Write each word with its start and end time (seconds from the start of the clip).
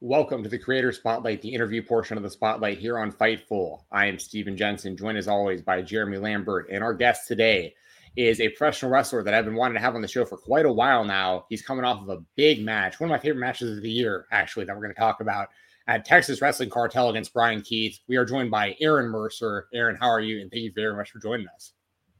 Welcome 0.00 0.44
to 0.44 0.48
the 0.48 0.60
Creator 0.60 0.92
Spotlight, 0.92 1.42
the 1.42 1.52
interview 1.52 1.82
portion 1.82 2.16
of 2.16 2.22
the 2.22 2.30
Spotlight 2.30 2.78
here 2.78 2.96
on 2.96 3.10
Fightful. 3.10 3.80
I 3.90 4.06
am 4.06 4.20
Steven 4.20 4.56
Jensen, 4.56 4.96
joined 4.96 5.18
as 5.18 5.26
always 5.26 5.60
by 5.60 5.82
Jeremy 5.82 6.18
Lambert. 6.18 6.68
And 6.70 6.84
our 6.84 6.94
guest 6.94 7.26
today 7.26 7.74
is 8.14 8.40
a 8.40 8.48
professional 8.50 8.92
wrestler 8.92 9.24
that 9.24 9.34
I've 9.34 9.44
been 9.44 9.56
wanting 9.56 9.74
to 9.74 9.80
have 9.80 9.96
on 9.96 10.00
the 10.00 10.06
show 10.06 10.24
for 10.24 10.36
quite 10.36 10.66
a 10.66 10.72
while 10.72 11.04
now. 11.04 11.46
He's 11.48 11.62
coming 11.62 11.84
off 11.84 12.00
of 12.00 12.10
a 12.10 12.22
big 12.36 12.64
match, 12.64 13.00
one 13.00 13.10
of 13.10 13.10
my 13.10 13.18
favorite 13.18 13.40
matches 13.40 13.76
of 13.76 13.82
the 13.82 13.90
year, 13.90 14.26
actually, 14.30 14.66
that 14.66 14.76
we're 14.76 14.82
going 14.82 14.94
to 14.94 15.00
talk 15.00 15.20
about 15.20 15.48
at 15.88 16.04
Texas 16.04 16.40
Wrestling 16.40 16.70
Cartel 16.70 17.10
against 17.10 17.34
Bryan 17.34 17.60
Keith. 17.60 17.98
We 18.06 18.18
are 18.18 18.24
joined 18.24 18.52
by 18.52 18.76
Aaron 18.80 19.10
Mercer. 19.10 19.66
Aaron, 19.74 19.96
how 20.00 20.10
are 20.10 20.20
you? 20.20 20.40
And 20.40 20.48
thank 20.48 20.62
you 20.62 20.72
very 20.76 20.94
much 20.94 21.10
for 21.10 21.18
joining 21.18 21.48
us. 21.48 21.72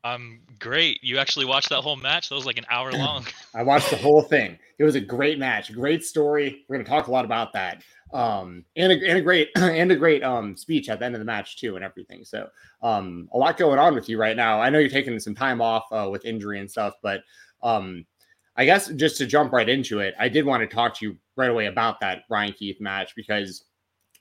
I'm 0.05 0.41
great. 0.59 1.03
You 1.03 1.19
actually 1.19 1.46
watched 1.46 1.69
that 1.71 1.80
whole 1.80 1.96
match? 1.96 2.29
That 2.29 2.35
was 2.35 2.47
like 2.47 2.59
an 2.59 2.67
hour 2.71 2.93
long. 2.93 3.27
I 3.55 3.62
watched 3.62 3.91
the 3.91 3.97
whole 3.97 4.23
thing. 4.23 4.59
It 4.79 4.85
was 4.85 4.95
a 4.95 5.01
great 5.01 5.39
match, 5.39 5.73
great 5.73 6.05
story. 6.05 6.65
We're 6.69 6.77
going 6.77 6.85
to 6.85 6.91
talk 6.91 7.09
a 7.09 7.12
lot 7.12 7.25
about 7.25 7.52
that. 7.55 7.83
Um, 8.12 8.65
and 8.77 8.93
a, 8.93 9.09
and 9.09 9.19
a 9.19 9.21
great 9.21 9.51
and 9.57 9.93
a 9.93 9.97
great 9.97 10.23
um 10.23 10.57
speech 10.57 10.88
at 10.88 10.98
the 10.98 11.05
end 11.05 11.15
of 11.15 11.19
the 11.19 11.24
match 11.24 11.59
too, 11.59 11.77
and 11.77 11.84
everything. 11.84 12.24
So 12.24 12.48
um, 12.83 13.29
a 13.33 13.38
lot 13.38 13.59
going 13.59 13.79
on 13.79 13.95
with 13.95 14.09
you 14.09 14.19
right 14.19 14.37
now. 14.37 14.61
I 14.61 14.71
know 14.71 14.79
you're 14.79 14.88
taking 14.88 15.19
some 15.21 15.34
time 15.34 15.61
off 15.61 15.84
uh, 15.93 16.09
with 16.10 16.24
injury 16.24 16.60
and 16.60 16.71
stuff, 16.71 16.95
but 17.02 17.23
um, 17.62 18.07
I 18.57 18.65
guess 18.65 18.88
just 18.88 19.19
to 19.19 19.27
jump 19.27 19.52
right 19.52 19.69
into 19.69 20.01
it, 20.01 20.15
I 20.19 20.29
did 20.29 20.46
want 20.46 20.69
to 20.69 20.74
talk 20.74 20.95
to 20.99 21.07
you 21.07 21.16
right 21.37 21.51
away 21.51 21.66
about 21.66 22.01
that 22.01 22.27
Bryan 22.29 22.52
Keith 22.52 22.80
match 22.80 23.15
because 23.15 23.65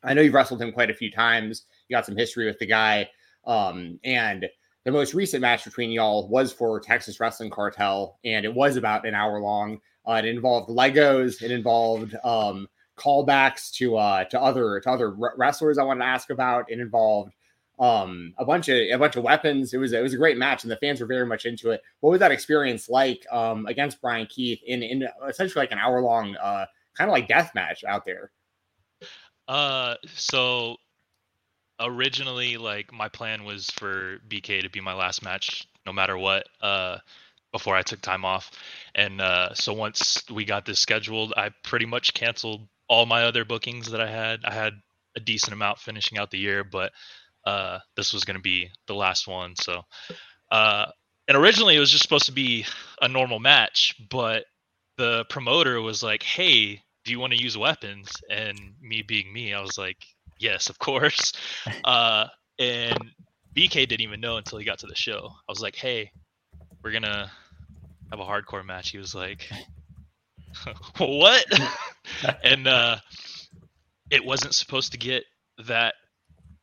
I 0.03 0.13
know 0.13 0.21
you've 0.21 0.33
wrestled 0.33 0.61
him 0.61 0.71
quite 0.71 0.91
a 0.91 0.95
few 0.95 1.11
times. 1.11 1.63
You 1.87 1.95
got 1.95 2.05
some 2.05 2.15
history 2.15 2.45
with 2.45 2.59
the 2.59 2.65
guy, 2.65 3.09
um, 3.45 3.99
and 4.03 4.47
the 4.87 4.93
most 4.93 5.13
recent 5.13 5.41
match 5.41 5.65
between 5.65 5.91
y'all 5.91 6.29
was 6.29 6.53
for 6.53 6.79
Texas 6.79 7.19
Wrestling 7.19 7.49
Cartel, 7.49 8.17
and 8.23 8.45
it 8.45 8.53
was 8.53 8.77
about 8.77 9.05
an 9.05 9.13
hour 9.13 9.41
long. 9.41 9.81
Uh, 10.07 10.13
it 10.13 10.23
involved 10.23 10.69
Legos. 10.69 11.43
It 11.43 11.51
involved 11.51 12.15
um, 12.23 12.69
callbacks 12.97 13.69
to 13.73 13.97
uh, 13.97 14.23
to 14.23 14.41
other 14.41 14.79
to 14.79 14.89
other 14.89 15.13
wrestlers. 15.35 15.77
I 15.77 15.83
wanted 15.83 16.05
to 16.05 16.05
ask 16.05 16.29
about. 16.29 16.71
It 16.71 16.79
involved 16.79 17.33
um, 17.79 18.33
a 18.37 18.45
bunch 18.45 18.69
of 18.69 18.77
a 18.77 18.95
bunch 18.95 19.17
of 19.17 19.25
weapons. 19.25 19.73
It 19.73 19.77
was 19.77 19.91
it 19.91 20.01
was 20.01 20.13
a 20.13 20.17
great 20.17 20.37
match, 20.37 20.63
and 20.63 20.71
the 20.71 20.77
fans 20.77 21.01
were 21.01 21.05
very 21.05 21.25
much 21.25 21.45
into 21.45 21.71
it. 21.71 21.81
What 21.99 22.11
was 22.11 22.21
that 22.21 22.31
experience 22.31 22.87
like 22.87 23.25
um, 23.29 23.65
against 23.65 23.99
Bryan 23.99 24.25
Keith 24.27 24.61
in 24.65 24.83
in 24.83 25.05
essentially 25.27 25.63
like 25.63 25.73
an 25.73 25.79
hour 25.79 26.01
long, 26.01 26.37
uh, 26.37 26.65
kind 26.97 27.09
of 27.09 27.11
like 27.11 27.27
death 27.27 27.51
match 27.53 27.83
out 27.83 28.05
there? 28.05 28.31
Uh, 29.49 29.95
so 30.13 30.77
originally 31.79 32.57
like 32.57 32.91
my 32.91 33.09
plan 33.09 33.43
was 33.43 33.69
for 33.71 34.17
BK 34.27 34.61
to 34.63 34.69
be 34.69 34.81
my 34.81 34.93
last 34.93 35.23
match 35.23 35.67
no 35.85 35.93
matter 35.93 36.17
what 36.17 36.47
uh 36.61 36.97
before 37.51 37.75
I 37.75 37.81
took 37.81 38.01
time 38.01 38.25
off. 38.25 38.51
And 38.95 39.21
uh 39.21 39.53
so 39.53 39.73
once 39.73 40.23
we 40.29 40.45
got 40.45 40.65
this 40.65 40.79
scheduled, 40.79 41.33
I 41.37 41.51
pretty 41.63 41.85
much 41.85 42.13
canceled 42.13 42.67
all 42.87 43.05
my 43.05 43.23
other 43.23 43.45
bookings 43.45 43.91
that 43.91 44.01
I 44.01 44.09
had. 44.09 44.41
I 44.45 44.53
had 44.53 44.73
a 45.15 45.19
decent 45.19 45.53
amount 45.53 45.79
finishing 45.79 46.17
out 46.17 46.31
the 46.31 46.39
year, 46.39 46.63
but 46.63 46.91
uh 47.45 47.79
this 47.95 48.13
was 48.13 48.23
going 48.23 48.37
to 48.37 48.41
be 48.41 48.69
the 48.87 48.95
last 48.95 49.27
one. 49.27 49.55
So 49.55 49.83
uh 50.51 50.87
and 51.27 51.37
originally 51.37 51.75
it 51.75 51.79
was 51.79 51.91
just 51.91 52.03
supposed 52.03 52.25
to 52.27 52.31
be 52.31 52.65
a 53.01 53.07
normal 53.07 53.39
match, 53.39 53.95
but 54.09 54.45
the 54.97 55.25
promoter 55.29 55.81
was 55.81 56.01
like, 56.01 56.23
"Hey, 56.23 56.81
do 57.05 57.11
you 57.11 57.19
want 57.19 57.33
to 57.33 57.43
use 57.43 57.57
weapons?" 57.57 58.09
And 58.29 58.57
me 58.81 59.01
being 59.01 59.31
me, 59.31 59.53
I 59.53 59.61
was 59.61 59.77
like, 59.77 59.97
yes, 60.39 60.69
of 60.69 60.79
course. 60.79 61.33
Uh, 61.83 62.27
and 62.59 62.97
BK 63.55 63.87
didn't 63.87 64.01
even 64.01 64.19
know 64.19 64.37
until 64.37 64.57
he 64.57 64.65
got 64.65 64.79
to 64.79 64.87
the 64.87 64.95
show. 64.95 65.31
I 65.31 65.51
was 65.51 65.61
like, 65.61 65.75
hey, 65.75 66.11
we're 66.83 66.91
gonna 66.91 67.31
have 68.11 68.19
a 68.19 68.25
hardcore 68.25 68.65
match. 68.65 68.89
He 68.89 68.97
was 68.97 69.15
like, 69.15 69.49
what? 70.97 71.45
and 72.43 72.67
uh, 72.67 72.97
it 74.09 74.23
wasn't 74.23 74.55
supposed 74.55 74.91
to 74.93 74.97
get 74.97 75.23
that 75.65 75.95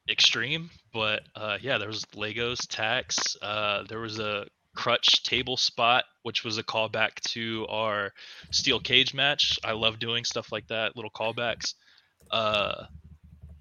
extreme, 0.09 0.71
but 0.93 1.23
uh, 1.35 1.59
yeah, 1.61 1.79
there 1.79 1.89
was 1.89 2.05
Legos, 2.15 2.67
tacks. 2.69 3.19
Uh, 3.41 3.85
there 3.89 4.01
was 4.01 4.19
a 4.19 4.47
crutch 4.75 5.23
table 5.23 5.57
spot, 5.57 6.05
which 6.23 6.45
was 6.45 6.59
a 6.59 6.63
callback 6.63 7.21
to 7.21 7.67
our 7.69 8.13
steel 8.51 8.81
cage 8.81 9.15
match. 9.15 9.59
I 9.65 9.73
love 9.73 9.99
doing 9.99 10.25
stuff 10.25 10.53
like 10.53 10.67
that, 10.69 10.97
little 10.97 11.11
callbacks. 11.11 11.75
Uh, 12.31 12.85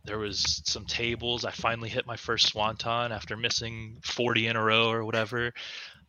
there 0.06 0.20
was 0.20 0.62
some 0.66 0.86
tables. 0.86 1.46
I 1.46 1.52
finally 1.52 1.90
hit 1.90 2.06
my 2.06 2.18
first 2.18 2.48
swanton 2.48 3.12
after 3.12 3.38
missing 3.38 3.98
40 4.04 4.48
in 4.48 4.56
a 4.56 4.64
row 4.64 4.90
or 4.90 5.06
whatever. 5.06 5.54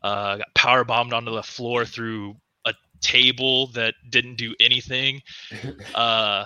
Uh, 0.02 0.36
got 0.38 0.54
power 0.54 0.84
bombed 0.84 1.12
onto 1.12 1.32
the 1.32 1.42
floor 1.42 1.84
through 1.84 2.36
a 2.66 2.74
table 3.00 3.68
that 3.68 3.94
didn't 4.10 4.36
do 4.36 4.54
anything. 4.60 5.22
Uh, 5.94 6.44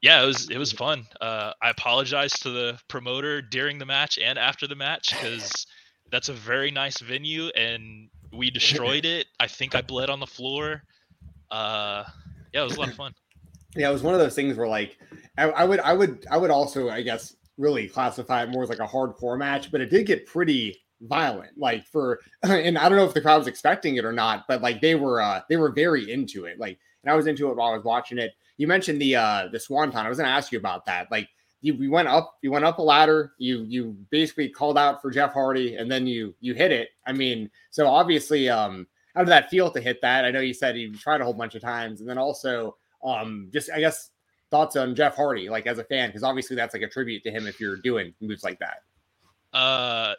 yeah, 0.00 0.22
it 0.22 0.26
was 0.26 0.48
it 0.48 0.58
was 0.58 0.72
fun. 0.72 1.04
Uh, 1.20 1.52
I 1.60 1.70
apologized 1.70 2.42
to 2.42 2.50
the 2.50 2.78
promoter 2.88 3.42
during 3.42 3.78
the 3.78 3.84
match 3.84 4.16
and 4.16 4.38
after 4.38 4.68
the 4.68 4.76
match 4.76 5.10
because 5.10 5.66
that's 6.10 6.28
a 6.28 6.32
very 6.32 6.70
nice 6.70 7.00
venue 7.00 7.48
and 7.48 8.08
we 8.32 8.50
destroyed 8.52 9.04
it. 9.04 9.26
I 9.40 9.48
think 9.48 9.74
I 9.74 9.82
bled 9.82 10.08
on 10.08 10.20
the 10.20 10.26
floor. 10.26 10.84
Uh, 11.50 12.04
yeah, 12.52 12.60
it 12.60 12.64
was 12.64 12.76
a 12.76 12.80
lot 12.80 12.88
of 12.88 12.94
fun 12.94 13.12
yeah, 13.78 13.88
it 13.88 13.92
was 13.92 14.02
one 14.02 14.14
of 14.14 14.20
those 14.20 14.34
things 14.34 14.56
where 14.56 14.68
like 14.68 14.98
I, 15.36 15.44
I, 15.44 15.64
would 15.64 15.80
I 15.80 15.92
would 15.92 16.26
I 16.30 16.36
would 16.36 16.50
also 16.50 16.90
I 16.90 17.02
guess 17.02 17.36
really 17.56 17.88
classify 17.88 18.42
it 18.42 18.50
more 18.50 18.62
as 18.62 18.68
like 18.68 18.80
a 18.80 18.86
hardcore 18.86 19.38
match, 19.38 19.70
but 19.70 19.80
it 19.80 19.90
did 19.90 20.06
get 20.06 20.26
pretty 20.26 20.76
violent. 21.02 21.56
Like 21.56 21.86
for 21.86 22.20
and 22.42 22.76
I 22.76 22.88
don't 22.88 22.98
know 22.98 23.04
if 23.04 23.14
the 23.14 23.20
crowd 23.20 23.38
was 23.38 23.46
expecting 23.46 23.96
it 23.96 24.04
or 24.04 24.12
not, 24.12 24.44
but 24.48 24.62
like 24.62 24.80
they 24.80 24.94
were 24.94 25.20
uh 25.20 25.42
they 25.48 25.56
were 25.56 25.72
very 25.72 26.10
into 26.10 26.44
it. 26.44 26.58
Like 26.58 26.78
and 27.04 27.12
I 27.12 27.16
was 27.16 27.26
into 27.26 27.50
it 27.50 27.56
while 27.56 27.72
I 27.72 27.76
was 27.76 27.84
watching 27.84 28.18
it. 28.18 28.32
You 28.56 28.66
mentioned 28.66 29.00
the 29.00 29.16
uh 29.16 29.48
the 29.52 29.60
swanton. 29.60 30.04
I 30.04 30.08
was 30.08 30.18
gonna 30.18 30.30
ask 30.30 30.50
you 30.50 30.58
about 30.58 30.86
that. 30.86 31.10
Like 31.10 31.28
you, 31.60 31.74
you 31.74 31.90
went 31.90 32.08
up 32.08 32.36
you 32.42 32.50
went 32.50 32.64
up 32.64 32.78
a 32.78 32.82
ladder 32.82 33.32
you 33.38 33.64
you 33.68 33.96
basically 34.10 34.48
called 34.48 34.78
out 34.78 35.02
for 35.02 35.10
jeff 35.10 35.32
hardy 35.32 35.74
and 35.76 35.90
then 35.90 36.06
you 36.06 36.34
you 36.40 36.54
hit 36.54 36.70
it 36.70 36.90
i 37.06 37.12
mean 37.12 37.50
so 37.70 37.86
obviously 37.86 38.48
um 38.48 38.86
how 39.14 39.22
did 39.22 39.30
that 39.30 39.50
feel 39.50 39.70
to 39.70 39.80
hit 39.80 40.00
that 40.00 40.24
i 40.24 40.30
know 40.30 40.40
you 40.40 40.54
said 40.54 40.76
you 40.76 40.94
tried 40.94 41.20
a 41.20 41.24
whole 41.24 41.32
bunch 41.32 41.54
of 41.54 41.62
times 41.62 42.00
and 42.00 42.08
then 42.08 42.18
also 42.18 42.76
um, 43.04 43.48
just 43.52 43.70
I 43.70 43.80
guess 43.80 44.10
thoughts 44.50 44.76
on 44.76 44.94
Jeff 44.94 45.16
Hardy, 45.16 45.48
like 45.48 45.66
as 45.66 45.78
a 45.78 45.84
fan, 45.84 46.08
because 46.08 46.22
obviously 46.22 46.56
that's 46.56 46.74
like 46.74 46.82
a 46.82 46.88
tribute 46.88 47.22
to 47.24 47.30
him 47.30 47.46
if 47.46 47.60
you're 47.60 47.76
doing 47.76 48.14
moves 48.20 48.44
like 48.44 48.58
that. 48.60 48.82
Uh, 49.52 50.14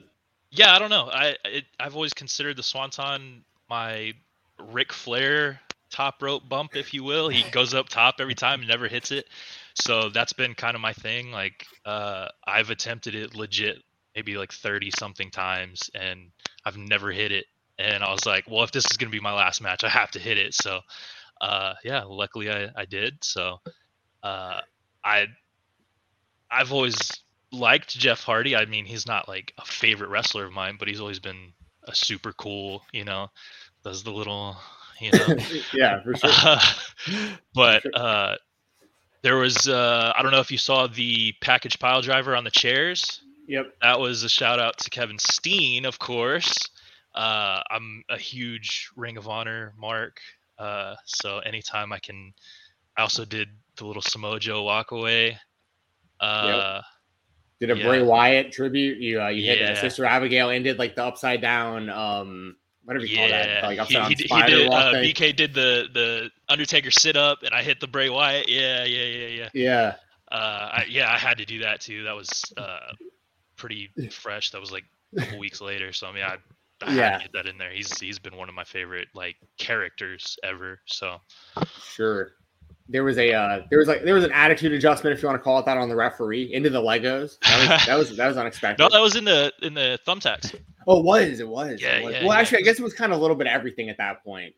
yeah, 0.51 0.73
I 0.73 0.79
don't 0.79 0.89
know. 0.89 1.09
I 1.11 1.35
it, 1.45 1.65
I've 1.79 1.95
always 1.95 2.13
considered 2.13 2.57
the 2.57 2.63
Swanton 2.63 3.43
my 3.69 4.13
Ric 4.59 4.91
Flair 4.91 5.59
top 5.89 6.21
rope 6.21 6.47
bump, 6.47 6.75
if 6.75 6.93
you 6.93 7.03
will. 7.03 7.29
He 7.29 7.49
goes 7.51 7.73
up 7.73 7.89
top 7.89 8.15
every 8.19 8.35
time 8.35 8.59
and 8.59 8.69
never 8.69 8.87
hits 8.87 9.11
it. 9.11 9.27
So 9.75 10.09
that's 10.09 10.33
been 10.33 10.53
kind 10.53 10.75
of 10.75 10.81
my 10.81 10.93
thing. 10.93 11.31
Like 11.31 11.65
uh, 11.85 12.27
I've 12.45 12.69
attempted 12.69 13.15
it 13.15 13.35
legit 13.35 13.81
maybe 14.15 14.37
like 14.37 14.51
30 14.51 14.91
something 14.97 15.31
times 15.31 15.89
and 15.93 16.31
I've 16.65 16.77
never 16.77 17.11
hit 17.11 17.31
it. 17.31 17.45
And 17.77 18.03
I 18.03 18.11
was 18.11 18.25
like, 18.25 18.45
well, 18.49 18.63
if 18.63 18.71
this 18.71 18.85
is 18.91 18.97
going 18.97 19.09
to 19.09 19.15
be 19.15 19.21
my 19.21 19.33
last 19.33 19.61
match, 19.61 19.83
I 19.83 19.89
have 19.89 20.11
to 20.11 20.19
hit 20.19 20.37
it. 20.37 20.53
So 20.53 20.81
uh, 21.41 21.73
yeah, 21.83 22.03
luckily 22.03 22.49
I, 22.51 22.69
I 22.75 22.85
did. 22.85 23.23
So 23.23 23.59
uh, 24.23 24.61
I 25.03 25.27
I've 26.51 26.73
always 26.73 26.97
liked 27.51 27.97
Jeff 27.97 28.23
Hardy. 28.23 28.55
I 28.55 28.65
mean, 28.65 28.85
he's 28.85 29.07
not 29.07 29.27
like 29.27 29.53
a 29.57 29.65
favorite 29.65 30.09
wrestler 30.09 30.45
of 30.45 30.53
mine, 30.53 30.75
but 30.77 30.87
he's 30.87 30.99
always 30.99 31.19
been 31.19 31.53
a 31.83 31.95
super 31.95 32.33
cool. 32.33 32.83
You 32.91 33.05
know, 33.05 33.29
does 33.83 34.03
the 34.03 34.11
little 34.11 34.57
you 34.99 35.11
know 35.11 35.35
yeah 35.73 36.01
for 36.03 36.15
sure. 36.15 36.29
Uh, 36.43 36.59
but 37.55 37.95
uh, 37.95 38.35
there 39.21 39.37
was 39.37 39.67
uh, 39.67 40.11
I 40.15 40.21
don't 40.21 40.31
know 40.31 40.41
if 40.41 40.51
you 40.51 40.57
saw 40.57 40.87
the 40.87 41.33
package 41.41 41.79
pile 41.79 42.01
driver 42.01 42.35
on 42.35 42.43
the 42.43 42.51
chairs. 42.51 43.21
Yep, 43.47 43.73
that 43.81 43.99
was 43.99 44.23
a 44.23 44.29
shout 44.29 44.59
out 44.59 44.77
to 44.79 44.89
Kevin 44.89 45.17
Steen, 45.17 45.85
of 45.85 45.97
course. 45.97 46.53
Uh, 47.15 47.61
I'm 47.71 48.03
a 48.09 48.17
huge 48.17 48.89
Ring 48.95 49.17
of 49.17 49.27
Honor 49.27 49.73
mark 49.77 50.19
uh, 50.59 50.95
so 51.05 51.39
anytime 51.39 51.91
I 51.91 51.99
can, 51.99 52.33
I 52.97 53.01
also 53.01 53.25
did 53.25 53.49
the 53.77 53.85
little 53.85 54.01
Samoa 54.01 54.39
Joe 54.39 54.63
walk 54.63 54.91
away. 54.91 55.37
Uh, 56.19 56.81
yep. 56.81 56.83
Did 57.59 57.71
a 57.71 57.77
yeah. 57.77 57.87
Bray 57.87 58.01
Wyatt 58.01 58.51
tribute. 58.51 58.99
You 58.99 59.21
uh, 59.21 59.27
you 59.29 59.45
hit 59.45 59.59
yeah. 59.59 59.79
Sister 59.79 60.05
Abigail 60.05 60.49
and 60.49 60.63
did 60.63 60.79
like 60.79 60.95
the 60.95 61.03
upside 61.03 61.41
down. 61.41 61.89
Um, 61.89 62.55
whatever 62.85 63.05
you 63.05 63.17
yeah. 63.17 63.19
call 63.19 63.29
that, 63.29 63.63
like 63.63 63.79
upside 63.79 64.07
he, 64.07 64.27
down 64.27 64.45
he, 64.45 64.45
he 64.45 64.55
did, 64.55 64.71
uh, 64.71 64.93
BK 64.93 65.35
did 65.35 65.53
the 65.53 65.87
the 65.93 66.31
Undertaker 66.47 66.91
sit 66.91 67.17
up, 67.17 67.43
and 67.43 67.53
I 67.53 67.61
hit 67.61 67.79
the 67.79 67.87
Bray 67.87 68.09
Wyatt. 68.09 68.47
Yeah, 68.47 68.85
yeah, 68.85 69.03
yeah, 69.03 69.27
yeah. 69.27 69.49
Yeah. 69.53 69.95
Uh, 70.31 70.69
I, 70.73 70.85
yeah, 70.89 71.11
I 71.11 71.17
had 71.17 71.39
to 71.39 71.45
do 71.45 71.59
that 71.59 71.81
too. 71.81 72.03
That 72.03 72.15
was 72.15 72.43
uh, 72.55 72.93
pretty 73.57 73.89
fresh. 74.11 74.51
That 74.51 74.61
was 74.61 74.71
like 74.71 74.85
a 75.17 75.21
couple 75.21 75.39
weeks 75.39 75.59
later. 75.59 75.91
So 75.91 76.07
I 76.07 76.13
mean, 76.13 76.23
I 76.23 76.37
I 76.81 76.93
yeah. 76.93 77.19
get 77.19 77.31
that 77.33 77.45
in 77.45 77.57
there. 77.57 77.71
He's 77.71 77.99
he's 77.99 78.19
been 78.19 78.35
one 78.35 78.49
of 78.49 78.55
my 78.55 78.63
favorite 78.63 79.09
like 79.13 79.35
characters 79.57 80.37
ever. 80.43 80.79
So 80.85 81.17
sure. 81.93 82.33
There 82.87 83.03
was 83.03 83.17
a 83.17 83.33
uh, 83.33 83.61
there 83.69 83.79
was 83.79 83.87
like 83.87 84.03
there 84.03 84.15
was 84.15 84.23
an 84.23 84.31
attitude 84.31 84.71
adjustment 84.71 85.15
if 85.15 85.21
you 85.21 85.27
want 85.27 85.39
to 85.39 85.43
call 85.43 85.59
it 85.59 85.65
that 85.65 85.77
on 85.77 85.89
the 85.89 85.95
referee 85.95 86.53
into 86.53 86.69
the 86.69 86.81
Legos. 86.81 87.37
That 87.41 87.59
was 87.59 87.85
that 87.85 87.97
was, 87.97 88.17
that 88.17 88.27
was 88.27 88.37
unexpected. 88.37 88.81
no, 88.81 88.89
that 88.89 88.99
was 88.99 89.15
in 89.15 89.25
the 89.25 89.53
in 89.61 89.73
the 89.73 89.99
thumbtacks. 90.07 90.55
Oh, 90.87 90.99
it 90.99 91.05
was 91.05 91.39
it 91.39 91.47
was. 91.47 91.81
Yeah, 91.81 91.97
it 91.97 92.03
was. 92.03 92.13
yeah. 92.13 92.25
Well, 92.25 92.35
yeah. 92.35 92.41
actually, 92.41 92.59
I 92.59 92.61
guess 92.61 92.79
it 92.79 92.83
was 92.83 92.93
kind 92.93 93.11
of 93.11 93.19
a 93.19 93.21
little 93.21 93.35
bit 93.35 93.47
of 93.47 93.53
everything 93.53 93.89
at 93.89 93.97
that 93.97 94.23
point. 94.23 94.55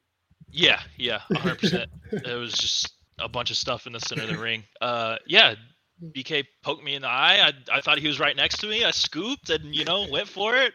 Yeah, 0.50 0.82
yeah, 0.98 1.20
hundred 1.32 1.60
percent. 1.60 1.90
It 2.12 2.38
was 2.38 2.54
just 2.54 2.94
a 3.20 3.28
bunch 3.28 3.52
of 3.52 3.58
stuff 3.58 3.88
in 3.88 3.94
the 3.94 4.00
center 4.00 4.24
of 4.24 4.30
the 4.30 4.38
ring. 4.38 4.64
Uh, 4.80 5.18
yeah, 5.26 5.56
BK 6.02 6.46
poked 6.64 6.84
me 6.84 6.96
in 6.96 7.04
the 7.04 7.08
eye. 7.08 7.52
I, 7.72 7.78
I 7.78 7.82
thought 7.82 8.00
he 8.00 8.08
was 8.08 8.20
right 8.20 8.36
next 8.36 8.60
to 8.60 8.68
me. 8.68 8.84
I 8.84 8.92
scooped 8.92 9.50
and 9.50 9.76
you 9.76 9.86
know 9.86 10.08
went 10.10 10.28
for 10.28 10.56
it. 10.56 10.74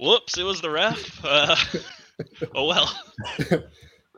Whoops! 0.00 0.38
It 0.38 0.44
was 0.44 0.60
the 0.60 0.70
ref. 0.70 1.24
Uh, 1.24 1.56
oh 2.54 2.66
well. 2.66 2.92
that, 3.38 3.70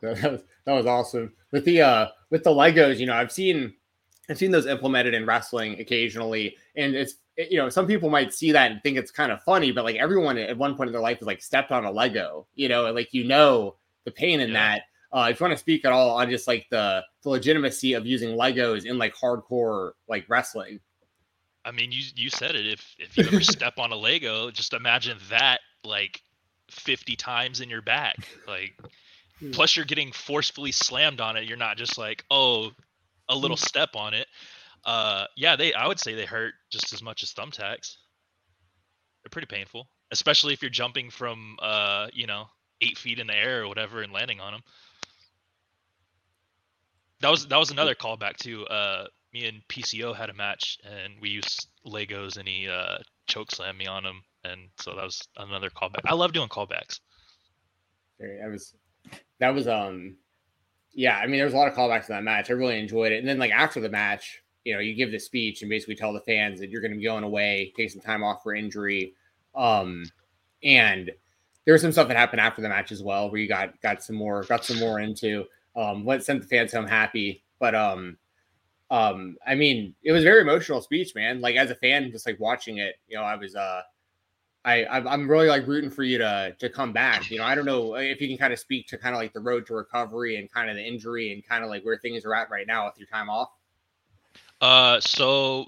was, 0.02 0.42
that 0.64 0.72
was 0.72 0.86
awesome. 0.86 1.32
With 1.52 1.64
the 1.64 1.82
uh 1.82 2.06
with 2.30 2.44
the 2.44 2.50
Legos, 2.50 2.98
you 2.98 3.06
know, 3.06 3.14
I've 3.14 3.32
seen 3.32 3.74
I've 4.28 4.38
seen 4.38 4.50
those 4.50 4.66
implemented 4.66 5.14
in 5.14 5.26
wrestling 5.26 5.80
occasionally, 5.80 6.56
and 6.76 6.94
it's 6.94 7.14
you 7.36 7.58
know 7.58 7.68
some 7.68 7.86
people 7.86 8.10
might 8.10 8.32
see 8.32 8.52
that 8.52 8.70
and 8.70 8.82
think 8.82 8.96
it's 8.96 9.10
kind 9.10 9.32
of 9.32 9.42
funny, 9.42 9.72
but 9.72 9.84
like 9.84 9.96
everyone 9.96 10.38
at 10.38 10.56
one 10.56 10.76
point 10.76 10.88
in 10.88 10.92
their 10.92 11.02
life 11.02 11.18
has 11.18 11.26
like 11.26 11.42
stepped 11.42 11.72
on 11.72 11.84
a 11.84 11.90
Lego, 11.90 12.46
you 12.54 12.68
know, 12.68 12.90
like 12.92 13.12
you 13.12 13.24
know 13.24 13.76
the 14.04 14.10
pain 14.10 14.40
in 14.40 14.50
yeah. 14.50 14.76
that. 14.76 14.82
Uh, 15.12 15.28
if 15.30 15.38
you 15.38 15.44
want 15.44 15.52
to 15.52 15.58
speak 15.58 15.84
at 15.84 15.92
all 15.92 16.10
on 16.10 16.28
just 16.28 16.48
like 16.48 16.66
the, 16.70 17.00
the 17.22 17.28
legitimacy 17.28 17.92
of 17.92 18.04
using 18.04 18.36
Legos 18.36 18.84
in 18.84 18.98
like 18.98 19.14
hardcore 19.14 19.92
like 20.08 20.24
wrestling. 20.28 20.80
I 21.64 21.70
mean, 21.70 21.92
you 21.92 22.02
you 22.14 22.30
said 22.30 22.54
it. 22.54 22.66
If 22.66 22.94
if 22.98 23.16
you 23.16 23.24
ever 23.24 23.40
step 23.40 23.78
on 23.78 23.92
a 23.92 23.96
Lego, 23.96 24.50
just 24.50 24.74
imagine 24.74 25.18
that 25.30 25.60
like 25.84 26.22
50 26.70 27.16
times 27.16 27.60
in 27.60 27.70
your 27.70 27.82
back. 27.82 28.16
Like, 28.46 28.78
hmm. 29.38 29.50
plus 29.52 29.76
you're 29.76 29.84
getting 29.84 30.12
forcefully 30.12 30.72
slammed 30.72 31.20
on 31.20 31.36
it. 31.36 31.44
You're 31.44 31.56
not 31.56 31.76
just 31.76 31.96
like, 31.96 32.24
oh, 32.30 32.72
a 33.28 33.36
little 33.36 33.56
hmm. 33.56 33.64
step 33.64 33.90
on 33.96 34.14
it. 34.14 34.26
Uh, 34.84 35.24
yeah, 35.36 35.56
they. 35.56 35.72
I 35.72 35.86
would 35.86 35.98
say 35.98 36.14
they 36.14 36.26
hurt 36.26 36.54
just 36.70 36.92
as 36.92 37.02
much 37.02 37.22
as 37.22 37.32
thumbtacks. 37.32 37.96
They're 39.22 39.30
pretty 39.30 39.46
painful, 39.46 39.88
especially 40.10 40.52
if 40.52 40.60
you're 40.60 40.70
jumping 40.70 41.08
from, 41.08 41.56
uh, 41.62 42.08
you 42.12 42.26
know, 42.26 42.48
eight 42.82 42.98
feet 42.98 43.18
in 43.18 43.26
the 43.26 43.34
air 43.34 43.62
or 43.62 43.68
whatever 43.68 44.02
and 44.02 44.12
landing 44.12 44.40
on 44.40 44.52
them. 44.52 44.62
That 47.20 47.30
was 47.30 47.46
that 47.46 47.56
was 47.56 47.70
another 47.70 47.94
callback 47.94 48.36
too. 48.36 48.66
Uh, 48.66 49.06
me 49.34 49.46
and 49.46 49.66
PCO 49.68 50.14
had 50.14 50.30
a 50.30 50.34
match 50.34 50.78
and 50.84 51.14
we 51.20 51.28
used 51.28 51.66
Legos 51.84 52.38
and 52.38 52.48
he 52.48 52.68
uh, 52.68 52.98
choke 53.26 53.50
slammed 53.50 53.78
me 53.78 53.86
on 53.86 54.04
them, 54.04 54.22
and 54.44 54.68
so 54.78 54.94
that 54.94 55.04
was 55.04 55.20
another 55.36 55.68
callback. 55.70 56.02
I 56.06 56.14
love 56.14 56.32
doing 56.32 56.48
callbacks. 56.48 57.00
I 58.22 58.48
was 58.48 58.74
that 59.40 59.50
was 59.50 59.66
um 59.66 60.16
yeah, 60.92 61.18
I 61.18 61.26
mean 61.26 61.36
there 61.36 61.44
was 61.44 61.54
a 61.54 61.56
lot 61.56 61.68
of 61.68 61.74
callbacks 61.74 62.08
in 62.08 62.14
that 62.14 62.22
match. 62.22 62.48
I 62.48 62.54
really 62.54 62.78
enjoyed 62.78 63.12
it. 63.12 63.18
And 63.18 63.28
then 63.28 63.38
like 63.38 63.50
after 63.50 63.80
the 63.80 63.88
match, 63.88 64.40
you 64.64 64.72
know, 64.72 64.80
you 64.80 64.94
give 64.94 65.10
the 65.10 65.18
speech 65.18 65.62
and 65.62 65.68
basically 65.68 65.96
tell 65.96 66.12
the 66.12 66.20
fans 66.20 66.60
that 66.60 66.70
you're 66.70 66.80
going 66.80 66.92
to 66.92 66.96
be 66.96 67.04
going 67.04 67.24
away, 67.24 67.72
take 67.76 67.90
some 67.90 68.00
time 68.00 68.22
off 68.22 68.42
for 68.42 68.54
injury. 68.54 69.14
Um 69.54 70.04
and 70.62 71.10
there 71.64 71.72
was 71.72 71.82
some 71.82 71.92
stuff 71.92 72.08
that 72.08 72.16
happened 72.16 72.40
after 72.40 72.62
the 72.62 72.68
match 72.68 72.92
as 72.92 73.02
well 73.02 73.30
where 73.30 73.40
you 73.40 73.48
got 73.48 73.78
got 73.80 74.02
some 74.02 74.16
more 74.16 74.44
got 74.44 74.64
some 74.64 74.78
more 74.78 75.00
into 75.00 75.44
um 75.74 76.06
let 76.06 76.22
sent 76.22 76.40
the 76.40 76.48
fans 76.48 76.72
home 76.72 76.86
happy. 76.86 77.42
But 77.58 77.74
um 77.74 78.16
um 78.90 79.36
I 79.46 79.54
mean 79.54 79.94
it 80.02 80.12
was 80.12 80.24
very 80.24 80.42
emotional 80.42 80.80
speech, 80.80 81.14
man. 81.14 81.40
Like 81.40 81.56
as 81.56 81.70
a 81.70 81.74
fan, 81.74 82.10
just 82.10 82.26
like 82.26 82.38
watching 82.40 82.78
it, 82.78 82.96
you 83.08 83.16
know, 83.16 83.22
I 83.22 83.36
was 83.36 83.54
uh 83.54 83.82
I 84.64 84.86
I'm 84.86 85.30
really 85.30 85.48
like 85.48 85.66
rooting 85.66 85.90
for 85.90 86.02
you 86.02 86.18
to 86.18 86.56
to 86.58 86.68
come 86.70 86.92
back. 86.92 87.30
You 87.30 87.38
know, 87.38 87.44
I 87.44 87.54
don't 87.54 87.66
know 87.66 87.96
if 87.96 88.20
you 88.20 88.28
can 88.28 88.38
kind 88.38 88.52
of 88.52 88.58
speak 88.58 88.86
to 88.88 88.98
kind 88.98 89.14
of 89.14 89.20
like 89.20 89.32
the 89.32 89.40
road 89.40 89.66
to 89.66 89.74
recovery 89.74 90.36
and 90.36 90.50
kind 90.50 90.70
of 90.70 90.76
the 90.76 90.86
injury 90.86 91.32
and 91.32 91.46
kind 91.46 91.62
of 91.62 91.70
like 91.70 91.84
where 91.84 91.98
things 91.98 92.24
are 92.24 92.34
at 92.34 92.50
right 92.50 92.66
now 92.66 92.86
with 92.86 92.98
your 92.98 93.08
time 93.08 93.28
off. 93.28 93.50
Uh, 94.60 95.00
so 95.00 95.66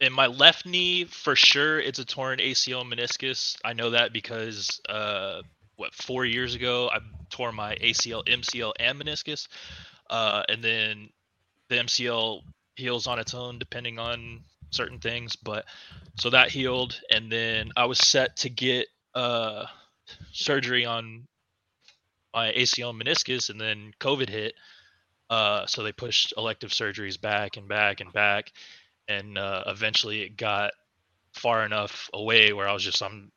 in 0.00 0.12
my 0.12 0.26
left 0.26 0.64
knee, 0.64 1.04
for 1.04 1.36
sure, 1.36 1.78
it's 1.78 1.98
a 1.98 2.04
torn 2.04 2.38
ACL 2.38 2.90
meniscus. 2.90 3.56
I 3.64 3.74
know 3.74 3.90
that 3.90 4.14
because 4.14 4.80
uh, 4.88 5.42
what 5.76 5.94
four 5.94 6.24
years 6.24 6.54
ago 6.54 6.88
I 6.90 7.00
tore 7.28 7.52
my 7.52 7.74
ACL, 7.76 8.26
MCL, 8.26 8.72
and 8.80 8.98
meniscus, 8.98 9.46
uh, 10.08 10.42
and 10.48 10.64
then 10.64 11.10
the 11.70 11.76
MCL 11.76 12.42
heals 12.76 13.06
on 13.06 13.18
its 13.18 13.32
own 13.32 13.58
depending 13.58 13.98
on 13.98 14.40
certain 14.70 14.98
things. 14.98 15.36
But 15.36 15.64
so 16.16 16.30
that 16.30 16.50
healed, 16.50 17.00
and 17.10 17.32
then 17.32 17.70
I 17.76 17.86
was 17.86 17.98
set 17.98 18.36
to 18.38 18.50
get 18.50 18.88
uh, 19.14 19.64
surgery 20.32 20.84
on 20.84 21.26
my 22.34 22.52
ACL 22.52 22.94
meniscus, 23.00 23.48
and 23.50 23.60
then 23.60 23.92
COVID 24.00 24.28
hit. 24.28 24.54
Uh, 25.30 25.64
so 25.66 25.82
they 25.82 25.92
pushed 25.92 26.34
elective 26.36 26.70
surgeries 26.70 27.20
back 27.20 27.56
and 27.56 27.68
back 27.68 28.00
and 28.00 28.12
back, 28.12 28.52
and 29.08 29.38
uh, 29.38 29.62
eventually 29.66 30.22
it 30.22 30.36
got 30.36 30.72
far 31.32 31.64
enough 31.64 32.10
away 32.12 32.52
where 32.52 32.68
I 32.68 32.72
was 32.72 32.82
just 32.82 33.02
I'm 33.02 33.30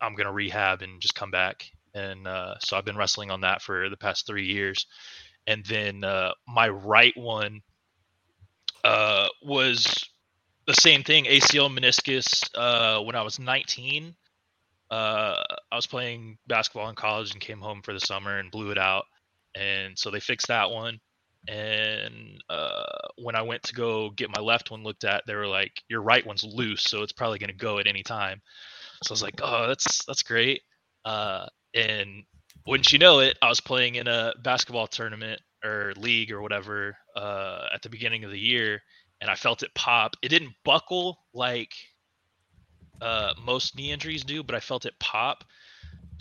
I'm 0.00 0.14
gonna 0.14 0.32
rehab 0.32 0.82
and 0.82 1.00
just 1.00 1.14
come 1.14 1.30
back. 1.30 1.70
And 1.92 2.28
uh, 2.28 2.54
so 2.60 2.76
I've 2.76 2.84
been 2.84 2.96
wrestling 2.96 3.32
on 3.32 3.40
that 3.40 3.62
for 3.62 3.88
the 3.88 3.96
past 3.96 4.24
three 4.26 4.46
years, 4.46 4.86
and 5.48 5.64
then 5.66 6.04
uh, 6.04 6.32
my 6.46 6.68
right 6.68 7.16
one 7.16 7.62
uh, 8.84 9.28
was 9.42 9.86
the 10.66 10.74
same 10.74 11.02
thing 11.02 11.24
acl 11.24 11.70
meniscus 11.76 12.48
uh, 12.56 13.02
when 13.02 13.16
i 13.16 13.22
was 13.22 13.38
19 13.38 14.14
uh, 14.90 15.42
i 15.70 15.76
was 15.76 15.86
playing 15.86 16.36
basketball 16.48 16.88
in 16.88 16.94
college 16.94 17.32
and 17.32 17.40
came 17.40 17.60
home 17.60 17.80
for 17.82 17.92
the 17.94 18.00
summer 18.00 18.38
and 18.38 18.50
blew 18.50 18.70
it 18.70 18.78
out. 18.78 19.04
And 19.56 19.98
so 19.98 20.10
they 20.10 20.20
fixed 20.20 20.48
that 20.48 20.70
one. 20.70 21.00
And 21.48 22.42
uh, 22.50 22.84
when 23.16 23.34
i 23.36 23.42
went 23.42 23.62
to 23.64 23.74
go 23.74 24.10
get 24.10 24.34
my 24.34 24.42
left 24.42 24.70
one 24.70 24.82
looked 24.82 25.04
at 25.04 25.24
they 25.26 25.34
were 25.34 25.46
like 25.46 25.72
your 25.88 26.02
right 26.02 26.26
one's 26.26 26.44
loose 26.44 26.82
so 26.82 27.02
it's 27.02 27.12
probably 27.12 27.38
going 27.38 27.50
to 27.50 27.56
go 27.56 27.78
at 27.78 27.86
any 27.86 28.02
time. 28.02 28.42
So 29.04 29.12
i 29.12 29.14
was 29.14 29.22
like 29.22 29.40
oh 29.42 29.68
that's 29.68 30.04
that's 30.06 30.22
great. 30.22 30.62
Uh, 31.04 31.46
and 31.74 32.24
wouldn't 32.66 32.92
you 32.92 32.98
know 32.98 33.20
it 33.20 33.38
i 33.42 33.48
was 33.48 33.60
playing 33.60 33.94
in 33.94 34.06
a 34.08 34.34
basketball 34.42 34.86
tournament 34.86 35.40
or 35.64 35.92
league 35.96 36.32
or 36.32 36.40
whatever 36.42 36.96
uh, 37.16 37.68
at 37.72 37.82
the 37.82 37.88
beginning 37.88 38.24
of 38.24 38.30
the 38.30 38.38
year 38.38 38.80
and 39.20 39.30
I 39.30 39.34
felt 39.34 39.62
it 39.62 39.74
pop. 39.74 40.16
It 40.22 40.28
didn't 40.28 40.54
buckle 40.64 41.18
like 41.34 41.72
uh, 43.00 43.34
most 43.44 43.76
knee 43.76 43.92
injuries 43.92 44.24
do, 44.24 44.42
but 44.42 44.54
I 44.54 44.60
felt 44.60 44.86
it 44.86 44.94
pop. 44.98 45.44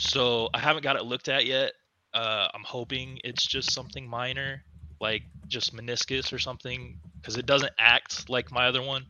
So 0.01 0.50
I 0.53 0.59
haven't 0.59 0.83
got 0.83 0.95
it 0.95 1.06
looked 1.06 1.30
at 1.30 1.45
yet. 1.45 1.74
Uh, 2.13 2.47
I'm 2.53 2.63
hoping 2.63 3.19
it's 3.24 3.45
just 3.45 3.71
something 3.71 4.07
minor, 4.07 4.63
like 5.00 5.24
just 5.47 5.75
meniscus 5.75 6.33
or 6.33 6.39
something, 6.39 6.97
because 7.19 7.38
it 7.38 7.45
doesn't 7.45 7.71
act 7.77 8.30
like 8.30 8.51
my 8.51 8.68
other 8.68 8.81
one. 8.81 9.06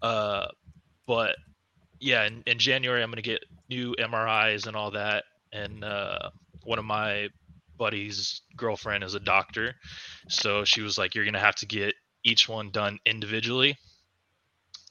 Uh, 0.00 0.46
but 1.06 1.36
yeah, 2.00 2.26
in, 2.26 2.42
in 2.46 2.58
January 2.58 3.02
I'm 3.02 3.10
gonna 3.10 3.22
get 3.22 3.44
new 3.68 3.94
MRIs 3.98 4.66
and 4.66 4.76
all 4.76 4.90
that. 4.92 5.24
And 5.52 5.82
uh, 5.82 6.30
one 6.64 6.78
of 6.78 6.84
my 6.84 7.28
buddy's 7.78 8.42
girlfriend 8.56 9.04
is 9.04 9.14
a 9.14 9.20
doctor, 9.20 9.74
so 10.28 10.64
she 10.64 10.82
was 10.82 10.98
like, 10.98 11.14
"You're 11.14 11.24
gonna 11.24 11.40
have 11.40 11.56
to 11.56 11.66
get 11.66 11.94
each 12.24 12.48
one 12.48 12.70
done 12.70 12.98
individually. 13.06 13.78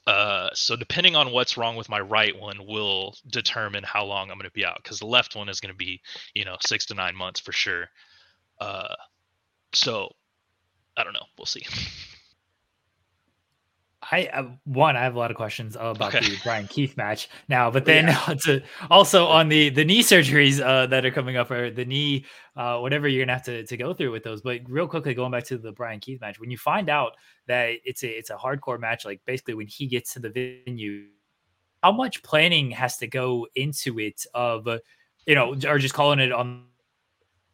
Uh, 0.06 0.48
so 0.54 0.74
depending 0.74 1.16
on 1.16 1.32
what's 1.32 1.58
wrong 1.58 1.76
with 1.76 1.90
my 1.90 2.00
right 2.00 2.38
one 2.38 2.66
will 2.66 3.14
determine 3.30 3.84
how 3.84 4.04
long 4.04 4.30
I'm 4.30 4.38
going 4.38 4.48
to 4.48 4.52
be 4.52 4.64
out 4.64 4.80
because 4.82 5.00
the 5.00 5.06
left 5.06 5.36
one 5.36 5.50
is 5.50 5.60
going 5.60 5.72
to 5.72 5.76
be, 5.76 6.00
you 6.34 6.46
know, 6.46 6.56
six 6.66 6.86
to 6.86 6.94
nine 6.94 7.14
months 7.14 7.40
for 7.40 7.52
sure. 7.52 7.90
Uh, 8.58 8.94
so 9.74 10.10
I 10.96 11.04
don't 11.04 11.12
know. 11.12 11.26
We'll 11.36 11.46
see. 11.46 11.66
I 14.10 14.26
uh, 14.26 14.44
one, 14.64 14.96
I 14.96 15.02
have 15.02 15.14
a 15.14 15.18
lot 15.18 15.30
of 15.30 15.36
questions 15.36 15.76
about 15.76 16.14
okay. 16.14 16.20
the 16.20 16.36
Bryan 16.44 16.66
Keith 16.66 16.96
match 16.96 17.28
now, 17.48 17.70
but 17.70 17.84
then 17.84 18.06
yeah. 18.06 18.34
to, 18.44 18.62
also 18.90 19.26
on 19.26 19.48
the 19.48 19.68
the 19.68 19.84
knee 19.84 20.02
surgeries 20.02 20.60
uh, 20.60 20.86
that 20.86 21.04
are 21.04 21.10
coming 21.10 21.36
up 21.36 21.50
or 21.50 21.70
the 21.70 21.84
knee, 21.84 22.24
uh, 22.56 22.78
whatever 22.78 23.08
you're 23.08 23.24
gonna 23.24 23.34
have 23.34 23.44
to, 23.44 23.64
to 23.64 23.76
go 23.76 23.92
through 23.92 24.10
with 24.10 24.22
those. 24.22 24.40
But 24.40 24.60
real 24.68 24.88
quickly, 24.88 25.14
going 25.14 25.32
back 25.32 25.44
to 25.44 25.58
the 25.58 25.72
Bryan 25.72 26.00
Keith 26.00 26.20
match, 26.20 26.40
when 26.40 26.50
you 26.50 26.58
find 26.58 26.88
out 26.88 27.12
that 27.46 27.74
it's 27.84 28.02
a 28.02 28.08
it's 28.08 28.30
a 28.30 28.36
hardcore 28.36 28.80
match, 28.80 29.04
like 29.04 29.20
basically 29.26 29.54
when 29.54 29.66
he 29.66 29.86
gets 29.86 30.14
to 30.14 30.20
the 30.20 30.30
venue, 30.66 31.06
how 31.82 31.92
much 31.92 32.22
planning 32.22 32.70
has 32.70 32.96
to 32.98 33.06
go 33.06 33.46
into 33.54 33.98
it 33.98 34.24
of, 34.34 34.66
you 35.26 35.34
know, 35.34 35.54
or 35.66 35.78
just 35.78 35.94
calling 35.94 36.18
it 36.18 36.32
on 36.32 36.64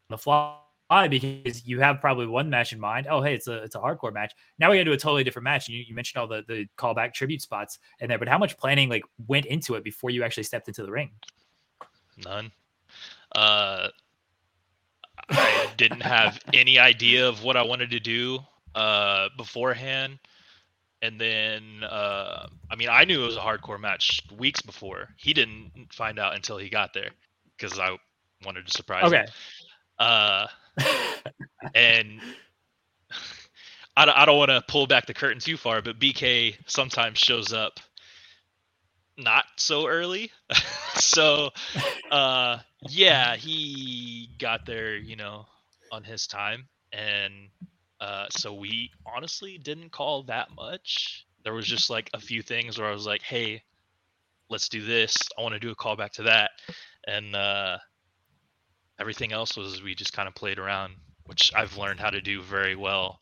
the 0.09 0.19
fly 0.19 0.57
why? 0.95 1.09
Because 1.09 1.67
you 1.67 1.81
have 1.81 2.01
probably 2.01 2.29
one 2.29 2.49
match 2.49 2.73
in 2.73 2.79
mind. 2.79 3.09
Oh, 3.11 3.21
hey, 3.21 3.35
it's 3.35 3.49
a 3.49 3.65
it's 3.65 3.75
a 3.75 3.79
hardcore 3.79 4.13
match. 4.13 4.33
Now 4.61 4.71
we 4.71 4.77
got 4.77 4.83
to 4.83 4.85
do 4.85 4.93
a 4.93 4.97
totally 4.97 5.25
different 5.25 5.43
match. 5.43 5.69
You, 5.69 5.83
you 5.85 5.93
mentioned 5.93 6.21
all 6.21 6.29
the 6.29 6.45
the 6.47 6.67
callback 6.79 7.13
tribute 7.13 7.43
spots 7.43 7.81
in 7.99 8.09
there, 8.09 8.19
but 8.19 8.29
how 8.29 8.39
much 8.39 8.57
planning 8.57 8.89
like 8.89 9.03
went 9.27 9.47
into 9.47 9.75
it 9.75 9.83
before 9.83 10.11
you 10.11 10.23
actually 10.23 10.45
stepped 10.45 10.69
into 10.69 10.85
the 10.85 10.93
ring? 10.93 11.11
None. 12.25 12.53
Uh, 13.35 13.89
I 15.31 15.69
didn't 15.77 16.03
have 16.03 16.39
any 16.55 16.79
idea 16.79 17.29
of 17.29 17.43
what 17.43 17.57
I 17.57 17.63
wanted 17.63 17.91
to 17.91 17.99
do 17.99 18.39
uh, 18.77 19.31
beforehand. 19.37 20.21
And 21.03 21.21
then, 21.21 21.83
uh, 21.83 22.47
I 22.71 22.77
mean, 22.77 22.89
I 22.89 23.05
knew 23.05 23.25
it 23.25 23.27
was 23.27 23.37
a 23.37 23.41
hardcore 23.41 23.81
match 23.81 24.23
weeks 24.39 24.63
before. 24.63 25.09
He 25.17 25.35
didn't 25.35 25.93
find 25.93 26.21
out 26.21 26.35
until 26.37 26.57
he 26.57 26.71
got 26.71 26.95
there 26.95 27.11
because 27.59 27.79
I 27.81 27.99
wanted 28.47 28.67
to 28.67 28.73
surprise 28.73 29.05
okay. 29.05 29.19
him. 29.19 29.27
Uh, 29.99 30.47
and 31.75 32.21
I, 33.97 34.11
I 34.23 34.25
don't 34.27 34.39
want 34.39 34.51
to 34.51 34.63
pull 34.69 34.87
back 34.87 35.07
the 35.07 35.15
curtain 35.15 35.41
too 35.41 35.57
far, 35.57 35.83
but 35.83 35.99
BK 35.99 36.57
sometimes 36.67 37.19
shows 37.19 37.53
up 37.53 37.81
not 39.17 39.45
so 39.57 39.87
early. 39.87 40.31
so, 40.97 41.51
uh, 42.11 42.59
yeah, 42.89 43.37
he 43.37 44.31
got 44.39 44.67
there, 44.67 44.97
you 44.97 45.17
know, 45.17 45.47
on 45.93 46.05
his 46.05 46.27
time, 46.27 46.69
and 46.93 47.51
Uh, 48.01 48.27
so 48.31 48.53
we 48.55 48.91
honestly 49.07 49.59
didn't 49.59 49.91
call 49.91 50.25
that 50.25 50.51
much. 50.55 51.27
There 51.45 51.55
was 51.55 51.67
just 51.67 51.91
like 51.91 52.11
a 52.15 52.21
few 52.21 52.43
things 52.43 52.79
where 52.79 52.89
I 52.89 52.93
was 52.93 53.07
like, 53.07 53.23
"Hey, 53.23 53.63
let's 54.51 54.69
do 54.69 54.83
this. 54.85 55.17
I 55.39 55.43
want 55.43 55.55
to 55.55 55.61
do 55.61 55.71
a 55.71 55.77
callback 55.77 56.13
to 56.13 56.25
that," 56.25 56.51
and 57.07 57.35
uh, 57.37 57.79
everything 59.01 59.33
else 59.33 59.57
was 59.57 59.83
we 59.83 59.95
just 59.95 60.13
kind 60.13 60.29
of 60.29 60.35
played 60.35 60.59
around, 60.59 60.95
which 61.25 61.53
I've 61.55 61.77
learned 61.77 62.01
how 62.01 62.11
to 62.11 62.21
do 62.21 62.43
very 62.43 62.77
well 62.77 63.21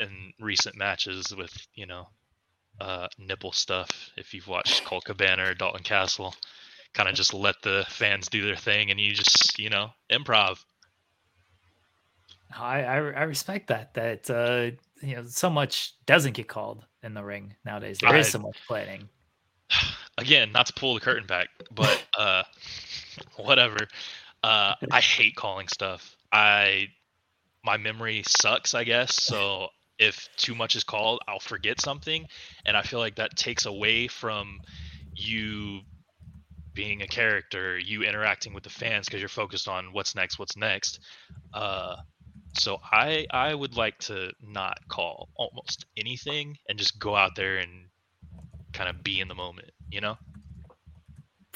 in 0.00 0.32
recent 0.40 0.76
matches 0.76 1.34
with 1.36 1.52
you 1.74 1.86
know 1.86 2.06
uh, 2.80 3.08
nipple 3.18 3.52
stuff. 3.52 3.90
If 4.16 4.34
you've 4.34 4.48
watched 4.48 4.84
Colt 4.84 5.04
Cabana 5.04 5.50
or 5.50 5.54
Dalton 5.54 5.82
Castle, 5.82 6.34
kind 6.94 7.08
of 7.08 7.14
just 7.14 7.34
let 7.34 7.56
the 7.62 7.84
fans 7.88 8.28
do 8.28 8.44
their 8.44 8.56
thing, 8.56 8.90
and 8.90 9.00
you 9.00 9.12
just 9.12 9.58
you 9.58 9.70
know 9.70 9.90
improv. 10.10 10.58
I, 12.56 12.82
I, 12.82 12.96
I 12.96 13.22
respect 13.24 13.68
that. 13.68 13.94
That 13.94 14.30
uh, 14.30 15.06
you 15.06 15.16
know, 15.16 15.24
so 15.26 15.50
much 15.50 15.94
doesn't 16.06 16.32
get 16.32 16.48
called 16.48 16.84
in 17.02 17.14
the 17.14 17.22
ring 17.22 17.54
nowadays. 17.64 17.98
There 18.00 18.10
I, 18.10 18.18
is 18.18 18.30
so 18.30 18.38
much 18.38 18.56
planning. 18.66 19.08
Again, 20.18 20.50
not 20.50 20.66
to 20.66 20.72
pull 20.72 20.94
the 20.94 21.00
curtain 21.00 21.26
back, 21.26 21.48
but 21.70 22.04
uh, 22.18 22.42
whatever. 23.36 23.76
Uh, 24.42 24.74
I 24.90 25.00
hate 25.00 25.36
calling 25.36 25.68
stuff. 25.68 26.16
I 26.32 26.88
my 27.64 27.76
memory 27.76 28.22
sucks, 28.26 28.74
I 28.74 28.84
guess. 28.84 29.22
So 29.22 29.68
if 29.98 30.28
too 30.36 30.54
much 30.54 30.76
is 30.76 30.84
called, 30.84 31.20
I'll 31.28 31.40
forget 31.40 31.80
something, 31.80 32.26
and 32.64 32.76
I 32.76 32.82
feel 32.82 33.00
like 33.00 33.16
that 33.16 33.36
takes 33.36 33.66
away 33.66 34.08
from 34.08 34.60
you 35.14 35.80
being 36.72 37.02
a 37.02 37.08
character, 37.08 37.76
you 37.76 38.04
interacting 38.04 38.54
with 38.54 38.62
the 38.62 38.70
fans 38.70 39.06
because 39.06 39.20
you're 39.20 39.28
focused 39.28 39.66
on 39.66 39.92
what's 39.92 40.14
next, 40.14 40.38
what's 40.38 40.56
next. 40.56 41.00
Uh, 41.52 41.96
so 42.54 42.78
I 42.92 43.26
I 43.30 43.54
would 43.54 43.76
like 43.76 43.98
to 44.00 44.32
not 44.40 44.78
call 44.88 45.28
almost 45.36 45.86
anything 45.96 46.56
and 46.68 46.78
just 46.78 46.98
go 46.98 47.16
out 47.16 47.34
there 47.34 47.58
and 47.58 47.88
kind 48.72 48.88
of 48.88 49.02
be 49.02 49.20
in 49.20 49.28
the 49.28 49.34
moment, 49.34 49.70
you 49.90 50.00
know? 50.00 50.16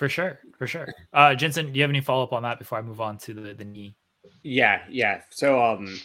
For 0.03 0.09
sure, 0.09 0.41
for 0.59 0.67
sure. 0.67 0.89
Uh 1.13 1.33
Jensen, 1.33 1.67
do 1.67 1.79
you 1.79 1.83
have 1.83 1.91
any 1.91 2.01
follow 2.01 2.25
up 2.25 2.33
on 2.33 2.43
that 2.43 2.59
before 2.59 2.77
I 2.77 2.83
move 2.83 3.01
on 3.01 3.19
to 3.19 3.33
the 3.33 3.55
the 3.55 3.65
knee? 3.65 3.95
Yeah, 4.43 4.83
yeah. 4.91 5.21
So 5.31 5.65
um 5.65 5.97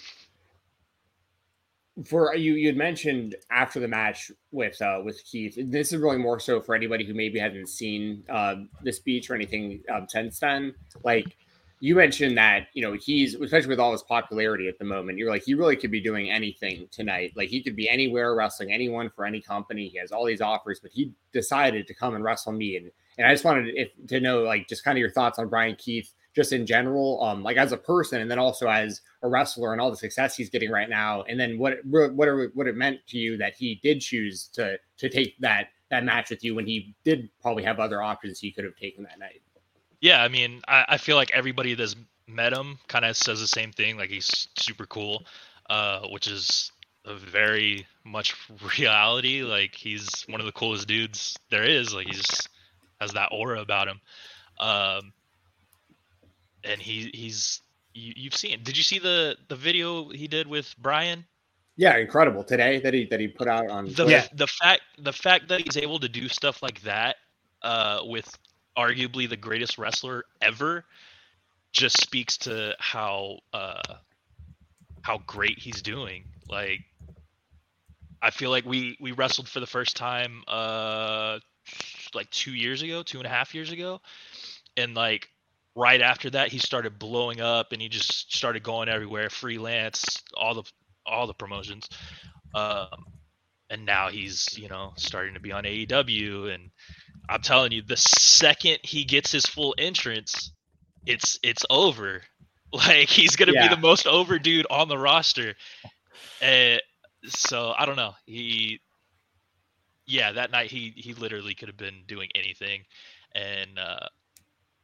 for 2.05 2.35
you 2.35 2.53
you 2.53 2.67
had 2.67 2.77
mentioned 2.77 3.37
after 3.49 3.79
the 3.79 3.87
match 3.87 4.31
with 4.51 4.79
uh 4.83 5.01
with 5.03 5.19
Keith. 5.25 5.57
This 5.57 5.93
is 5.93 5.99
really 5.99 6.19
more 6.19 6.39
so 6.39 6.61
for 6.61 6.75
anybody 6.75 7.05
who 7.05 7.15
maybe 7.15 7.39
hasn't 7.39 7.69
seen 7.69 8.23
uh 8.29 8.57
the 8.83 8.93
speech 8.93 9.31
or 9.31 9.33
anything 9.33 9.81
um, 9.91 10.05
since 10.07 10.37
then. 10.37 10.75
Like 11.03 11.35
you 11.79 11.95
mentioned 11.95 12.37
that 12.37 12.67
you 12.75 12.83
know 12.83 12.93
he's 12.93 13.33
especially 13.33 13.69
with 13.69 13.79
all 13.79 13.93
his 13.93 14.03
popularity 14.03 14.67
at 14.67 14.77
the 14.77 14.85
moment 14.85 15.17
you're 15.17 15.29
like 15.29 15.43
he 15.43 15.53
really 15.53 15.75
could 15.75 15.91
be 15.91 16.01
doing 16.01 16.31
anything 16.31 16.87
tonight 16.91 17.31
like 17.35 17.49
he 17.49 17.61
could 17.61 17.75
be 17.75 17.87
anywhere 17.87 18.33
wrestling 18.33 18.71
anyone 18.71 19.11
for 19.11 19.25
any 19.25 19.39
company 19.39 19.87
he 19.87 19.95
has 19.99 20.11
all 20.11 20.25
these 20.25 20.41
offers 20.41 20.79
but 20.79 20.89
he 20.91 21.13
decided 21.33 21.85
to 21.85 21.93
come 21.93 22.15
and 22.15 22.23
wrestle 22.23 22.51
me 22.51 22.77
and 22.77 22.89
and 23.17 23.27
i 23.27 23.33
just 23.33 23.43
wanted 23.43 23.73
if, 23.75 23.89
to 24.07 24.19
know 24.19 24.41
like 24.41 24.67
just 24.67 24.83
kind 24.83 24.97
of 24.97 24.99
your 24.99 25.11
thoughts 25.11 25.39
on 25.39 25.47
Bryan 25.47 25.75
Keith 25.75 26.13
just 26.35 26.53
in 26.53 26.65
general 26.65 27.23
um 27.23 27.43
like 27.43 27.57
as 27.57 27.71
a 27.71 27.77
person 27.77 28.21
and 28.21 28.29
then 28.29 28.39
also 28.39 28.67
as 28.67 29.01
a 29.23 29.27
wrestler 29.27 29.71
and 29.71 29.81
all 29.81 29.89
the 29.89 29.97
success 29.97 30.35
he's 30.35 30.49
getting 30.49 30.71
right 30.71 30.89
now 30.89 31.23
and 31.23 31.39
then 31.39 31.57
what 31.57 31.77
what 31.83 32.27
are, 32.27 32.51
what 32.53 32.67
it 32.67 32.75
meant 32.75 32.99
to 33.07 33.17
you 33.17 33.37
that 33.37 33.55
he 33.55 33.79
did 33.83 34.01
choose 34.01 34.47
to 34.53 34.77
to 34.97 35.09
take 35.09 35.37
that 35.39 35.69
that 35.89 36.03
match 36.03 36.29
with 36.29 36.43
you 36.43 36.53
when 36.53 36.65
he 36.65 36.93
did 37.03 37.29
probably 37.41 37.63
have 37.63 37.79
other 37.79 38.01
options 38.01 38.39
he 38.39 38.51
could 38.51 38.65
have 38.65 38.75
taken 38.75 39.03
that 39.03 39.17
night 39.19 39.41
yeah, 40.01 40.23
I 40.23 40.27
mean, 40.27 40.61
I, 40.67 40.85
I 40.89 40.97
feel 40.97 41.15
like 41.15 41.31
everybody 41.31 41.73
that's 41.73 41.95
met 42.27 42.53
him 42.53 42.77
kind 42.87 43.05
of 43.05 43.17
says 43.17 43.39
the 43.39 43.47
same 43.47 43.71
thing. 43.71 43.97
Like 43.97 44.09
he's 44.09 44.47
super 44.57 44.85
cool, 44.85 45.25
uh, 45.69 46.07
which 46.09 46.27
is 46.27 46.71
very 47.05 47.87
much 48.03 48.35
reality. 48.79 49.43
Like 49.43 49.73
he's 49.75 50.23
one 50.27 50.39
of 50.39 50.45
the 50.45 50.51
coolest 50.51 50.87
dudes 50.87 51.37
there 51.49 51.63
is. 51.63 51.93
Like 51.93 52.07
he's 52.07 52.21
just 52.21 52.49
has 52.99 53.11
that 53.13 53.29
aura 53.31 53.61
about 53.61 53.87
him. 53.87 54.01
Um, 54.59 55.13
and 56.63 56.81
he 56.81 57.11
he's 57.13 57.61
you, 57.93 58.13
you've 58.15 58.35
seen. 58.35 58.59
Did 58.63 58.77
you 58.77 58.83
see 58.83 58.99
the 58.99 59.37
the 59.47 59.55
video 59.55 60.09
he 60.09 60.27
did 60.27 60.47
with 60.47 60.73
Bryan? 60.77 61.25
Yeah, 61.75 61.97
incredible 61.97 62.43
today 62.43 62.79
that 62.79 62.93
he 62.93 63.05
that 63.05 63.19
he 63.19 63.27
put 63.27 63.47
out 63.47 63.69
on 63.69 63.85
the 63.85 64.27
the 64.33 64.47
fact 64.47 64.81
the 64.97 65.13
fact 65.13 65.47
that 65.49 65.61
he's 65.61 65.77
able 65.77 65.99
to 65.99 66.09
do 66.09 66.27
stuff 66.27 66.63
like 66.63 66.81
that 66.81 67.17
uh, 67.61 68.01
with 68.03 68.35
arguably 68.77 69.27
the 69.27 69.37
greatest 69.37 69.77
wrestler 69.77 70.23
ever 70.41 70.85
just 71.73 71.99
speaks 72.01 72.37
to 72.37 72.75
how 72.79 73.39
uh 73.53 73.95
how 75.01 75.19
great 75.25 75.57
he's 75.57 75.81
doing 75.81 76.23
like 76.49 76.79
i 78.21 78.29
feel 78.29 78.51
like 78.51 78.65
we 78.65 78.95
we 79.01 79.11
wrestled 79.11 79.47
for 79.49 79.59
the 79.59 79.67
first 79.67 79.97
time 79.97 80.43
uh 80.47 81.39
like 82.15 82.29
two 82.29 82.53
years 82.53 82.81
ago 82.81 83.03
two 83.03 83.17
and 83.17 83.27
a 83.27 83.29
half 83.29 83.53
years 83.53 83.71
ago 83.71 83.99
and 84.75 84.95
like 84.95 85.29
right 85.75 86.01
after 86.01 86.29
that 86.29 86.49
he 86.49 86.57
started 86.57 86.97
blowing 86.97 87.41
up 87.41 87.71
and 87.71 87.81
he 87.81 87.89
just 87.89 88.33
started 88.33 88.63
going 88.63 88.89
everywhere 88.89 89.29
freelance 89.29 90.23
all 90.35 90.53
the 90.53 90.63
all 91.05 91.27
the 91.27 91.33
promotions 91.33 91.87
um 92.55 92.87
and 93.69 93.85
now 93.85 94.09
he's 94.09 94.57
you 94.57 94.67
know 94.67 94.93
starting 94.95 95.33
to 95.33 95.39
be 95.39 95.51
on 95.51 95.63
AEW 95.63 96.53
and 96.53 96.71
I'm 97.29 97.41
telling 97.41 97.71
you, 97.71 97.81
the 97.81 97.97
second 97.97 98.79
he 98.83 99.03
gets 99.03 99.31
his 99.31 99.45
full 99.45 99.75
entrance, 99.77 100.51
it's 101.05 101.39
it's 101.43 101.65
over. 101.69 102.23
Like 102.73 103.07
he's 103.07 103.37
gonna 103.37 103.53
yeah. 103.53 103.69
be 103.69 103.75
the 103.75 103.79
most 103.79 104.05
over 104.05 104.37
dude 104.37 104.67
on 104.69 104.89
the 104.89 104.97
roster. 104.97 105.55
And 106.41 106.81
so 107.23 107.73
I 107.79 107.85
don't 107.85 107.95
know. 107.95 108.11
He 108.25 108.81
yeah, 110.07 110.31
that 110.33 110.51
night 110.51 110.71
he 110.71 110.93
he 110.95 111.13
literally 111.13 111.55
could 111.55 111.69
have 111.69 111.77
been 111.77 112.03
doing 112.07 112.29
anything. 112.35 112.81
And 113.35 113.79
uh 113.79 114.07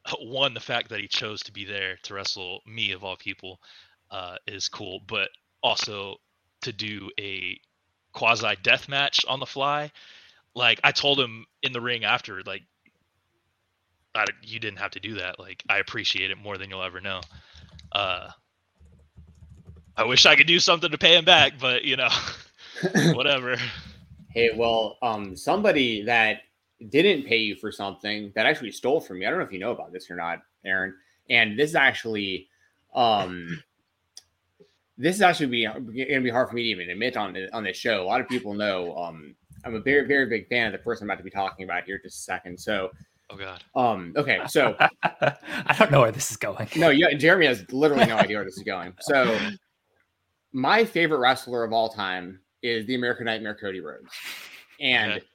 one, 0.21 0.53
the 0.53 0.59
fact 0.59 0.89
that 0.89 0.99
he 0.99 1.07
chose 1.07 1.41
to 1.43 1.51
be 1.51 1.65
there 1.65 1.97
to 2.03 2.13
wrestle 2.13 2.61
me 2.67 2.91
of 2.91 3.03
all 3.03 3.15
people 3.17 3.59
uh 4.11 4.37
is 4.47 4.69
cool, 4.69 5.01
but 5.07 5.29
also 5.63 6.17
to 6.61 6.73
do 6.73 7.09
a 7.19 7.59
quasi 8.13 8.55
death 8.61 8.87
match 8.87 9.25
on 9.27 9.39
the 9.39 9.45
fly 9.45 9.91
like 10.55 10.79
I 10.83 10.91
told 10.91 11.19
him 11.19 11.45
in 11.61 11.73
the 11.73 11.81
ring 11.81 12.03
after, 12.03 12.41
like, 12.43 12.63
I, 14.15 14.25
you 14.43 14.59
didn't 14.59 14.79
have 14.79 14.91
to 14.91 14.99
do 14.99 15.15
that. 15.15 15.39
Like, 15.39 15.63
I 15.69 15.79
appreciate 15.79 16.31
it 16.31 16.37
more 16.37 16.57
than 16.57 16.69
you'll 16.69 16.83
ever 16.83 17.01
know. 17.01 17.21
Uh, 17.91 18.29
I 19.97 20.05
wish 20.05 20.25
I 20.25 20.35
could 20.35 20.47
do 20.47 20.59
something 20.59 20.91
to 20.91 20.97
pay 20.97 21.17
him 21.17 21.25
back, 21.25 21.53
but 21.59 21.83
you 21.85 21.95
know, 21.95 22.09
whatever. 23.13 23.57
Hey, 24.33 24.51
well, 24.55 24.97
um, 25.03 25.35
somebody 25.35 26.03
that 26.03 26.41
didn't 26.89 27.27
pay 27.27 27.37
you 27.37 27.55
for 27.55 27.71
something 27.71 28.31
that 28.35 28.47
actually 28.47 28.71
stole 28.71 28.99
from 28.99 29.21
you. 29.21 29.27
I 29.27 29.29
don't 29.29 29.39
know 29.39 29.45
if 29.45 29.51
you 29.51 29.59
know 29.59 29.71
about 29.71 29.93
this 29.93 30.09
or 30.09 30.15
not, 30.15 30.39
Aaron. 30.65 30.95
And 31.29 31.57
this 31.57 31.69
is 31.69 31.75
actually, 31.75 32.47
um, 32.95 33.61
this 34.97 35.15
is 35.15 35.21
actually 35.21 35.47
be 35.47 35.65
going 35.65 35.85
to 35.85 36.21
be 36.21 36.29
hard 36.31 36.49
for 36.49 36.55
me 36.55 36.63
to 36.63 36.69
even 36.69 36.89
admit 36.89 37.15
on 37.15 37.37
on 37.53 37.63
this 37.63 37.77
show. 37.77 38.01
A 38.01 38.05
lot 38.05 38.21
of 38.21 38.27
people 38.27 38.53
know, 38.55 38.95
um, 38.97 39.35
I'm 39.65 39.75
a 39.75 39.79
very, 39.79 40.07
very 40.07 40.25
big 40.25 40.47
fan 40.49 40.67
of 40.67 40.71
the 40.73 40.79
person 40.79 41.05
I'm 41.05 41.11
about 41.11 41.17
to 41.19 41.23
be 41.23 41.29
talking 41.29 41.63
about 41.63 41.83
here 41.83 41.99
just 42.03 42.19
a 42.19 42.23
second. 42.23 42.59
So, 42.59 42.89
oh 43.29 43.37
god. 43.37 43.63
Um. 43.75 44.13
Okay. 44.15 44.39
So, 44.47 44.75
I 45.03 45.75
don't 45.77 45.91
know 45.91 46.01
where 46.01 46.11
this 46.11 46.31
is 46.31 46.37
going. 46.37 46.67
No, 46.75 46.89
yeah, 46.89 47.13
Jeremy 47.13 47.45
has 47.45 47.71
literally 47.71 48.05
no 48.05 48.17
idea 48.17 48.37
where 48.37 48.45
this 48.45 48.57
is 48.57 48.63
going. 48.63 48.93
So, 48.99 49.37
my 50.51 50.85
favorite 50.85 51.19
wrestler 51.19 51.63
of 51.63 51.71
all 51.71 51.89
time 51.89 52.39
is 52.63 52.85
the 52.87 52.95
American 52.95 53.25
Nightmare 53.25 53.55
Cody 53.55 53.81
Rhodes, 53.81 54.09
and 54.79 55.13
okay. 55.13 55.25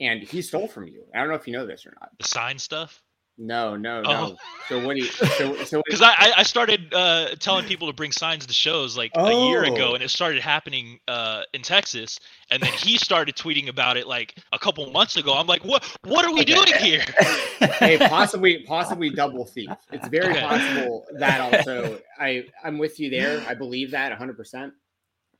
and 0.00 0.20
he 0.20 0.42
stole 0.42 0.68
from 0.68 0.88
you. 0.88 1.04
I 1.14 1.20
don't 1.20 1.28
know 1.28 1.34
if 1.34 1.46
you 1.46 1.54
know 1.54 1.64
this 1.66 1.86
or 1.86 1.94
not. 2.00 2.10
The 2.18 2.28
sign 2.28 2.58
stuff. 2.58 3.02
No, 3.38 3.76
no, 3.76 4.02
oh. 4.04 4.12
no. 4.12 4.36
So 4.68 4.86
what 4.86 4.94
do 4.94 5.02
you? 5.02 5.08
So, 5.08 5.56
so 5.64 5.82
because 5.86 6.02
I 6.04 6.32
I 6.36 6.42
started 6.42 6.92
uh, 6.92 7.34
telling 7.38 7.64
people 7.64 7.86
to 7.86 7.94
bring 7.94 8.12
signs 8.12 8.46
to 8.46 8.52
shows 8.52 8.96
like 8.96 9.10
oh. 9.14 9.26
a 9.26 9.48
year 9.48 9.64
ago, 9.64 9.90
oh. 9.90 9.94
and 9.94 10.02
it 10.02 10.10
started 10.10 10.42
happening 10.42 11.00
uh, 11.08 11.44
in 11.54 11.62
Texas, 11.62 12.20
and 12.50 12.62
then 12.62 12.72
he 12.74 12.98
started 12.98 13.34
tweeting 13.34 13.68
about 13.68 13.96
it 13.96 14.06
like 14.06 14.36
a 14.52 14.58
couple 14.58 14.88
months 14.90 15.16
ago. 15.16 15.34
I'm 15.34 15.46
like, 15.46 15.64
what 15.64 15.82
What 16.04 16.26
are 16.26 16.32
we 16.32 16.42
okay. 16.42 16.54
doing 16.54 16.74
here? 16.78 17.04
hey, 17.78 17.96
possibly 17.96 18.64
possibly 18.64 19.08
double 19.08 19.46
thief. 19.46 19.70
It's 19.92 20.08
very 20.08 20.32
okay. 20.32 20.40
possible 20.42 21.06
that 21.18 21.40
also. 21.40 22.00
I 22.20 22.44
I'm 22.62 22.76
with 22.76 23.00
you 23.00 23.08
there. 23.08 23.42
I 23.48 23.54
believe 23.54 23.90
that 23.92 24.10
100. 24.10 24.36
percent 24.36 24.74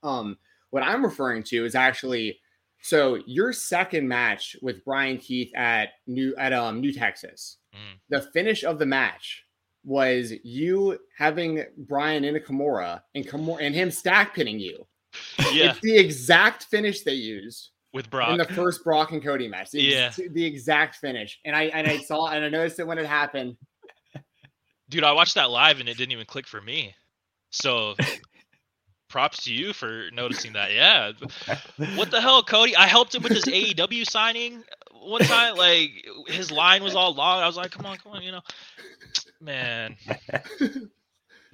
Um, 0.03 0.39
what 0.73 0.83
I'm 0.83 1.05
referring 1.05 1.45
to 1.45 1.65
is 1.65 1.75
actually. 1.75 2.39
So 2.85 3.21
your 3.27 3.53
second 3.53 4.09
match 4.09 4.57
with 4.61 4.85
Bryan 4.85 5.17
Keith 5.17 5.55
at 5.55 5.91
New 6.09 6.35
at 6.37 6.53
um 6.53 6.81
New 6.81 6.93
Texas, 6.93 7.59
Mm. 7.75 7.99
The 8.11 8.23
finish 8.33 8.65
of 8.65 8.79
the 8.79 8.87
match 8.87 9.45
was 9.85 10.33
you 10.45 10.99
having 11.17 11.65
Bryan 11.77 12.25
in 12.25 12.37
a 12.37 12.41
Kimura 12.41 13.01
and 13.15 13.27
Kimura 13.27 13.59
and 13.61 13.75
him 13.75 13.91
stack 13.91 14.35
pinning 14.35 14.59
you. 14.59 14.87
Yeah. 15.53 15.71
It's 15.71 15.81
the 15.81 15.97
exact 15.97 16.65
finish 16.65 17.03
they 17.03 17.13
used 17.13 17.71
with 17.93 18.09
Brock 18.09 18.31
in 18.31 18.39
the 18.39 18.45
first 18.45 18.85
Brock 18.85 19.13
and 19.13 19.23
Cody 19.23 19.49
match. 19.49 19.71
The, 19.71 19.83
yeah. 19.83 20.13
the 20.31 20.45
exact 20.45 20.97
finish. 20.97 21.39
And 21.45 21.55
I 21.55 21.65
and 21.65 21.87
I 21.87 21.99
saw 21.99 22.29
and 22.29 22.45
I 22.45 22.49
noticed 22.49 22.79
it 22.79 22.87
when 22.87 22.99
it 22.99 23.07
happened. 23.07 23.57
Dude, 24.89 25.05
I 25.05 25.13
watched 25.13 25.35
that 25.35 25.51
live 25.51 25.81
and 25.81 25.89
it 25.89 25.97
didn't 25.97 26.13
even 26.13 26.27
click 26.27 26.47
for 26.47 26.61
me. 26.61 26.95
So 27.51 27.95
props 29.13 29.45
to 29.45 29.53
you 29.53 29.73
for 29.75 30.09
noticing 30.13 30.55
that. 30.55 30.73
Yeah. 30.73 31.13
What 31.97 32.11
the 32.11 32.21
hell, 32.21 32.43
Cody? 32.43 32.75
I 32.75 32.87
helped 32.87 33.15
him 33.15 33.23
with 33.23 33.33
his 33.33 33.45
AEW 33.45 34.07
signing 34.11 34.65
one 34.91 35.21
time. 35.21 35.57
Like 35.57 35.91
his 36.27 36.51
line 36.51 36.83
was 36.83 36.95
all 36.95 37.15
long. 37.15 37.43
I 37.43 37.47
was 37.47 37.57
like, 37.57 37.71
come 37.71 37.87
on, 37.87 37.99
come 37.99 38.13
on, 38.13 38.23
you 38.23 38.33
know. 38.33 38.41
Man. 39.41 39.97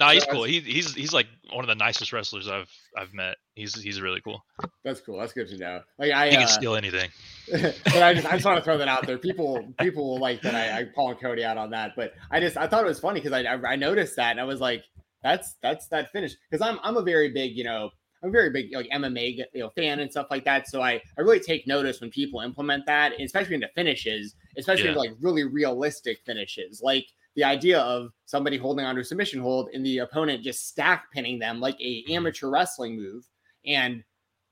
No, 0.00 0.10
he's 0.10 0.24
cool. 0.26 0.44
He, 0.44 0.60
he's 0.60 0.94
he's 0.94 1.12
like 1.12 1.26
one 1.50 1.64
of 1.64 1.66
the 1.66 1.74
nicest 1.74 2.12
wrestlers 2.12 2.46
I've 2.46 2.70
I've 2.96 3.12
met. 3.12 3.36
He's 3.56 3.74
he's 3.82 4.00
really 4.00 4.20
cool. 4.20 4.44
That's 4.84 5.00
cool. 5.00 5.18
That's 5.18 5.32
good 5.32 5.48
to 5.48 5.58
know. 5.58 5.80
Like 5.98 6.12
I 6.12 6.28
he 6.28 6.36
can 6.36 6.44
uh, 6.44 6.46
steal 6.46 6.76
anything. 6.76 7.10
but 7.50 7.96
I 7.96 8.14
just 8.14 8.24
I 8.24 8.34
just 8.34 8.44
want 8.44 8.58
to 8.58 8.62
throw 8.62 8.78
that 8.78 8.86
out 8.86 9.08
there. 9.08 9.18
People 9.18 9.74
people 9.80 10.08
will 10.08 10.20
like 10.20 10.40
that 10.42 10.54
I, 10.54 10.82
I 10.82 10.84
call 10.84 11.16
Cody 11.16 11.44
out 11.44 11.58
on 11.58 11.70
that. 11.70 11.96
But 11.96 12.14
I 12.30 12.38
just 12.38 12.56
I 12.56 12.68
thought 12.68 12.84
it 12.84 12.86
was 12.86 13.00
funny 13.00 13.18
because 13.18 13.32
I, 13.32 13.40
I 13.40 13.72
I 13.72 13.74
noticed 13.74 14.14
that 14.14 14.30
and 14.30 14.40
I 14.40 14.44
was 14.44 14.60
like, 14.60 14.84
that's 15.22 15.54
that's 15.62 15.88
that 15.88 16.10
finish 16.12 16.32
because 16.50 16.66
I'm 16.66 16.78
I'm 16.82 16.96
a 16.96 17.02
very 17.02 17.30
big 17.30 17.56
you 17.56 17.64
know 17.64 17.90
I'm 18.22 18.30
a 18.30 18.32
very 18.32 18.50
big 18.50 18.74
like 18.74 18.88
MMA 18.90 19.44
you 19.52 19.60
know 19.60 19.70
fan 19.70 20.00
and 20.00 20.10
stuff 20.10 20.26
like 20.30 20.44
that. 20.44 20.68
So 20.68 20.82
I 20.82 21.00
I 21.16 21.20
really 21.20 21.40
take 21.40 21.66
notice 21.66 22.00
when 22.00 22.10
people 22.10 22.40
implement 22.40 22.86
that, 22.86 23.12
especially 23.20 23.54
into 23.54 23.68
finishes, 23.74 24.34
especially 24.56 24.84
Yeah. 24.84 24.90
into 24.90 25.00
like 25.00 25.10
really 25.20 25.44
realistic 25.44 26.18
finishes, 26.26 26.80
like 26.82 27.06
the 27.36 27.44
idea 27.44 27.80
of 27.80 28.10
somebody 28.24 28.56
holding 28.56 28.84
onto 28.84 29.00
a 29.00 29.04
submission 29.04 29.40
hold 29.40 29.68
and 29.72 29.86
the 29.86 29.98
opponent 29.98 30.42
just 30.42 30.66
stack 30.68 31.04
pinning 31.12 31.38
them 31.38 31.60
like 31.60 31.80
a 31.80 32.04
amateur 32.10 32.48
wrestling 32.48 32.96
move. 32.96 33.24
And 33.64 34.02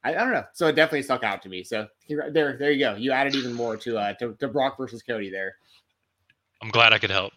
I, 0.05 0.11
I 0.11 0.19
don't 0.19 0.33
know. 0.33 0.45
So 0.53 0.69
it 0.69 0.77
definitely 0.77 1.03
stuck 1.03 1.25
out 1.25 1.43
to 1.43 1.49
me. 1.49 1.65
So 1.65 1.89
there, 2.09 2.57
there 2.57 2.71
you 2.71 2.79
go. 2.79 2.95
You 2.95 3.11
added 3.11 3.35
even 3.35 3.53
more 3.53 3.77
to 3.79 3.99
uh 3.99 4.13
to, 4.15 4.35
to 4.35 4.47
Brock 4.47 4.77
versus 4.79 5.03
Cody 5.03 5.31
there. 5.31 5.57
I'm 6.63 6.69
glad 6.69 6.93
I 6.93 6.99
could 6.99 7.11
help. 7.11 7.33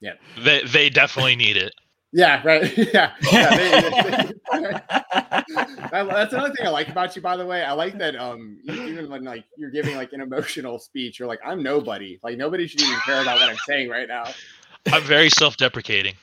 Yeah. 0.00 0.14
They 0.42 0.62
they 0.64 0.88
definitely 0.88 1.36
need 1.36 1.56
it. 1.58 1.74
Yeah, 2.14 2.40
right. 2.44 2.78
yeah. 2.94 3.12
yeah 3.32 3.56
they- 3.56 4.10
they- 4.22 4.34
that's 5.90 6.32
another 6.32 6.54
thing 6.54 6.64
I 6.66 6.70
like 6.70 6.88
about 6.88 7.16
you, 7.16 7.22
by 7.22 7.36
the 7.36 7.44
way. 7.44 7.64
I 7.64 7.72
like 7.72 7.98
that 7.98 8.14
um 8.14 8.58
even 8.64 9.10
when 9.10 9.24
like 9.24 9.44
you're 9.56 9.70
giving 9.70 9.96
like 9.96 10.12
an 10.12 10.20
emotional 10.20 10.78
speech, 10.78 11.18
you're 11.18 11.26
like, 11.28 11.40
I'm 11.44 11.62
nobody. 11.62 12.20
Like 12.22 12.38
nobody 12.38 12.68
should 12.68 12.80
even 12.82 12.96
care 13.04 13.20
about 13.20 13.40
what 13.40 13.50
I'm 13.50 13.56
saying 13.66 13.88
right 13.88 14.06
now. 14.06 14.24
I'm 14.92 15.02
very 15.02 15.28
self-deprecating. 15.28 16.14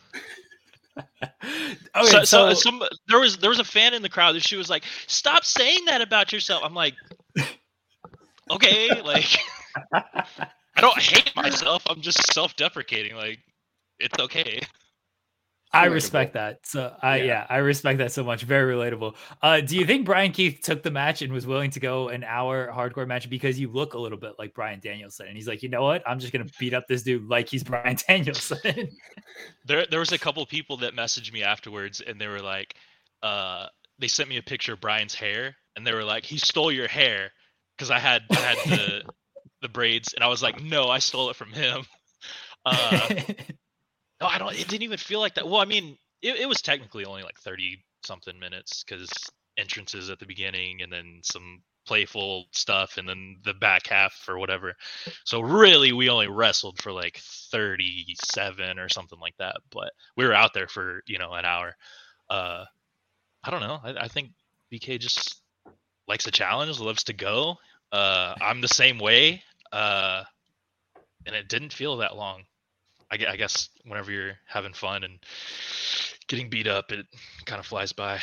okay, 0.97 1.75
so, 2.05 2.23
so, 2.23 2.49
so, 2.49 2.53
some 2.53 2.83
there 3.07 3.19
was 3.19 3.37
there 3.37 3.49
was 3.49 3.59
a 3.59 3.63
fan 3.65 3.93
in 3.93 4.01
the 4.01 4.09
crowd 4.09 4.33
that 4.35 4.43
she 4.47 4.55
was 4.55 4.69
like, 4.69 4.83
"Stop 5.07 5.43
saying 5.43 5.85
that 5.85 6.01
about 6.01 6.31
yourself." 6.31 6.61
I'm 6.63 6.73
like, 6.75 6.93
okay, 8.49 9.01
like 9.03 9.37
I 9.93 10.81
don't 10.81 10.99
hate 10.99 11.35
myself. 11.35 11.83
I'm 11.87 12.01
just 12.01 12.31
self-deprecating. 12.33 13.15
Like 13.15 13.39
it's 13.99 14.17
okay. 14.19 14.61
I 15.73 15.87
relatable. 15.87 15.91
respect 15.91 16.33
that. 16.33 16.65
So 16.65 16.93
I 17.01 17.17
Yeah. 17.17 17.23
yeah. 17.23 17.47
I 17.49 17.57
respect 17.57 17.99
that 17.99 18.11
so 18.11 18.23
much. 18.23 18.43
Very 18.43 18.73
relatable. 18.75 19.15
Uh, 19.41 19.61
do 19.61 19.77
you 19.77 19.85
think 19.85 20.05
Bryan 20.05 20.31
Keith 20.33 20.61
took 20.61 20.83
the 20.83 20.91
match 20.91 21.21
and 21.21 21.31
was 21.31 21.47
willing 21.47 21.71
to 21.71 21.79
go 21.79 22.09
an 22.09 22.23
hour 22.25 22.69
hardcore 22.73 23.07
match 23.07 23.29
because 23.29 23.59
you 23.59 23.69
look 23.71 23.93
a 23.93 23.97
little 23.99 24.17
bit 24.17 24.33
like 24.37 24.53
Bryan 24.53 24.79
Danielson? 24.81 25.27
And 25.27 25.35
he's 25.37 25.47
like, 25.47 25.63
you 25.63 25.69
know 25.69 25.83
what? 25.83 26.03
I'm 26.07 26.19
just 26.19 26.33
gonna 26.33 26.47
beat 26.59 26.73
up 26.73 26.87
this 26.87 27.03
dude 27.03 27.27
like 27.29 27.47
he's 27.49 27.63
Bryan 27.71 27.95
Danielson. 28.07 28.89
There 29.65 29.85
there 29.89 29.99
was 29.99 30.11
a 30.11 30.17
couple 30.19 30.45
people 30.45 30.77
that 30.77 30.93
messaged 30.95 31.31
me 31.31 31.43
afterwards 31.43 32.01
and 32.01 32.19
they 32.19 32.27
were 32.27 32.41
like, 32.41 32.75
uh, 33.23 33.67
they 33.99 34.07
sent 34.07 34.27
me 34.29 34.37
a 34.37 34.41
picture 34.43 34.73
of 34.73 34.81
Bryan's 34.81 35.15
hair 35.15 35.55
and 35.75 35.87
they 35.87 35.93
were 35.93 36.03
like, 36.03 36.25
"He 36.25 36.37
stole 36.37 36.71
your 36.71 36.87
hair," 36.87 37.31
because 37.77 37.91
I 37.91 37.99
had 37.99 38.23
I 38.31 38.35
had 38.35 38.57
the 38.65 39.03
the 39.61 39.69
braids 39.69 40.13
and 40.13 40.23
I 40.23 40.27
was 40.27 40.41
like, 40.43 40.61
"No, 40.61 40.89
I 40.89 40.99
stole 40.99 41.29
it 41.29 41.35
from 41.37 41.53
him." 41.53 41.85
Uh, 42.63 43.09
No, 44.21 44.27
I 44.27 44.37
don't. 44.37 44.53
It 44.53 44.67
didn't 44.67 44.83
even 44.83 44.97
feel 44.97 45.19
like 45.19 45.35
that. 45.35 45.47
Well, 45.47 45.61
I 45.61 45.65
mean, 45.65 45.97
it, 46.21 46.37
it 46.41 46.49
was 46.49 46.61
technically 46.61 47.05
only 47.05 47.23
like 47.23 47.39
thirty 47.39 47.83
something 48.05 48.39
minutes 48.39 48.83
because 48.83 49.09
entrances 49.57 50.09
at 50.09 50.19
the 50.19 50.25
beginning 50.25 50.81
and 50.81 50.91
then 50.91 51.19
some 51.23 51.61
playful 51.85 52.45
stuff 52.51 52.97
and 52.97 53.09
then 53.09 53.37
the 53.43 53.53
back 53.53 53.87
half 53.87 54.25
or 54.27 54.37
whatever. 54.37 54.75
So 55.25 55.41
really, 55.41 55.91
we 55.91 56.09
only 56.09 56.27
wrestled 56.27 56.81
for 56.81 56.91
like 56.91 57.17
thirty-seven 57.51 58.79
or 58.79 58.89
something 58.89 59.19
like 59.19 59.35
that. 59.39 59.57
But 59.71 59.91
we 60.15 60.25
were 60.25 60.33
out 60.33 60.53
there 60.53 60.67
for 60.67 61.01
you 61.07 61.17
know 61.17 61.33
an 61.33 61.45
hour. 61.45 61.75
Uh, 62.29 62.65
I 63.43 63.49
don't 63.51 63.61
know. 63.61 63.79
I, 63.83 64.05
I 64.05 64.07
think 64.07 64.31
BK 64.71 64.99
just 64.99 65.41
likes 66.07 66.27
a 66.27 66.31
challenge, 66.31 66.79
loves 66.79 67.05
to 67.05 67.13
go. 67.13 67.55
Uh, 67.91 68.35
I'm 68.39 68.61
the 68.61 68.67
same 68.67 68.99
way. 68.99 69.43
Uh, 69.71 70.23
and 71.25 71.35
it 71.35 71.47
didn't 71.49 71.73
feel 71.73 71.97
that 71.97 72.15
long. 72.15 72.43
I 73.11 73.17
I 73.31 73.35
guess 73.35 73.69
whenever 73.85 74.11
you're 74.11 74.37
having 74.47 74.73
fun 74.73 75.03
and 75.03 75.19
getting 76.27 76.49
beat 76.49 76.67
up, 76.67 76.91
it 76.91 77.05
kind 77.45 77.59
of 77.59 77.65
flies 77.65 77.91
by. 77.91 78.19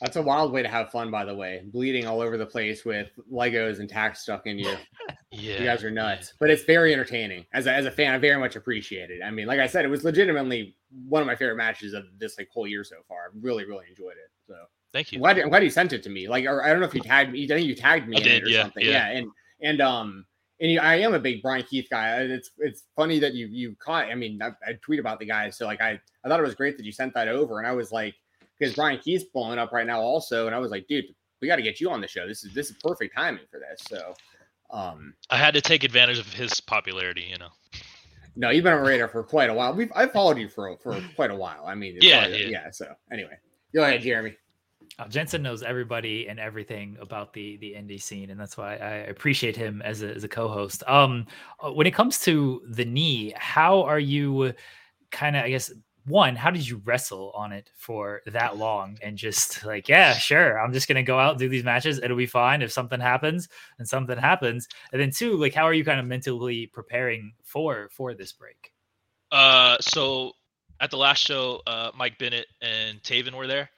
That's 0.00 0.14
a 0.14 0.22
wild 0.22 0.52
way 0.52 0.62
to 0.62 0.68
have 0.68 0.92
fun, 0.92 1.10
by 1.10 1.24
the 1.24 1.34
way. 1.34 1.62
Bleeding 1.72 2.06
all 2.06 2.20
over 2.20 2.36
the 2.36 2.46
place 2.46 2.84
with 2.84 3.08
Legos 3.32 3.80
and 3.80 3.88
tacks 3.88 4.20
stuck 4.22 4.46
in 4.46 4.58
you. 4.58 4.74
Yeah, 5.30 5.58
You 5.60 5.66
guys 5.66 5.84
are 5.84 5.90
nuts, 5.90 6.32
but 6.40 6.48
it's 6.48 6.64
very 6.64 6.90
entertaining. 6.94 7.44
As 7.52 7.66
a, 7.66 7.72
as 7.74 7.84
a 7.84 7.90
fan, 7.90 8.14
I 8.14 8.18
very 8.18 8.40
much 8.40 8.56
appreciate 8.56 9.10
it. 9.10 9.20
I 9.22 9.30
mean, 9.30 9.46
like 9.46 9.60
I 9.60 9.66
said, 9.66 9.84
it 9.84 9.88
was 9.88 10.02
legitimately 10.02 10.74
one 11.06 11.20
of 11.20 11.26
my 11.26 11.36
favorite 11.36 11.56
matches 11.56 11.92
of 11.92 12.04
this 12.16 12.38
like 12.38 12.48
whole 12.50 12.66
year 12.66 12.82
so 12.82 12.96
far. 13.06 13.18
I 13.26 13.28
really, 13.42 13.66
really 13.66 13.84
enjoyed 13.90 14.12
it. 14.12 14.30
So 14.46 14.54
Thank 14.90 15.12
I'm 15.12 15.16
you. 15.16 15.20
glad, 15.20 15.38
I'm 15.38 15.50
glad 15.50 15.62
you 15.64 15.68
sent 15.68 15.92
it 15.92 16.02
to 16.04 16.08
me. 16.08 16.28
Like, 16.28 16.46
or 16.46 16.64
I 16.64 16.70
don't 16.70 16.80
know 16.80 16.86
if 16.86 16.94
you 16.94 17.02
tagged 17.02 17.30
me. 17.30 17.44
I 17.44 17.46
think 17.48 17.66
you 17.68 17.74
tagged 17.74 18.08
me 18.08 18.16
I 18.16 18.20
in 18.20 18.24
did, 18.24 18.42
it 18.42 18.46
or 18.46 18.48
yeah, 18.48 18.62
something. 18.62 18.84
yeah. 18.86 18.90
Yeah. 18.90 19.18
and 19.18 19.30
and 19.60 19.80
um 19.82 20.24
and 20.60 20.70
you, 20.72 20.80
I 20.80 20.96
am 20.96 21.14
a 21.14 21.18
big 21.18 21.42
Bryan 21.42 21.64
Keith 21.68 21.86
guy. 21.90 22.16
It's 22.22 22.50
it's 22.58 22.84
funny 22.96 23.18
that 23.20 23.34
you 23.34 23.46
you 23.48 23.76
caught. 23.78 24.06
I 24.06 24.14
mean, 24.14 24.40
I, 24.42 24.48
I 24.66 24.72
tweet 24.82 24.98
about 25.00 25.18
the 25.18 25.26
guy, 25.26 25.50
so 25.50 25.66
like 25.66 25.80
I 25.80 26.00
I 26.24 26.28
thought 26.28 26.40
it 26.40 26.44
was 26.44 26.54
great 26.54 26.76
that 26.76 26.84
you 26.86 26.92
sent 26.92 27.14
that 27.14 27.28
over, 27.28 27.58
and 27.58 27.66
I 27.66 27.72
was 27.72 27.92
like, 27.92 28.14
because 28.58 28.74
Bryan 28.74 28.98
Keith's 28.98 29.24
blowing 29.24 29.58
up 29.58 29.72
right 29.72 29.86
now 29.86 30.00
also, 30.00 30.46
and 30.46 30.54
I 30.54 30.58
was 30.58 30.70
like, 30.70 30.86
dude, 30.88 31.04
we 31.40 31.48
got 31.48 31.56
to 31.56 31.62
get 31.62 31.80
you 31.80 31.90
on 31.90 32.00
the 32.00 32.08
show. 32.08 32.26
This 32.26 32.44
is 32.44 32.52
this 32.54 32.70
is 32.70 32.76
perfect 32.82 33.14
timing 33.16 33.44
for 33.50 33.58
this. 33.60 33.80
So. 33.88 34.14
Um, 34.70 35.14
I 35.30 35.38
had 35.38 35.54
to 35.54 35.62
take 35.62 35.82
advantage 35.82 36.18
of 36.18 36.30
his 36.34 36.60
popularity, 36.60 37.22
you 37.30 37.38
know. 37.38 37.48
no, 38.36 38.50
you've 38.50 38.64
been 38.64 38.74
on 38.74 38.84
radar 38.86 39.08
for 39.08 39.22
quite 39.22 39.48
a 39.48 39.54
while. 39.54 39.72
We've 39.74 39.90
I've 39.96 40.12
followed 40.12 40.36
you 40.36 40.46
for 40.48 40.76
for 40.82 41.00
quite 41.16 41.30
a 41.30 41.34
while. 41.34 41.64
I 41.66 41.74
mean, 41.74 41.96
Yeah, 42.02 42.20
probably- 42.24 42.42
yeah. 42.42 42.64
yeah. 42.64 42.70
So 42.70 42.92
anyway, 43.10 43.38
go 43.74 43.82
ahead, 43.82 44.02
Jeremy. 44.02 44.36
Uh, 44.98 45.08
Jensen 45.08 45.42
knows 45.42 45.62
everybody 45.62 46.28
and 46.28 46.38
everything 46.38 46.96
about 47.00 47.32
the 47.32 47.56
the 47.58 47.72
indie 47.72 48.00
scene, 48.00 48.30
and 48.30 48.38
that's 48.38 48.56
why 48.56 48.76
I 48.76 48.94
appreciate 49.08 49.56
him 49.56 49.82
as 49.82 50.02
a 50.02 50.14
as 50.14 50.24
a 50.24 50.28
co-host. 50.28 50.82
Um, 50.86 51.26
uh, 51.60 51.72
when 51.72 51.86
it 51.86 51.94
comes 51.94 52.20
to 52.22 52.62
the 52.68 52.84
knee, 52.84 53.32
how 53.36 53.82
are 53.82 53.98
you? 53.98 54.54
Kind 55.10 55.36
of, 55.36 55.44
I 55.44 55.50
guess. 55.50 55.72
One, 56.04 56.36
how 56.36 56.50
did 56.50 56.66
you 56.66 56.80
wrestle 56.86 57.32
on 57.36 57.52
it 57.52 57.70
for 57.76 58.22
that 58.32 58.56
long 58.56 58.96
and 59.02 59.18
just 59.18 59.62
like, 59.66 59.90
yeah, 59.90 60.14
sure, 60.14 60.58
I'm 60.58 60.72
just 60.72 60.88
gonna 60.88 61.02
go 61.02 61.18
out 61.18 61.32
and 61.32 61.38
do 61.38 61.50
these 61.50 61.64
matches. 61.64 62.00
It'll 62.02 62.16
be 62.16 62.24
fine 62.24 62.62
if 62.62 62.72
something 62.72 62.98
happens 62.98 63.46
and 63.78 63.86
something 63.86 64.16
happens. 64.16 64.68
And 64.90 65.02
then 65.02 65.10
two, 65.10 65.36
like, 65.36 65.52
how 65.52 65.64
are 65.64 65.74
you 65.74 65.84
kind 65.84 66.00
of 66.00 66.06
mentally 66.06 66.66
preparing 66.66 67.34
for 67.42 67.90
for 67.92 68.14
this 68.14 68.32
break? 68.32 68.72
Uh, 69.30 69.76
so 69.80 70.32
at 70.80 70.90
the 70.90 70.96
last 70.96 71.18
show, 71.18 71.60
uh, 71.66 71.90
Mike 71.96 72.18
Bennett 72.18 72.46
and 72.62 73.02
Taven 73.02 73.34
were 73.34 73.46
there, 73.46 73.68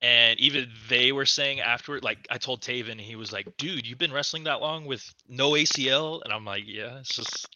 and 0.00 0.38
even 0.38 0.68
they 0.88 1.12
were 1.12 1.26
saying 1.26 1.60
afterward, 1.60 2.04
like 2.04 2.26
I 2.30 2.38
told 2.38 2.60
Taven, 2.60 3.00
he 3.00 3.16
was 3.16 3.32
like, 3.32 3.56
"Dude, 3.56 3.86
you've 3.86 3.98
been 3.98 4.12
wrestling 4.12 4.44
that 4.44 4.60
long 4.60 4.84
with 4.86 5.12
no 5.28 5.52
ACL," 5.52 6.22
and 6.22 6.32
I'm 6.32 6.44
like, 6.44 6.64
"Yeah, 6.66 6.98
it's 6.98 7.14
just 7.14 7.48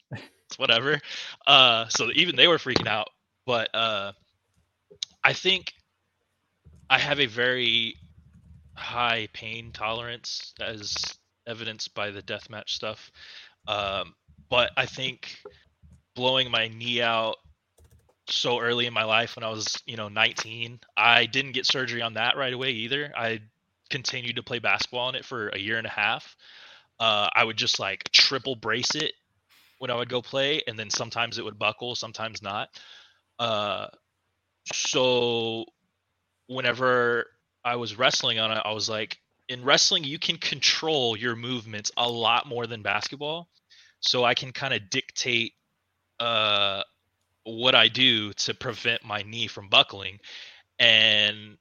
it's 0.46 0.58
whatever." 0.58 1.00
Uh, 1.46 1.88
so 1.88 2.10
even 2.14 2.36
they 2.36 2.48
were 2.48 2.58
freaking 2.58 2.88
out, 2.88 3.08
but 3.46 3.72
uh, 3.74 4.12
I 5.22 5.32
think 5.32 5.72
I 6.90 6.98
have 6.98 7.20
a 7.20 7.26
very 7.26 7.96
high 8.74 9.28
pain 9.32 9.70
tolerance, 9.72 10.52
as 10.60 10.96
evidenced 11.46 11.94
by 11.94 12.10
the 12.10 12.22
deathmatch 12.22 12.70
stuff. 12.70 13.10
Um, 13.68 14.14
but 14.50 14.72
I 14.76 14.86
think 14.86 15.38
blowing 16.14 16.50
my 16.50 16.68
knee 16.68 17.02
out 17.02 17.36
so 18.28 18.60
early 18.60 18.86
in 18.86 18.94
my 18.94 19.04
life 19.04 19.36
when 19.36 19.44
I 19.44 19.50
was, 19.50 19.82
you 19.86 19.96
know, 19.96 20.08
19. 20.08 20.80
I 20.96 21.26
didn't 21.26 21.52
get 21.52 21.66
surgery 21.66 22.02
on 22.02 22.14
that 22.14 22.36
right 22.36 22.52
away 22.52 22.70
either. 22.70 23.12
I 23.16 23.40
continued 23.90 24.36
to 24.36 24.42
play 24.42 24.58
basketball 24.58 25.08
on 25.08 25.14
it 25.14 25.24
for 25.24 25.48
a 25.48 25.58
year 25.58 25.78
and 25.78 25.86
a 25.86 25.90
half. 25.90 26.36
Uh, 27.00 27.28
I 27.34 27.44
would 27.44 27.56
just 27.56 27.80
like 27.80 28.04
triple 28.12 28.54
brace 28.54 28.94
it 28.94 29.12
when 29.78 29.90
I 29.90 29.96
would 29.96 30.08
go 30.08 30.22
play, 30.22 30.62
and 30.66 30.78
then 30.78 30.90
sometimes 30.90 31.38
it 31.38 31.44
would 31.44 31.58
buckle, 31.58 31.94
sometimes 31.94 32.42
not. 32.42 32.68
Uh, 33.38 33.88
so 34.72 35.64
whenever 36.46 37.26
I 37.64 37.76
was 37.76 37.98
wrestling 37.98 38.38
on 38.38 38.52
it, 38.52 38.62
I 38.64 38.72
was 38.72 38.88
like, 38.88 39.18
in 39.48 39.64
wrestling, 39.64 40.04
you 40.04 40.18
can 40.18 40.36
control 40.36 41.16
your 41.16 41.34
movements 41.36 41.90
a 41.96 42.08
lot 42.08 42.48
more 42.48 42.66
than 42.66 42.82
basketball. 42.82 43.48
So 44.00 44.24
I 44.24 44.34
can 44.34 44.52
kind 44.52 44.72
of 44.74 44.88
dictate 44.90 45.54
uh, 46.20 46.82
what 47.44 47.74
I 47.74 47.88
do 47.88 48.32
to 48.32 48.54
prevent 48.54 49.04
my 49.04 49.22
knee 49.22 49.46
from 49.46 49.68
buckling. 49.68 50.18
And 50.78 51.56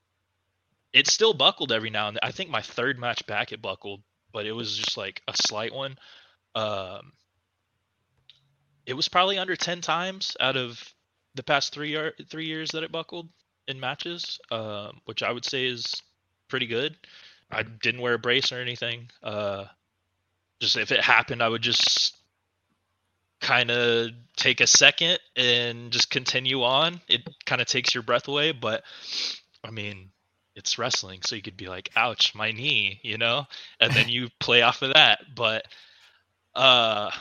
it 0.94 1.08
still 1.08 1.34
buckled 1.34 1.72
every 1.72 1.90
now 1.90 2.08
and 2.08 2.16
then. 2.16 2.22
I 2.24 2.32
think 2.32 2.50
my 2.50 2.62
third 2.62 3.00
match 3.00 3.26
back 3.26 3.52
it 3.52 3.62
buckled, 3.62 4.02
but 4.34 4.46
it 4.46 4.52
was 4.52 4.78
just 4.78 4.98
like 4.98 5.22
a 5.28 5.34
slight 5.36 5.74
one. 5.74 5.98
Um, 6.56 7.14
it 8.86 8.94
was 8.94 9.08
probably 9.08 9.38
under 9.38 9.56
10 9.56 9.82
times 9.82 10.36
out 10.40 10.58
of 10.58 10.82
the 11.36 11.44
past 11.44 11.74
three 11.74 11.90
year, 11.90 12.14
three 12.30 12.46
years 12.46 12.72
that 12.72 12.84
it 12.84 12.92
buckled 12.92 13.30
in 13.68 13.80
matches, 13.80 14.40
um, 14.52 15.00
which 15.06 15.24
I 15.24 15.32
would 15.32 15.46
say 15.46 15.66
is 15.66 16.02
pretty 16.48 16.68
good. 16.68 16.96
I 17.50 17.64
didn't 17.64 18.02
wear 18.02 18.16
a 18.16 18.20
brace 18.20 18.52
or 18.52 18.60
anything. 18.60 19.10
Uh, 19.24 19.66
just 20.60 20.78
if 20.78 20.92
it 20.92 21.02
happened, 21.02 21.42
I 21.42 21.50
would 21.50 21.62
just 21.62 22.16
kind 23.42 23.72
of 23.72 24.12
take 24.38 24.62
a 24.62 24.68
second 24.68 25.20
and 25.36 25.92
just 25.92 26.10
continue 26.10 26.64
on. 26.64 27.02
It 27.08 27.28
kind 27.46 27.62
of 27.62 27.68
takes 27.68 27.94
your 27.94 28.04
breath 28.04 28.28
away, 28.28 28.52
but 28.52 28.84
I 29.64 29.72
mean, 29.72 30.12
it's 30.56 30.78
wrestling, 30.78 31.22
so 31.26 31.36
you 31.36 31.42
could 31.42 31.58
be 31.58 31.68
like, 31.68 31.90
"Ouch, 31.96 32.36
my 32.36 32.52
knee," 32.52 33.00
you 33.04 33.18
know, 33.18 33.46
and 33.80 33.94
then 33.94 34.10
you 34.10 34.30
play 34.40 34.62
off 34.62 34.82
of 34.82 34.94
that. 34.94 35.22
But 35.36 35.66
uh, 36.56 37.12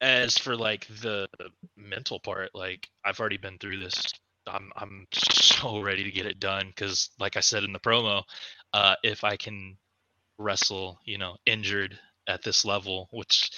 as 0.00 0.38
for 0.38 0.56
like 0.56 0.86
the 1.00 1.28
mental 1.76 2.20
part, 2.20 2.54
like 2.54 2.88
I've 3.04 3.20
already 3.20 3.36
been 3.38 3.58
through 3.58 3.80
this. 3.80 4.12
I'm 4.46 4.70
I'm 4.76 5.06
so 5.12 5.80
ready 5.80 6.04
to 6.04 6.10
get 6.10 6.26
it 6.26 6.40
done 6.40 6.68
because, 6.68 7.10
like 7.18 7.36
I 7.36 7.40
said 7.40 7.64
in 7.64 7.72
the 7.72 7.80
promo, 7.80 8.22
uh, 8.72 8.94
if 9.02 9.24
I 9.24 9.36
can 9.36 9.76
wrestle, 10.38 10.98
you 11.04 11.18
know, 11.18 11.36
injured 11.46 11.98
at 12.28 12.42
this 12.42 12.64
level, 12.64 13.08
which 13.12 13.50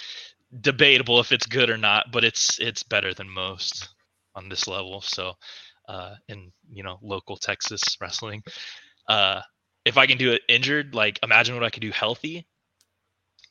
debatable 0.61 1.21
if 1.21 1.33
it's 1.33 1.47
good 1.47 1.71
or 1.71 1.79
not, 1.79 2.11
but 2.13 2.25
it's 2.25 2.59
it's 2.61 2.83
better 2.83 3.15
than 3.15 3.29
most 3.29 3.89
on 4.35 4.49
this 4.49 4.67
level. 4.67 5.01
So, 5.01 5.35
uh, 5.89 6.15
in 6.29 6.53
you 6.71 6.83
know 6.83 6.99
local 7.03 7.37
Texas 7.37 7.83
wrestling, 8.01 8.43
uh, 9.09 9.43
if 9.85 9.97
I 9.99 10.07
can 10.07 10.19
do 10.19 10.33
it 10.33 10.43
injured, 10.49 10.95
like 10.95 11.19
imagine 11.23 11.55
what 11.55 11.65
I 11.65 11.71
could 11.71 11.83
do 11.83 11.91
healthy. 11.91 12.47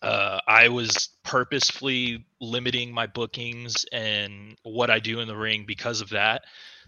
Uh, 0.02 0.40
I 0.48 0.70
was 0.70 1.10
purposefully 1.24 2.26
limiting 2.40 2.94
my 2.94 3.08
bookings 3.08 3.84
and 3.92 4.56
what 4.64 4.92
I 4.92 5.00
do 5.00 5.22
in 5.22 5.28
the 5.28 5.36
ring 5.36 5.66
because 5.68 6.02
of 6.02 6.10
that. 6.10 6.44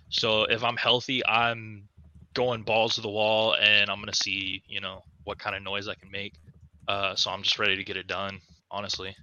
So 0.10 0.44
if 0.44 0.64
I'm 0.64 0.78
healthy, 0.78 1.26
I'm 1.26 1.88
going 2.36 2.62
balls 2.64 2.96
to 2.96 3.02
the 3.02 3.10
wall, 3.10 3.56
and 3.56 3.90
I'm 3.90 4.00
gonna 4.00 4.14
see 4.14 4.64
you 4.68 4.82
know 4.82 5.04
what 5.24 5.40
kind 5.40 5.56
of 5.56 5.64
noise 5.64 5.88
I 5.88 5.96
can 5.96 6.12
make. 6.12 6.34
Uh, 6.88 7.16
so 7.16 7.32
I'm 7.32 7.44
just 7.44 7.60
ready 7.60 7.76
to 7.76 7.84
get 7.84 7.98
it 7.98 8.08
done, 8.08 8.40
honestly. 8.72 9.16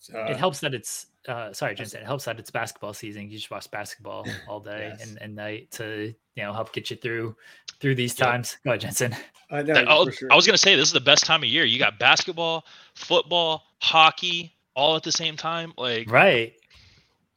So, 0.00 0.18
it 0.24 0.36
helps 0.36 0.60
that 0.60 0.74
it's 0.74 1.06
uh, 1.28 1.52
sorry, 1.52 1.74
Jensen. 1.74 2.00
It 2.00 2.06
helps 2.06 2.24
that 2.24 2.38
it's 2.38 2.50
basketball 2.50 2.94
season. 2.94 3.30
You 3.30 3.36
just 3.36 3.50
watch 3.50 3.70
basketball 3.70 4.26
all 4.48 4.60
day 4.60 4.94
yes. 4.96 5.06
and, 5.06 5.20
and 5.20 5.34
night 5.34 5.70
to 5.72 6.14
you 6.34 6.42
know 6.42 6.52
help 6.52 6.72
get 6.72 6.90
you 6.90 6.96
through 6.96 7.36
through 7.80 7.96
these 7.96 8.14
times. 8.14 8.56
Go 8.64 8.70
ahead, 8.70 8.80
Jensen. 8.80 9.16
Uh, 9.50 9.62
no, 9.62 10.10
sure. 10.10 10.32
I 10.32 10.36
was 10.36 10.46
gonna 10.46 10.58
say 10.58 10.76
this 10.76 10.88
is 10.88 10.92
the 10.92 11.00
best 11.00 11.24
time 11.24 11.42
of 11.42 11.48
year. 11.48 11.64
You 11.64 11.78
got 11.78 11.98
basketball, 11.98 12.64
football, 12.94 13.64
hockey, 13.80 14.56
all 14.74 14.96
at 14.96 15.02
the 15.02 15.12
same 15.12 15.36
time. 15.36 15.72
Like 15.76 16.10
right. 16.10 16.54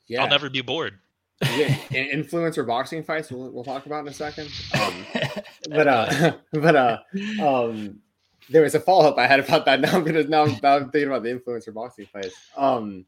Yeah. 0.08 0.24
I'll 0.24 0.30
never 0.30 0.50
be 0.50 0.62
bored. 0.62 1.00
Yeah, 1.42 1.74
influencer 1.90 2.68
boxing 2.68 3.04
fights 3.04 3.32
we'll, 3.32 3.50
we'll 3.50 3.64
talk 3.64 3.86
about 3.86 4.02
in 4.02 4.10
a 4.10 4.14
second. 4.14 4.50
Um, 4.80 5.06
but 5.70 5.88
uh, 5.88 6.34
but 6.52 6.76
uh, 6.76 6.98
um, 7.42 8.00
there 8.50 8.64
was 8.64 8.76
a 8.76 8.80
follow 8.80 9.10
up 9.10 9.18
I 9.18 9.28
had 9.28 9.40
about 9.40 9.66
that. 9.66 9.80
Now 9.82 9.96
I'm 9.96 10.04
gonna 10.04 10.24
now, 10.24 10.46
now 10.46 10.76
I'm 10.78 10.90
thinking 10.92 11.08
about 11.08 11.24
the 11.24 11.30
influencer 11.30 11.74
boxing 11.74 12.06
fights. 12.06 12.36
Um, 12.56 13.06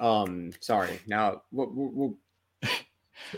um, 0.00 0.52
sorry. 0.60 1.00
Now 1.06 1.42
we'll, 1.52 1.70
we'll, 1.72 2.14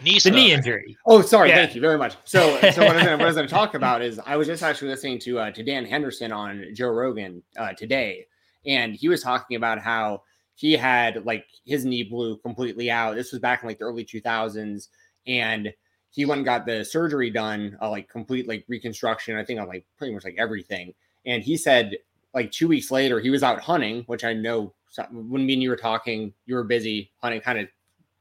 knee 0.03 0.19
the 0.19 0.31
knee 0.31 0.53
injury. 0.53 0.97
Oh, 1.07 1.23
sorry. 1.23 1.51
Yeah. 1.51 1.57
Thank 1.57 1.75
you 1.75 1.81
very 1.81 1.99
much. 1.99 2.17
So, 2.25 2.59
so 2.71 2.85
what, 2.85 2.97
I 2.97 3.15
was 3.17 3.35
going 3.35 3.47
to 3.47 3.53
talk 3.53 3.75
about 3.75 4.03
is 4.03 4.21
I 4.25 4.37
was 4.37 4.47
just 4.47 4.63
actually 4.63 4.89
listening 4.89 5.19
to 5.21 5.39
uh, 5.39 5.51
to 5.53 5.63
Dan 5.63 5.85
Henderson 5.85 6.33
on 6.33 6.67
Joe 6.75 6.89
Rogan 6.89 7.43
uh, 7.57 7.73
today, 7.73 8.27
and 8.67 8.95
he 8.95 9.09
was 9.09 9.23
talking 9.23 9.57
about 9.57 9.79
how 9.79 10.23
he 10.55 10.73
had 10.73 11.25
like 11.25 11.47
his 11.65 11.85
knee 11.85 12.05
blew 12.05 12.37
completely 12.39 12.91
out. 12.91 13.15
This 13.15 13.33
was 13.33 13.41
back 13.41 13.63
in 13.63 13.69
like 13.69 13.79
the 13.79 13.85
early 13.85 14.05
2000s, 14.05 14.89
and 15.27 15.73
he 16.11 16.25
went 16.25 16.39
and 16.39 16.47
got 16.47 16.65
the 16.65 16.85
surgery 16.85 17.31
done, 17.31 17.77
uh, 17.83 17.91
like 17.91 18.09
complete 18.09 18.49
like 18.49 18.65
reconstruction. 18.69 19.37
I 19.37 19.45
think 19.45 19.61
on 19.61 19.69
like 19.69 19.85
pretty 19.99 20.15
much 20.15 20.25
like 20.25 20.37
everything. 20.39 20.95
And 21.27 21.43
he 21.43 21.57
said 21.57 21.97
like 22.35 22.51
two 22.51 22.69
weeks 22.69 22.91
later 22.91 23.21
he 23.21 23.31
was 23.31 23.43
out 23.43 23.61
hunting, 23.61 24.03
which 24.07 24.25
I 24.25 24.33
know 24.33 24.75
when 25.11 25.47
me 25.47 25.55
and 25.55 25.63
you 25.63 25.71
were 25.71 25.77
talking, 25.77 26.33
you 26.47 26.55
were 26.55 26.65
busy 26.65 27.11
hunting, 27.21 27.41
kind 27.41 27.59
of 27.59 27.69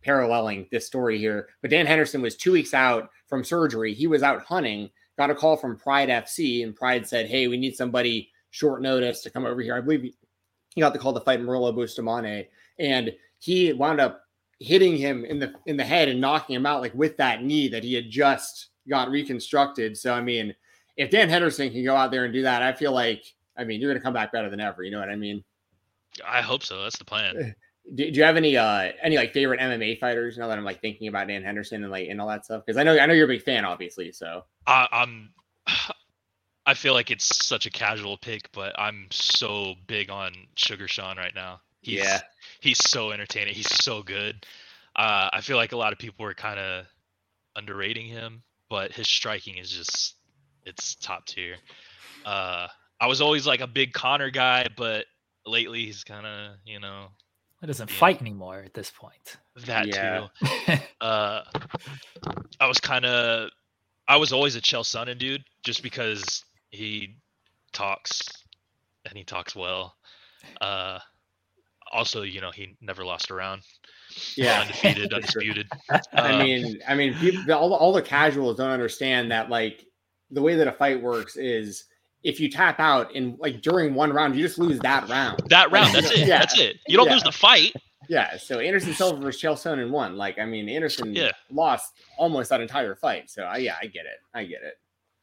paralleling 0.04 0.68
this 0.72 0.86
story 0.86 1.18
here. 1.18 1.50
But 1.62 1.72
Dan 1.72 1.86
Henderson 1.86 2.22
was 2.22 2.36
two 2.36 2.52
weeks 2.52 2.74
out 2.74 3.10
from 3.28 3.44
surgery. 3.44 3.94
He 3.94 4.08
was 4.08 4.24
out 4.24 4.44
hunting, 4.44 4.89
got 5.18 5.30
a 5.30 5.36
call 5.36 5.56
from 5.56 5.78
Pride 5.78 6.10
FC, 6.10 6.63
and 6.63 6.76
Pride 6.76 7.08
said, 7.08 7.28
Hey, 7.28 7.48
we 7.48 7.58
need 7.58 7.76
somebody 7.76 8.30
short 8.52 8.82
notice 8.82 9.22
to 9.22 9.30
come 9.30 9.46
over 9.46 9.62
here. 9.62 9.76
I 9.76 9.82
believe 9.82 10.13
he 10.76 10.82
got 10.82 10.94
the 10.94 11.00
call 11.00 11.13
to 11.13 11.20
fight 11.20 11.42
Murilo 11.42 11.76
Bustamante, 11.76 12.50
and 12.80 13.13
he 13.39 13.74
wound 13.74 14.00
up 14.00 14.22
hitting 14.60 14.96
him 14.96 15.26
in 15.26 15.39
the 15.39 15.54
in 15.66 15.78
the 15.78 15.84
head 15.84 16.08
and 16.08 16.22
knocking 16.22 16.56
him 16.56 16.66
out 16.66 16.82
like 16.82 16.94
with 16.94 17.18
that 17.18 17.44
knee 17.44 17.68
that 17.68 17.84
he 17.84 17.94
had 17.94 18.10
just 18.10 18.70
got 18.89 19.10
reconstructed. 19.10 19.98
So 19.98 20.13
I 20.13 20.22
mean, 20.22 20.56
if 20.97 21.10
Dan 21.10 21.29
Henderson 21.29 21.71
can 21.71 21.84
go 21.84 21.95
out 21.95 22.12
there 22.12 22.25
and 22.25 22.34
do 22.34 22.43
that, 22.43 22.62
I 22.62 22.73
feel 22.73 22.91
like 22.91 23.23
I 23.58 23.63
mean 23.63 23.82
you're 23.82 23.89
going 23.91 23.99
to 23.99 24.03
come 24.03 24.13
back 24.13 24.32
better 24.32 24.49
than 24.49 24.60
ever. 24.60 24.84
You 24.84 24.91
know 24.91 24.99
what 24.99 25.10
I 25.10 25.15
mean? 25.15 25.43
I 26.25 26.41
hope 26.41 26.63
so. 26.63 26.84
That's 26.84 26.97
the 26.97 27.06
plan. 27.06 27.36
Eh, 27.38 27.51
do, 27.95 28.12
do, 28.12 28.17
you 28.17 28.23
have 28.23 28.38
any 28.38 28.56
uh 28.56 28.91
any 29.01 29.17
like 29.17 29.34
favorite 29.34 29.60
MMA 29.60 29.99
fighters 29.99 30.38
now 30.38 30.47
that 30.47 30.58
I'm 30.58 30.63
like 30.63 30.82
thinking 30.82 31.08
about 31.08 31.27
Dan 31.27 31.43
Henderson 31.43 31.84
and 31.84 31.91
like 31.91 32.08
and 32.10 32.21
all 32.21 32.27
that 32.27 32.45
stuff? 32.45 32.63
Because 32.65 32.77
I 32.77 32.84
know 32.84 32.97
I 32.97 33.06
know 33.06 33.13
you're 33.13 33.25
a 33.25 33.27
big 33.27 33.43
fan, 33.43 33.65
obviously. 33.65 34.12
So 34.12 34.43
I, 34.67 34.88
I'm. 34.91 35.29
I 36.65 36.75
feel 36.75 36.93
like 36.93 37.12
it's 37.12 37.45
such 37.45 37.65
a 37.65 37.69
casual 37.69 38.15
pick, 38.15 38.49
but 38.53 38.73
I'm 38.79 39.08
so 39.12 39.75
big 39.86 40.10
on 40.10 40.32
Sugar 40.56 40.88
Sean 40.88 41.17
right 41.17 41.36
now. 41.36 41.60
He's, 41.82 41.99
yeah, 41.99 42.21
he's 42.62 42.79
so 42.79 43.12
entertaining. 43.12 43.53
He's 43.53 43.69
so 43.84 44.01
good. 44.01 44.45
Uh, 44.95 45.29
I 45.34 45.41
feel 45.41 45.58
like 45.58 45.73
a 45.73 45.77
lot 45.77 45.91
of 45.91 45.99
people 45.99 46.23
were 46.23 46.34
kind 46.34 46.60
of 46.60 46.86
underrating 47.58 48.06
him, 48.06 48.43
but 48.69 48.93
his 48.93 49.10
striking 49.10 49.58
is 49.58 49.69
just 49.69 50.15
it's 50.65 50.95
top 50.95 51.26
tier. 51.26 51.56
Uh, 52.26 52.67
I 52.99 53.08
was 53.08 53.21
always 53.21 53.45
like 53.45 53.62
a 53.62 53.67
big 53.67 53.93
Conor 53.93 54.30
guy, 54.30 54.67
but 54.76 55.06
lately 55.45 55.86
he's 55.86 56.04
kind 56.04 56.26
of 56.26 56.56
you 56.65 56.80
know 56.80 57.08
he 57.63 57.67
doesn't 57.67 57.89
fight 57.89 58.19
anymore 58.19 58.62
at 58.65 58.73
this 58.73 58.91
point. 58.91 59.38
That 59.65 59.88
yeah. 59.88 60.28
too. 60.43 60.73
uh, 61.02 61.43
I 62.60 62.67
was 62.67 62.78
kind 62.82 63.06
of, 63.06 63.52
I 64.06 64.17
was 64.17 64.34
always 64.34 64.58
a 64.58 64.62
Chael 64.62 64.84
Sonnen 64.84 65.17
dude, 65.17 65.45
just 65.63 65.82
because 65.82 66.43
he 66.71 67.15
talks 67.71 68.21
and 69.06 69.17
he 69.17 69.23
talks 69.23 69.56
well. 69.56 69.95
Uh, 70.60 70.99
also, 71.93 72.23
you 72.23 72.41
know, 72.41 72.52
he 72.52 72.76
never 72.82 73.06
lost 73.06 73.30
a 73.30 73.34
round. 73.34 73.62
Yeah, 74.36 74.60
undefeated, 74.84 75.13
undisputed. 75.13 75.67
I 75.89 76.02
uh, 76.34 76.43
mean, 76.43 76.82
I 76.86 76.95
mean, 76.95 77.13
people, 77.13 77.54
all 77.54 77.69
the, 77.69 77.76
all 77.76 77.93
the 77.93 78.02
casuals 78.02 78.58
don't 78.58 78.71
understand 78.71 79.32
that 79.32 79.49
like 79.49 79.86
the 80.34 80.41
way 80.41 80.56
that 80.56 80.67
a 80.67 80.72
fight 80.72 81.02
works 81.02 81.38
is 81.38 81.86
if 82.24 82.39
you 82.39 82.50
tap 82.50 82.80
out 82.80 83.13
in 83.13 83.36
like 83.39 83.62
during 83.62 83.93
one 83.93 84.12
round, 84.12 84.36
you 84.36 84.41
just 84.41 84.58
lose 84.58 84.80
that 84.80 85.08
round. 85.10 85.41
That 85.50 85.72
round, 85.72 85.93
that's 85.93 86.12
it. 86.12 86.19
Yeah. 86.19 86.39
That's 86.39 86.60
it. 86.60 86.78
You 86.88 86.98
don't 86.98 87.08
yeah. 87.08 87.13
lose 87.13 87.24
the 87.24 87.32
fight. 87.32 87.74
Yeah. 88.10 88.38
So 88.38 88.60
Anderson 88.60 88.93
Silva 88.93 89.22
versus 89.22 89.41
Chael 89.41 89.54
Sonnen 89.54 89.89
won. 89.89 90.15
Like, 90.15 90.39
I 90.39 90.46
mean, 90.46 90.69
Anderson 90.69 91.13
yeah. 91.13 91.32
lost 91.52 91.93
almost 92.17 92.50
that 92.50 92.62
entire 92.62 92.96
fight. 92.96 93.30
So 93.30 93.43
I, 93.43 93.58
yeah, 93.58 93.76
I 93.82 93.88
get 93.88 94.06
it. 94.06 94.19
I 94.34 94.46
get 94.46 94.62
it. 94.63 94.76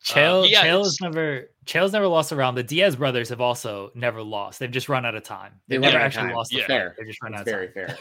Chael, 0.05 0.45
um, 0.45 0.49
yeah, 0.49 0.65
Chael 0.65 0.85
has 0.85 0.99
never 1.01 1.51
Chael's 1.67 1.93
never 1.93 2.07
lost 2.07 2.33
a 2.33 2.37
round. 2.37 2.57
The 2.57 2.63
Diaz 2.63 2.97
brothers 2.97 3.29
have 3.29 3.41
also 3.41 3.91
never 3.95 4.23
lost. 4.23 4.59
They've 4.59 4.71
just 4.71 4.89
run 4.89 5.05
out 5.05 5.15
of 5.15 5.23
time. 5.23 5.61
They've 5.69 5.81
never 5.81 5.99
actually 5.99 6.29
time. 6.29 6.37
lost. 6.37 6.53
Yeah, 6.55 6.67
fair. 6.67 6.95
They 6.99 7.05
just 7.05 7.23
run 7.23 7.33
it's 7.33 7.41
out 7.41 7.45
very 7.45 7.69
of 7.69 7.75
time. 7.75 7.87
fair. 7.87 7.99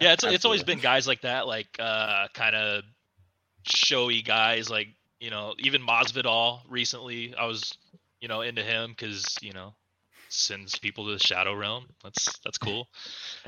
yeah, 0.00 0.12
it's 0.14 0.24
it's 0.24 0.44
always 0.44 0.64
been 0.64 0.80
guys 0.80 1.06
like 1.06 1.20
that, 1.20 1.46
like 1.46 1.68
uh, 1.78 2.26
kind 2.34 2.56
of 2.56 2.82
showy 3.62 4.20
guys, 4.20 4.68
like 4.68 4.88
you 5.20 5.30
know, 5.30 5.54
even 5.58 5.82
Masvidal 5.82 6.60
recently. 6.68 7.34
I 7.34 7.46
was 7.46 7.76
you 8.20 8.28
know, 8.28 8.40
into 8.42 8.62
him 8.62 8.90
because 8.90 9.36
you 9.40 9.52
know 9.52 9.74
sends 10.28 10.78
people 10.78 11.06
to 11.06 11.12
the 11.12 11.18
shadow 11.18 11.54
realm. 11.54 11.86
That's 12.02 12.38
that's 12.44 12.58
cool. 12.58 12.88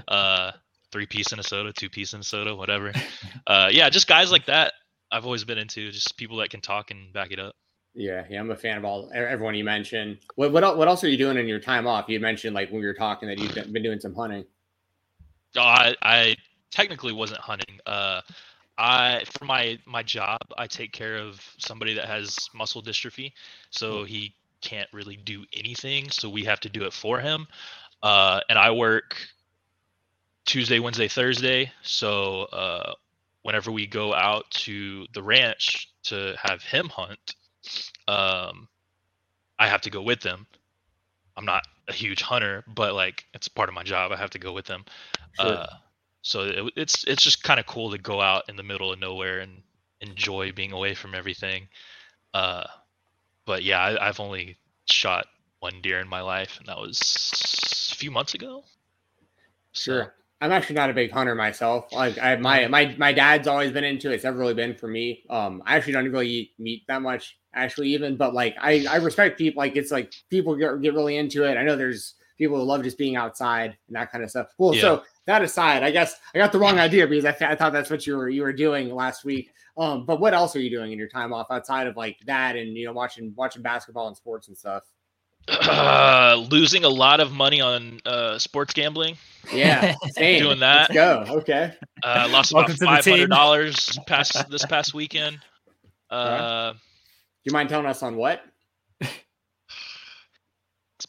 Uh, 0.08 0.52
three 0.92 1.06
piece 1.06 1.32
in 1.32 1.38
a 1.38 1.42
soda, 1.42 1.72
two 1.72 1.90
piece 1.90 2.14
in 2.14 2.20
a 2.20 2.24
soda, 2.24 2.54
whatever. 2.56 2.92
Uh, 3.46 3.68
yeah, 3.70 3.90
just 3.90 4.06
guys 4.06 4.32
like 4.32 4.46
that. 4.46 4.72
I've 5.12 5.24
always 5.24 5.44
been 5.44 5.58
into 5.58 5.90
just 5.90 6.16
people 6.16 6.38
that 6.38 6.50
can 6.50 6.60
talk 6.60 6.90
and 6.90 7.12
back 7.12 7.32
it 7.32 7.38
up. 7.38 7.54
Yeah, 7.94 8.24
yeah, 8.30 8.40
I'm 8.40 8.50
a 8.50 8.56
fan 8.56 8.78
of 8.78 8.84
all 8.84 9.10
everyone 9.12 9.54
you 9.54 9.64
mentioned. 9.64 10.18
What 10.36 10.52
what 10.52 10.76
what 10.76 10.88
else 10.88 11.04
are 11.04 11.08
you 11.08 11.18
doing 11.18 11.36
in 11.36 11.46
your 11.46 11.60
time 11.60 11.86
off? 11.86 12.08
You 12.08 12.18
mentioned 12.18 12.54
like 12.54 12.70
when 12.70 12.80
we 12.80 12.86
were 12.86 12.94
talking 12.94 13.28
that 13.28 13.38
you've 13.38 13.72
been 13.72 13.82
doing 13.82 14.00
some 14.00 14.14
hunting. 14.14 14.44
Oh, 15.56 15.60
I, 15.60 15.94
I 16.02 16.36
technically 16.70 17.12
wasn't 17.12 17.40
hunting. 17.40 17.78
Uh, 17.84 18.22
I 18.80 19.24
for 19.38 19.44
my 19.44 19.78
my 19.84 20.02
job, 20.02 20.40
I 20.56 20.66
take 20.66 20.92
care 20.92 21.16
of 21.16 21.40
somebody 21.58 21.94
that 21.94 22.06
has 22.06 22.48
muscle 22.54 22.82
dystrophy. 22.82 23.32
So 23.70 24.00
hmm. 24.00 24.06
he 24.06 24.34
can't 24.62 24.88
really 24.92 25.16
do 25.16 25.44
anything, 25.52 26.10
so 26.10 26.28
we 26.28 26.44
have 26.44 26.60
to 26.60 26.68
do 26.68 26.84
it 26.84 26.92
for 26.92 27.20
him. 27.20 27.46
Uh, 28.02 28.40
and 28.48 28.58
I 28.58 28.70
work 28.70 29.16
Tuesday, 30.46 30.78
Wednesday, 30.78 31.08
Thursday. 31.08 31.70
So 31.82 32.42
uh, 32.52 32.94
whenever 33.42 33.70
we 33.70 33.86
go 33.86 34.14
out 34.14 34.50
to 34.50 35.06
the 35.14 35.22
ranch 35.22 35.90
to 36.04 36.34
have 36.42 36.62
him 36.62 36.88
hunt, 36.88 37.34
um, 38.08 38.68
I 39.58 39.68
have 39.68 39.82
to 39.82 39.90
go 39.90 40.02
with 40.02 40.20
them. 40.20 40.46
I'm 41.36 41.44
not 41.44 41.64
a 41.88 41.92
huge 41.92 42.22
hunter, 42.22 42.64
but 42.66 42.94
like 42.94 43.26
it's 43.34 43.48
part 43.48 43.68
of 43.68 43.74
my 43.74 43.82
job. 43.82 44.12
I 44.12 44.16
have 44.16 44.30
to 44.30 44.38
go 44.38 44.52
with 44.52 44.66
them. 44.66 44.84
Sure. 45.38 45.46
Uh, 45.46 45.66
so 46.22 46.42
it, 46.44 46.72
it's 46.76 47.04
it's 47.04 47.22
just 47.22 47.42
kind 47.42 47.60
of 47.60 47.66
cool 47.66 47.90
to 47.90 47.98
go 47.98 48.20
out 48.20 48.44
in 48.48 48.56
the 48.56 48.62
middle 48.62 48.92
of 48.92 48.98
nowhere 48.98 49.40
and 49.40 49.62
enjoy 50.00 50.52
being 50.52 50.72
away 50.72 50.94
from 50.94 51.14
everything. 51.14 51.68
Uh, 52.34 52.64
but 53.46 53.62
yeah, 53.64 53.80
I, 53.80 54.08
I've 54.08 54.20
only 54.20 54.58
shot 54.90 55.26
one 55.60 55.80
deer 55.82 56.00
in 56.00 56.08
my 56.08 56.22
life, 56.22 56.58
and 56.58 56.68
that 56.68 56.78
was 56.78 57.90
a 57.92 57.96
few 57.96 58.10
months 58.10 58.34
ago. 58.34 58.64
So, 59.72 59.92
Sure. 59.92 60.14
I'm 60.40 60.52
actually 60.52 60.76
not 60.76 60.88
a 60.88 60.94
big 60.94 61.10
hunter 61.10 61.34
myself. 61.34 61.92
Like 61.92 62.18
I 62.18 62.36
my 62.36 62.66
my 62.68 62.94
my 62.98 63.12
dad's 63.12 63.46
always 63.46 63.72
been 63.72 63.84
into 63.84 64.10
it. 64.10 64.14
It's 64.14 64.24
never 64.24 64.38
really 64.38 64.54
been 64.54 64.74
for 64.74 64.88
me. 64.88 65.22
Um 65.28 65.62
I 65.66 65.76
actually 65.76 65.92
don't 65.92 66.10
really 66.10 66.28
eat 66.28 66.52
meat 66.58 66.84
that 66.88 67.02
much, 67.02 67.38
actually 67.54 67.88
even, 67.90 68.16
but 68.16 68.32
like 68.32 68.56
I 68.58 68.86
I 68.88 68.96
respect 68.96 69.36
people 69.36 69.60
like 69.60 69.76
it's 69.76 69.90
like 69.90 70.14
people 70.30 70.56
get, 70.56 70.80
get 70.80 70.94
really 70.94 71.18
into 71.18 71.44
it. 71.44 71.58
I 71.58 71.62
know 71.62 71.76
there's 71.76 72.14
people 72.38 72.56
who 72.56 72.62
love 72.64 72.82
just 72.82 72.96
being 72.96 73.16
outside 73.16 73.76
and 73.88 73.96
that 73.96 74.10
kind 74.10 74.24
of 74.24 74.30
stuff. 74.30 74.46
Well, 74.56 74.74
Yeah. 74.74 74.74
so 74.74 75.02
that 75.26 75.42
aside, 75.42 75.82
I 75.82 75.90
guess 75.90 76.14
I 76.34 76.38
got 76.38 76.52
the 76.52 76.58
wrong 76.58 76.78
idea 76.78 77.06
because 77.06 77.24
I, 77.24 77.32
th- 77.32 77.50
I 77.50 77.54
thought 77.54 77.72
that's 77.72 77.90
what 77.90 78.06
you 78.06 78.16
were 78.16 78.28
you 78.28 78.42
were 78.42 78.52
doing 78.52 78.94
last 78.94 79.24
week. 79.24 79.50
Um, 79.78 80.04
but 80.04 80.20
what 80.20 80.34
else 80.34 80.54
are 80.56 80.60
you 80.60 80.70
doing 80.70 80.92
in 80.92 80.98
your 80.98 81.08
time 81.08 81.32
off 81.32 81.46
outside 81.50 81.86
of 81.86 81.96
like 81.96 82.18
that 82.26 82.56
and 82.56 82.76
you 82.76 82.86
know 82.86 82.92
watching 82.92 83.32
watching 83.36 83.62
basketball 83.62 84.08
and 84.08 84.16
sports 84.16 84.48
and 84.48 84.56
stuff? 84.58 84.82
uh, 85.48 86.46
losing 86.50 86.84
a 86.84 86.88
lot 86.88 87.18
of 87.18 87.32
money 87.32 87.60
on 87.60 87.98
uh, 88.04 88.38
sports 88.38 88.74
gambling. 88.74 89.16
Yeah, 89.52 89.94
same. 90.12 90.42
Doing 90.42 90.60
Let's 90.60 90.88
that. 90.88 90.94
go. 90.94 91.24
Okay. 91.38 91.72
Uh, 92.02 92.28
lost 92.30 92.52
Welcome 92.52 92.72
about 92.72 92.74
to 92.74 92.78
the 92.80 92.86
five 92.86 93.04
team. 93.04 93.12
hundred 93.14 93.30
dollars 93.30 93.98
past 94.06 94.48
this 94.50 94.64
past 94.66 94.94
weekend. 94.94 95.38
Uh, 96.10 96.72
Do 96.72 96.78
you 97.44 97.52
mind 97.52 97.68
telling 97.68 97.86
us 97.86 98.02
on 98.02 98.16
what? 98.16 98.42
it's 99.00 99.12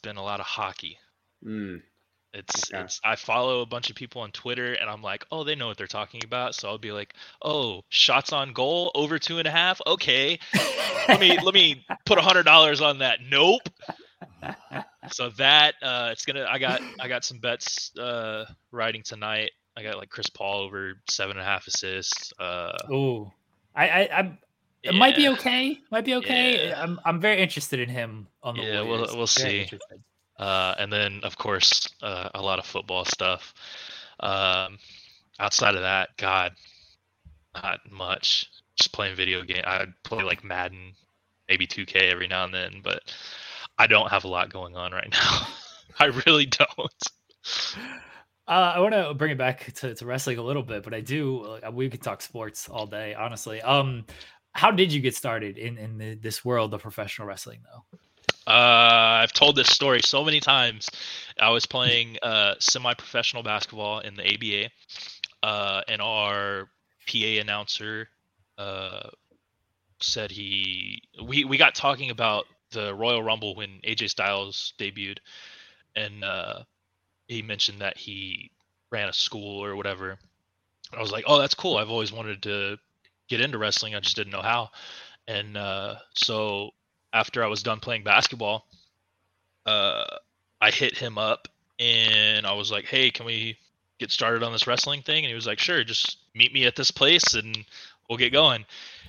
been 0.04 0.18
a 0.18 0.24
lot 0.24 0.40
of 0.40 0.46
hockey. 0.46 1.00
Mm, 1.44 1.82
It's 2.34 2.72
Okay. 2.74 2.84
it's 2.84 3.00
I 3.04 3.16
follow 3.18 3.62
a 3.62 3.66
bunch 3.66 3.90
of 3.90 3.96
people 3.96 4.22
on 4.22 4.32
Twitter 4.32 4.74
and 4.74 4.90
I'm 4.90 5.02
like, 5.02 5.26
oh, 5.32 5.44
they 5.44 5.56
know 5.56 5.68
what 5.68 5.78
they're 5.78 5.88
talking 5.88 6.22
about. 6.24 6.56
So 6.56 6.70
I'll 6.70 6.78
be 6.78 6.92
like, 6.94 7.14
oh, 7.42 7.84
shots 7.90 8.32
on 8.32 8.54
goal 8.54 8.92
over 8.96 9.20
two 9.20 9.38
and 9.40 9.48
a 9.48 9.52
half. 9.52 9.82
Okay, 9.86 10.40
let 11.10 11.20
me 11.20 11.38
let 11.42 11.54
me 11.54 11.86
put 12.06 12.18
a 12.18 12.22
hundred 12.22 12.44
dollars 12.44 12.80
on 12.82 13.00
that. 13.00 13.20
Nope. 13.30 13.68
So 15.12 15.30
that 15.38 15.76
uh, 15.82 16.10
it's 16.12 16.26
gonna. 16.26 16.46
I 16.50 16.60
got 16.60 16.82
I 17.00 17.08
got 17.08 17.26
some 17.26 17.40
bets 17.40 17.92
uh, 17.98 18.46
riding 18.72 19.02
tonight. 19.04 19.52
I 19.76 19.84
got 19.84 19.98
like 19.98 20.10
Chris 20.10 20.30
Paul 20.30 20.62
over 20.62 20.94
seven 21.10 21.38
and 21.38 21.42
a 21.42 21.46
half 21.46 21.66
assists. 21.68 22.32
Uh, 22.40 22.78
Ooh, 22.92 23.32
I, 23.76 23.90
I, 23.90 24.10
I'm. 24.20 24.38
It 24.84 24.96
might 24.96 25.16
be 25.16 25.28
okay. 25.30 25.78
Might 25.92 26.06
be 26.06 26.16
okay. 26.16 26.70
Yeah. 26.70 26.82
I'm, 26.82 27.00
I'm 27.06 27.20
very 27.20 27.40
interested 27.42 27.80
in 27.80 27.90
him 27.90 28.28
on 28.42 28.58
the 28.58 28.64
Yeah, 28.64 28.82
we'll- 28.82 29.00
we'll 29.16 29.28
Very 29.28 29.68
see. 29.68 29.80
Uh, 30.42 30.74
and 30.80 30.92
then, 30.92 31.20
of 31.24 31.38
course, 31.38 31.88
uh, 32.02 32.30
a 32.34 32.42
lot 32.42 32.58
of 32.58 32.66
football 32.66 33.06
stuff. 33.06 33.54
Um, 34.20 34.80
outside 35.40 35.76
of 35.76 35.82
that, 35.82 36.10
God, 36.18 36.54
not 37.54 37.80
much. 37.92 38.50
Just 38.76 38.92
playing 38.92 39.16
video 39.16 39.44
game. 39.44 39.62
I 39.66 39.86
play 40.04 40.24
like 40.24 40.44
Madden, 40.44 40.94
maybe 41.48 41.68
2K 41.68 42.12
every 42.12 42.28
now 42.28 42.44
and 42.44 42.54
then, 42.54 42.82
but 42.84 43.04
I 43.78 43.86
don't 43.86 44.10
have 44.10 44.24
a 44.24 44.28
lot 44.28 44.52
going 44.52 44.76
on 44.76 44.92
right 44.92 45.10
now. 45.14 45.48
I 46.00 46.06
really 46.26 46.48
don't. 46.48 46.70
Uh, 48.48 48.74
I 48.76 48.80
want 48.80 48.96
to 48.96 49.14
bring 49.14 49.32
it 49.32 49.38
back 49.38 49.72
to, 49.76 49.94
to 49.94 50.06
wrestling 50.08 50.40
a 50.40 50.44
little 50.44 50.64
bit, 50.64 50.82
but 50.82 50.96
I 50.96 51.02
do. 51.02 51.60
We 51.72 51.90
could 51.90 52.02
talk 52.02 52.22
sports 52.22 52.68
all 52.68 52.88
day, 52.88 53.14
honestly. 53.14 53.62
Um, 53.62 54.06
how 54.54 54.72
did 54.72 54.92
you 54.92 55.02
get 55.02 55.16
started 55.16 55.60
in 55.60 55.78
in 55.78 55.98
the, 56.00 56.16
this 56.16 56.44
world 56.44 56.74
of 56.74 56.82
professional 56.82 57.28
wrestling, 57.28 57.60
though? 57.64 58.00
Uh, 58.48 59.22
I've 59.22 59.34
told 59.34 59.56
this 59.56 59.70
story 59.70 60.02
so 60.02 60.24
many 60.24 60.40
times. 60.40 60.90
I 61.40 61.50
was 61.52 61.66
playing 61.66 62.18
uh, 62.24 62.56
semi-professional 62.60 63.44
basketball 63.44 64.00
in 64.00 64.16
the 64.16 64.24
ABA, 64.34 64.72
uh, 65.44 65.82
and 65.88 66.02
our 66.02 66.70
PA 67.08 67.40
announcer 67.40 68.10
uh, 68.58 69.10
said 70.02 70.32
he 70.32 71.04
we 71.24 71.46
we 71.46 71.58
got 71.58 71.76
talking 71.76 72.10
about 72.10 72.46
the 72.72 72.94
Royal 72.96 73.22
Rumble 73.22 73.56
when 73.56 73.80
AJ 73.88 74.10
Styles 74.10 74.74
debuted, 74.80 75.18
and 75.96 76.24
uh, 76.24 76.64
he 77.28 77.42
mentioned 77.42 77.82
that 77.82 77.98
he 77.98 78.52
ran 78.92 79.10
a 79.10 79.14
school 79.14 79.64
or 79.64 79.76
whatever. 79.76 80.18
I 80.94 81.00
was 81.00 81.12
like, 81.12 81.26
oh, 81.28 81.40
that's 81.40 81.56
cool. 81.56 81.78
I've 81.78 81.90
always 81.90 82.12
wanted 82.12 82.44
to 82.44 82.78
get 83.30 83.40
into 83.40 83.58
wrestling. 83.58 83.96
I 83.96 84.00
just 84.00 84.16
didn't 84.16 84.34
know 84.34 84.42
how, 84.42 84.70
and 85.28 85.56
uh, 85.56 85.96
so 86.16 86.72
after 87.14 87.44
I 87.44 87.48
was 87.48 87.64
done 87.64 87.80
playing 87.80 88.04
basketball, 88.04 88.66
uh, 89.66 90.06
I 90.60 90.72
hit 90.72 90.98
him 90.98 91.18
up 91.18 91.48
and 91.80 92.46
I 92.46 92.54
was 92.54 92.72
like, 92.72 92.86
"Hey, 92.86 93.10
can 93.12 93.26
we 93.26 93.58
get 94.00 94.12
started 94.12 94.44
on 94.44 94.52
this 94.52 94.68
wrestling 94.68 95.02
thing?" 95.02 95.24
And 95.24 95.30
he 95.30 95.36
was 95.36 95.48
like, 95.48 95.60
"Sure, 95.60 95.84
just 95.84 96.18
meet 96.36 96.54
me 96.54 96.66
at 96.66 96.76
this 96.76 96.92
place 96.92 97.34
and 97.34 97.66
we'll 98.08 98.18
get 98.18 98.32
going." 98.32 98.66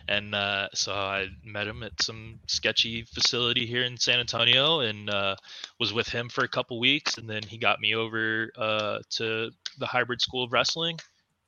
And 0.08 0.34
uh, 0.34 0.68
so 0.74 0.92
I 0.92 1.28
met 1.44 1.66
him 1.66 1.82
at 1.82 2.02
some 2.02 2.40
sketchy 2.46 3.02
facility 3.02 3.66
here 3.66 3.84
in 3.84 3.96
San 3.96 4.18
Antonio 4.18 4.80
and 4.80 5.08
uh, 5.08 5.36
was 5.78 5.92
with 5.92 6.08
him 6.08 6.28
for 6.28 6.42
a 6.42 6.48
couple 6.48 6.80
weeks. 6.80 7.18
And 7.18 7.28
then 7.28 7.42
he 7.42 7.56
got 7.56 7.80
me 7.80 7.94
over 7.94 8.50
uh, 8.56 8.98
to 9.10 9.50
the 9.78 9.86
Hybrid 9.86 10.20
School 10.20 10.44
of 10.44 10.52
Wrestling, 10.52 10.98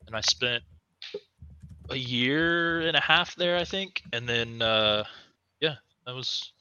and 0.06 0.14
I 0.14 0.20
spent 0.20 0.62
a 1.90 1.96
year 1.96 2.80
and 2.82 2.96
a 2.96 3.00
half 3.00 3.34
there, 3.36 3.56
I 3.56 3.64
think. 3.64 4.02
And 4.12 4.28
then, 4.28 4.62
uh, 4.62 5.04
that 6.06 6.14
was 6.14 6.52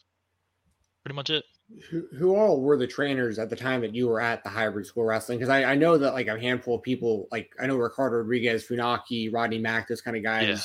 pretty 1.03 1.15
much 1.15 1.29
it. 1.29 1.43
who, 1.89 2.07
who 2.17 2.35
all 2.35 2.61
were 2.61 2.77
the 2.77 2.87
trainers 2.87 3.39
at 3.39 3.49
the 3.49 3.55
time 3.55 3.81
that 3.81 3.93
you 3.93 4.07
were 4.07 4.21
at 4.21 4.43
the 4.43 4.49
hybrid 4.49 4.85
school 4.85 5.03
wrestling? 5.03 5.37
Because 5.37 5.49
I, 5.49 5.63
I 5.71 5.75
know 5.75 5.97
that 5.97 6.13
like 6.13 6.27
a 6.27 6.39
handful 6.39 6.75
of 6.75 6.81
people, 6.83 7.27
like 7.31 7.51
I 7.59 7.67
know 7.67 7.75
Ricardo 7.75 8.17
Rodriguez, 8.17 8.65
Funaki, 8.67 9.33
Rodney 9.33 9.59
Mack, 9.59 9.87
those 9.87 10.01
kind 10.01 10.15
of 10.17 10.23
guys 10.23 10.47
Yeah. 10.47 10.59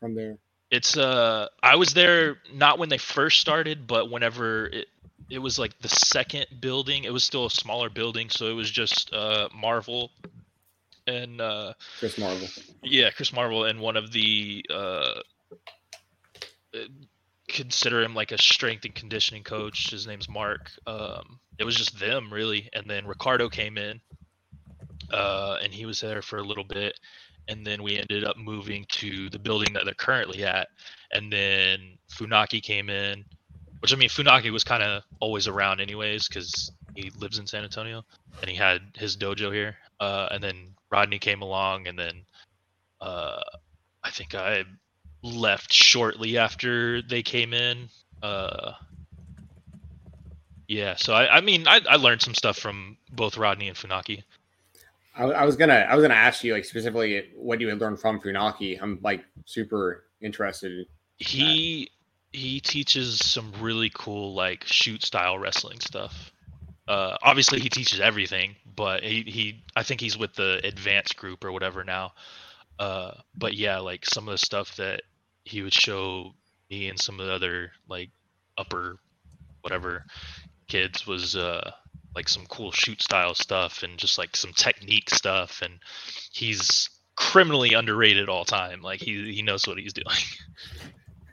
from 0.00 0.14
there. 0.14 0.38
It's 0.70 0.96
uh 0.96 1.48
I 1.64 1.74
was 1.74 1.94
there 1.94 2.36
not 2.54 2.78
when 2.78 2.88
they 2.88 2.98
first 2.98 3.40
started, 3.40 3.86
but 3.88 4.10
whenever 4.10 4.66
it 4.66 4.86
it 5.28 5.38
was 5.38 5.58
like 5.58 5.76
the 5.80 5.88
second 5.88 6.46
building. 6.60 7.04
It 7.04 7.12
was 7.12 7.24
still 7.24 7.46
a 7.46 7.50
smaller 7.50 7.88
building, 7.90 8.30
so 8.30 8.46
it 8.46 8.52
was 8.54 8.70
just 8.70 9.12
uh 9.12 9.48
Marvel 9.52 10.12
and 11.08 11.40
uh 11.40 11.72
Chris 11.98 12.18
Marvel. 12.18 12.46
yeah, 12.84 13.10
Chris 13.10 13.32
Marvel 13.32 13.64
and 13.64 13.80
one 13.80 13.96
of 13.96 14.12
the 14.12 14.64
uh 14.72 15.14
uh, 16.72 16.78
consider 17.52 18.02
him 18.02 18.14
like 18.14 18.32
a 18.32 18.38
strength 18.38 18.84
and 18.84 18.94
conditioning 18.94 19.42
coach. 19.42 19.90
His 19.90 20.06
name's 20.06 20.28
Mark. 20.28 20.70
Um 20.86 21.40
it 21.58 21.64
was 21.64 21.76
just 21.76 21.98
them 21.98 22.32
really 22.32 22.68
and 22.72 22.88
then 22.88 23.06
Ricardo 23.06 23.48
came 23.48 23.76
in 23.76 24.00
uh 25.12 25.58
and 25.62 25.72
he 25.72 25.86
was 25.86 26.00
there 26.00 26.22
for 26.22 26.38
a 26.38 26.44
little 26.44 26.64
bit 26.64 26.98
and 27.48 27.66
then 27.66 27.82
we 27.82 27.98
ended 27.98 28.24
up 28.24 28.36
moving 28.36 28.84
to 28.88 29.28
the 29.30 29.38
building 29.38 29.72
that 29.74 29.84
they're 29.84 29.94
currently 29.94 30.44
at 30.44 30.68
and 31.12 31.32
then 31.32 31.98
Funaki 32.12 32.62
came 32.62 32.88
in 32.88 33.24
which 33.80 33.92
I 33.92 33.96
mean 33.96 34.08
Funaki 34.08 34.50
was 34.50 34.64
kind 34.64 34.82
of 34.82 35.02
always 35.20 35.48
around 35.48 35.80
anyways 35.80 36.28
cuz 36.28 36.70
he 36.94 37.10
lives 37.10 37.38
in 37.38 37.46
San 37.46 37.64
Antonio 37.64 38.04
and 38.40 38.50
he 38.50 38.56
had 38.56 38.80
his 38.96 39.16
dojo 39.16 39.52
here 39.52 39.76
uh 40.00 40.28
and 40.30 40.42
then 40.42 40.74
Rodney 40.90 41.18
came 41.18 41.42
along 41.42 41.88
and 41.88 41.98
then 41.98 42.24
uh 43.00 43.42
I 44.02 44.10
think 44.10 44.34
I 44.34 44.64
left 45.22 45.72
shortly 45.72 46.38
after 46.38 47.02
they 47.02 47.22
came 47.22 47.52
in 47.52 47.88
uh 48.22 48.72
yeah 50.68 50.94
so 50.96 51.12
I 51.12 51.36
I 51.36 51.40
mean 51.40 51.66
I 51.68 51.80
I 51.88 51.96
learned 51.96 52.22
some 52.22 52.34
stuff 52.34 52.58
from 52.58 52.96
both 53.12 53.36
Rodney 53.36 53.68
and 53.68 53.76
Funaki 53.76 54.22
I, 55.14 55.24
I 55.24 55.44
was 55.44 55.56
gonna 55.56 55.86
I 55.88 55.94
was 55.94 56.02
gonna 56.02 56.14
ask 56.14 56.42
you 56.44 56.52
like 56.54 56.64
specifically 56.64 57.28
what 57.36 57.60
you 57.60 57.68
had 57.68 57.80
learned 57.80 58.00
from 58.00 58.20
Funaki. 58.20 58.80
I'm 58.80 58.98
like 59.02 59.24
super 59.44 60.04
interested. 60.20 60.86
he 61.18 61.90
he 62.32 62.60
teaches 62.60 63.18
some 63.18 63.52
really 63.60 63.90
cool 63.94 64.34
like 64.34 64.64
shoot 64.64 65.04
style 65.04 65.38
wrestling 65.38 65.80
stuff 65.80 66.32
uh 66.88 67.16
obviously 67.22 67.60
he 67.60 67.68
teaches 67.68 68.00
everything 68.00 68.54
but 68.76 69.02
he, 69.02 69.22
he 69.22 69.62
i 69.76 69.82
think 69.82 70.00
he's 70.00 70.16
with 70.16 70.32
the 70.34 70.60
advanced 70.64 71.16
group 71.16 71.44
or 71.44 71.50
whatever 71.52 71.82
now 71.84 72.12
uh 72.78 73.10
but 73.36 73.54
yeah 73.54 73.78
like 73.78 74.06
some 74.06 74.28
of 74.28 74.32
the 74.32 74.38
stuff 74.38 74.76
that 74.76 75.02
he 75.44 75.62
would 75.62 75.72
show 75.74 76.32
me 76.70 76.88
and 76.88 77.00
some 77.00 77.18
of 77.20 77.26
the 77.26 77.32
other 77.32 77.72
like 77.88 78.10
upper 78.58 78.98
whatever 79.62 80.04
kids 80.68 81.06
was 81.06 81.34
uh 81.36 81.70
like 82.14 82.28
some 82.28 82.44
cool 82.46 82.70
shoot 82.72 83.00
style 83.02 83.34
stuff 83.34 83.82
and 83.82 83.98
just 83.98 84.18
like 84.18 84.36
some 84.36 84.52
technique 84.52 85.10
stuff 85.10 85.62
and 85.62 85.74
he's 86.32 86.88
criminally 87.16 87.74
underrated 87.74 88.28
all 88.28 88.44
time 88.44 88.80
like 88.82 89.00
he 89.00 89.32
he 89.32 89.42
knows 89.42 89.66
what 89.66 89.78
he's 89.78 89.92
doing 89.92 90.06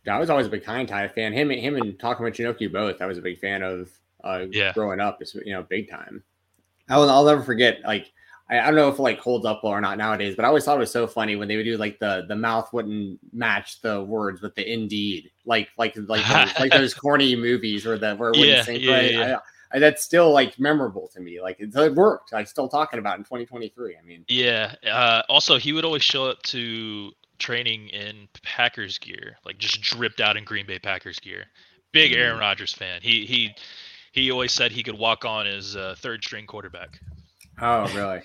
Yeah, 0.06 0.16
I 0.16 0.20
was 0.20 0.30
always 0.30 0.48
a 0.48 0.50
big 0.50 0.64
Kaientai 0.64 1.14
fan. 1.14 1.34
Him, 1.34 1.52
and 1.52 1.60
him, 1.60 1.76
and 1.76 2.00
Taka 2.00 2.24
Michinoku 2.24 2.72
both. 2.72 3.02
I 3.02 3.06
was 3.08 3.18
a 3.18 3.22
big 3.22 3.40
fan 3.40 3.62
of. 3.62 3.92
Uh, 4.24 4.46
Yeah. 4.50 4.72
growing 4.72 5.02
up, 5.02 5.22
it's, 5.22 5.36
you 5.36 5.52
know, 5.52 5.64
big 5.64 5.90
time. 5.90 6.24
I 6.88 6.98
will, 6.98 7.10
I'll 7.10 7.26
never 7.26 7.42
forget. 7.44 7.82
Like, 7.86 8.14
I, 8.50 8.60
I 8.60 8.66
don't 8.68 8.76
know 8.76 8.88
if 8.90 8.98
it 8.98 9.02
like 9.02 9.20
holds 9.20 9.46
up 9.46 9.62
well 9.64 9.74
or 9.74 9.82
not 9.82 9.98
nowadays, 9.98 10.36
but 10.36 10.46
I 10.46 10.48
always 10.48 10.64
thought 10.64 10.78
it 10.78 10.80
was 10.80 10.92
so 10.92 11.08
funny 11.08 11.36
when 11.36 11.48
they 11.48 11.58
would 11.58 11.64
do 11.66 11.78
like 11.78 12.00
the 12.00 12.26
the 12.28 12.36
mouth 12.36 12.72
wouldn't 12.74 13.20
match 13.34 13.82
the 13.82 14.04
words 14.04 14.42
with 14.42 14.56
the 14.56 14.72
indeed, 14.72 15.32
like 15.46 15.70
like 15.78 15.96
like 15.98 16.26
those, 16.28 16.60
like 16.60 16.72
those 16.72 16.94
corny 16.94 17.36
movies 17.36 17.86
where 17.86 17.98
the 17.98 18.16
where 18.16 18.30
it 18.30 18.38
wouldn't 18.38 18.58
Yeah, 18.58 18.64
sync 18.64 18.82
yeah, 18.84 18.94
right. 18.96 19.12
yeah. 19.12 19.40
I, 19.72 19.78
I, 19.78 19.80
that's 19.80 20.02
still 20.04 20.32
like 20.32 20.58
memorable 20.60 21.10
to 21.14 21.20
me. 21.20 21.42
Like 21.42 21.60
it, 21.60 21.76
it 21.76 21.94
worked. 21.94 22.32
Like 22.32 22.48
still 22.48 22.70
talking 22.70 23.00
about 23.00 23.16
it 23.16 23.20
in 23.20 23.24
2023. 23.26 23.98
I 23.98 24.06
mean, 24.06 24.24
Yeah. 24.30 24.76
Uh, 24.90 25.24
also, 25.28 25.58
he 25.58 25.74
would 25.74 25.84
always 25.84 26.04
show 26.04 26.26
up 26.26 26.42
to 26.44 27.12
training 27.40 27.90
in 27.90 28.30
Packers 28.44 28.98
gear, 28.98 29.38
like 29.46 29.58
just 29.58 29.82
dripped 29.82 30.22
out 30.22 30.38
in 30.38 30.46
Green 30.46 30.66
Bay 30.66 30.80
Packers 30.80 31.20
gear. 31.20 31.46
Big 31.92 32.14
Mm. 32.14 32.18
Aaron 32.18 32.40
Rodgers 32.40 32.74
fan. 32.74 33.02
He 33.02 33.26
he 33.26 33.54
he 34.14 34.32
always 34.32 34.54
said 34.54 34.72
he 34.72 34.84
could 34.84 34.98
walk 34.98 35.26
on 35.26 35.46
as 35.48 35.76
a 35.76 35.96
third 35.98 36.24
string 36.24 36.46
quarterback. 36.46 37.00
Oh, 37.62 37.88
really? 37.96 38.22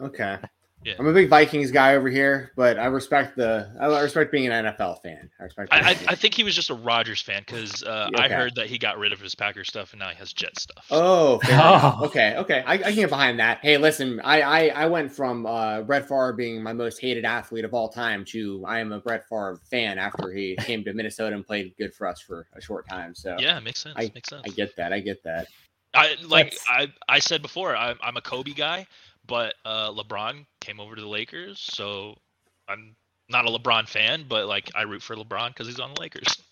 Okay. 0.00 0.38
Yeah. 0.84 0.96
I'm 0.98 1.06
a 1.06 1.14
big 1.14 1.30
Vikings 1.30 1.70
guy 1.70 1.94
over 1.94 2.10
here, 2.10 2.52
but 2.56 2.78
I 2.78 2.84
respect 2.86 3.36
the 3.36 3.70
I 3.80 3.86
respect 4.02 4.30
being 4.30 4.46
an 4.48 4.66
NFL 4.66 5.00
fan. 5.02 5.30
I 5.40 5.44
respect. 5.44 5.72
I, 5.72 5.78
I. 5.78 5.90
I 6.08 6.14
think 6.14 6.34
he 6.34 6.44
was 6.44 6.54
just 6.54 6.68
a 6.68 6.74
Rodgers 6.74 7.22
fan 7.22 7.42
because 7.46 7.82
uh, 7.82 8.10
I 8.18 8.28
heard 8.28 8.54
that 8.56 8.66
he 8.66 8.76
got 8.76 8.98
rid 8.98 9.10
of 9.14 9.18
his 9.18 9.34
Packers 9.34 9.68
stuff 9.68 9.94
and 9.94 10.00
now 10.00 10.10
he 10.10 10.16
has 10.16 10.34
Jet 10.34 10.58
stuff. 10.58 10.84
Oh. 10.90 11.40
Oh. 11.50 12.00
okay, 12.04 12.34
okay. 12.36 12.62
I, 12.66 12.74
I 12.74 12.78
can 12.78 12.94
get 12.96 13.08
behind 13.08 13.38
that. 13.40 13.60
Hey, 13.62 13.78
listen, 13.78 14.20
I, 14.22 14.42
I 14.42 14.66
I 14.82 14.86
went 14.86 15.10
from 15.10 15.46
uh, 15.46 15.80
Brett 15.80 16.06
Favre 16.06 16.34
being 16.34 16.62
my 16.62 16.74
most 16.74 17.00
hated 17.00 17.24
athlete 17.24 17.64
of 17.64 17.72
all 17.72 17.88
time 17.88 18.22
to 18.26 18.62
I 18.66 18.80
am 18.80 18.92
a 18.92 19.00
Brett 19.00 19.26
Favre 19.30 19.58
fan 19.70 19.98
after 19.98 20.32
he 20.32 20.54
came 20.60 20.84
to 20.84 20.92
Minnesota 20.92 21.34
and 21.34 21.46
played 21.46 21.72
good 21.78 21.94
for 21.94 22.06
us 22.06 22.20
for 22.20 22.46
a 22.54 22.60
short 22.60 22.86
time. 22.86 23.14
So 23.14 23.36
yeah, 23.38 23.58
makes 23.60 23.80
sense. 23.80 23.94
I- 23.96 24.10
makes 24.14 24.28
sense. 24.28 24.42
I 24.44 24.50
get 24.50 24.76
that. 24.76 24.92
I 24.92 25.00
get 25.00 25.22
that. 25.24 25.46
I 25.94 26.16
like 26.26 26.52
That's- 26.52 26.64
I 26.68 26.92
I 27.08 27.18
said 27.18 27.42
before 27.42 27.76
I'm 27.76 27.98
I'm 28.02 28.16
a 28.16 28.20
Kobe 28.20 28.52
guy, 28.52 28.86
but 29.26 29.54
uh, 29.64 29.90
LeBron 29.92 30.44
came 30.60 30.80
over 30.80 30.94
to 30.94 31.00
the 31.00 31.08
Lakers, 31.08 31.58
so 31.60 32.16
I'm 32.68 32.94
not 33.28 33.46
a 33.46 33.50
LeBron 33.50 33.88
fan, 33.88 34.24
but 34.28 34.46
like 34.46 34.70
I 34.74 34.82
root 34.82 35.02
for 35.02 35.16
LeBron 35.16 35.48
because 35.48 35.66
he's 35.66 35.80
on 35.80 35.94
the 35.94 36.00
Lakers. 36.00 36.28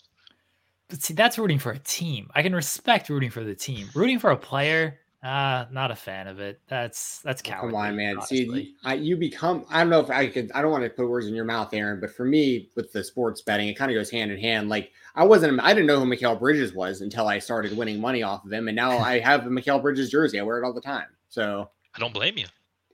But 0.89 1.01
see, 1.01 1.13
that's 1.15 1.39
rooting 1.39 1.57
for 1.57 1.71
a 1.71 1.79
team. 1.79 2.29
I 2.35 2.43
can 2.43 2.53
respect 2.53 3.09
rooting 3.09 3.31
for 3.31 3.43
the 3.43 3.55
team. 3.55 3.89
Rooting 3.95 4.19
for 4.19 4.29
a 4.29 4.37
player, 4.37 4.99
uh, 5.23 5.65
not 5.71 5.89
a 5.89 5.95
fan 5.95 6.27
of 6.27 6.39
it. 6.41 6.59
That's 6.67 7.19
that's 7.19 7.41
cowardly. 7.41 7.71
Come 7.71 7.75
on, 7.79 7.95
man. 7.95 8.17
honestly. 8.17 8.45
See, 8.45 8.75
I, 8.83 8.95
you 8.95 9.15
become. 9.15 9.65
I 9.69 9.79
don't 9.79 9.89
know 9.89 10.01
if 10.01 10.09
I 10.09 10.27
could. 10.27 10.51
I 10.53 10.61
don't 10.61 10.71
want 10.71 10.83
to 10.83 10.89
put 10.89 11.07
words 11.07 11.27
in 11.27 11.33
your 11.33 11.45
mouth, 11.45 11.73
Aaron, 11.73 12.01
but 12.01 12.13
for 12.13 12.25
me, 12.25 12.69
with 12.75 12.91
the 12.91 13.03
sports 13.03 13.41
betting, 13.41 13.69
it 13.69 13.75
kind 13.75 13.89
of 13.89 13.95
goes 13.95 14.09
hand 14.09 14.31
in 14.31 14.37
hand. 14.37 14.67
Like 14.67 14.91
I 15.15 15.23
wasn't. 15.23 15.57
I 15.61 15.73
didn't 15.73 15.87
know 15.87 15.99
who 15.99 16.05
Mikal 16.05 16.37
Bridges 16.37 16.73
was 16.73 16.99
until 16.99 17.27
I 17.27 17.39
started 17.39 17.77
winning 17.77 18.01
money 18.01 18.21
off 18.21 18.43
of 18.43 18.51
him, 18.51 18.67
and 18.67 18.75
now 18.75 18.97
I 18.97 19.19
have 19.19 19.45
a 19.47 19.49
Mikal 19.49 19.81
Bridges 19.81 20.09
jersey. 20.11 20.39
I 20.39 20.43
wear 20.43 20.61
it 20.61 20.65
all 20.65 20.73
the 20.73 20.81
time. 20.81 21.07
So 21.29 21.69
I 21.95 21.99
don't 21.99 22.13
blame 22.13 22.37
you. 22.37 22.47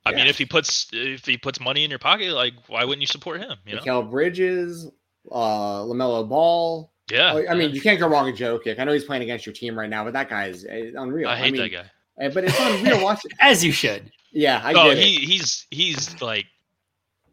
I 0.05 0.13
mean, 0.13 0.27
if 0.27 0.37
he 0.37 0.45
puts 0.45 0.87
if 0.93 1.25
he 1.25 1.35
puts 1.35 1.59
money 1.59 1.83
in 1.83 1.89
your 1.89 1.99
pocket, 1.99 2.33
like 2.33 2.53
why 2.67 2.83
wouldn't 2.83 3.01
you 3.01 3.07
support 3.07 3.41
him? 3.41 3.57
You 3.65 3.75
know? 3.75 3.81
Mikal 3.81 4.09
Bridges, 4.09 4.87
uh, 5.31 5.81
Lamelo 5.81 6.27
Ball. 6.29 6.91
Yeah. 7.09 7.33
Oh, 7.33 7.43
I 7.49 7.55
mean, 7.55 7.69
yeah. 7.69 7.75
you 7.75 7.81
can't 7.81 7.99
go 7.99 8.07
wrong 8.07 8.25
with 8.25 8.37
Jokic. 8.37 8.79
I 8.79 8.83
know 8.83 8.93
he's 8.93 9.03
playing 9.03 9.23
against 9.23 9.47
your 9.47 9.53
team 9.53 9.77
right 9.77 9.89
now, 9.89 10.03
but 10.03 10.13
that 10.13 10.29
guy 10.29 10.45
is 10.45 10.63
uh, 10.65 11.01
unreal. 11.01 11.27
I 11.27 11.35
hate 11.35 11.53
mean, 11.53 11.63
that 11.63 11.69
guy. 11.69 11.91
Uh, 12.21 12.29
But 12.29 12.45
it's 12.45 12.59
unreal. 12.59 13.03
Watch 13.03 13.25
it. 13.25 13.33
as 13.39 13.63
you 13.63 13.71
should. 13.71 14.11
Yeah, 14.31 14.61
I 14.63 14.73
no, 14.73 14.83
get 14.85 14.97
he 14.97 15.15
it. 15.15 15.23
he's 15.23 15.65
he's 15.71 16.21
like 16.21 16.45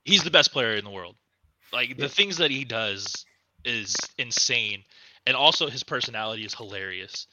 he's 0.05 0.23
the 0.25 0.31
best 0.31 0.53
player 0.53 0.75
in 0.75 0.85
the 0.85 0.91
world. 0.91 1.17
Like 1.73 1.99
the 1.99 2.09
things 2.09 2.39
that 2.39 2.51
he 2.51 2.65
does 2.65 3.27
is 3.65 3.95
insane, 4.19 4.85
and 5.27 5.37
also 5.37 5.69
his 5.69 5.83
personality 5.83 6.45
is 6.45 6.55
hilarious. 6.55 7.27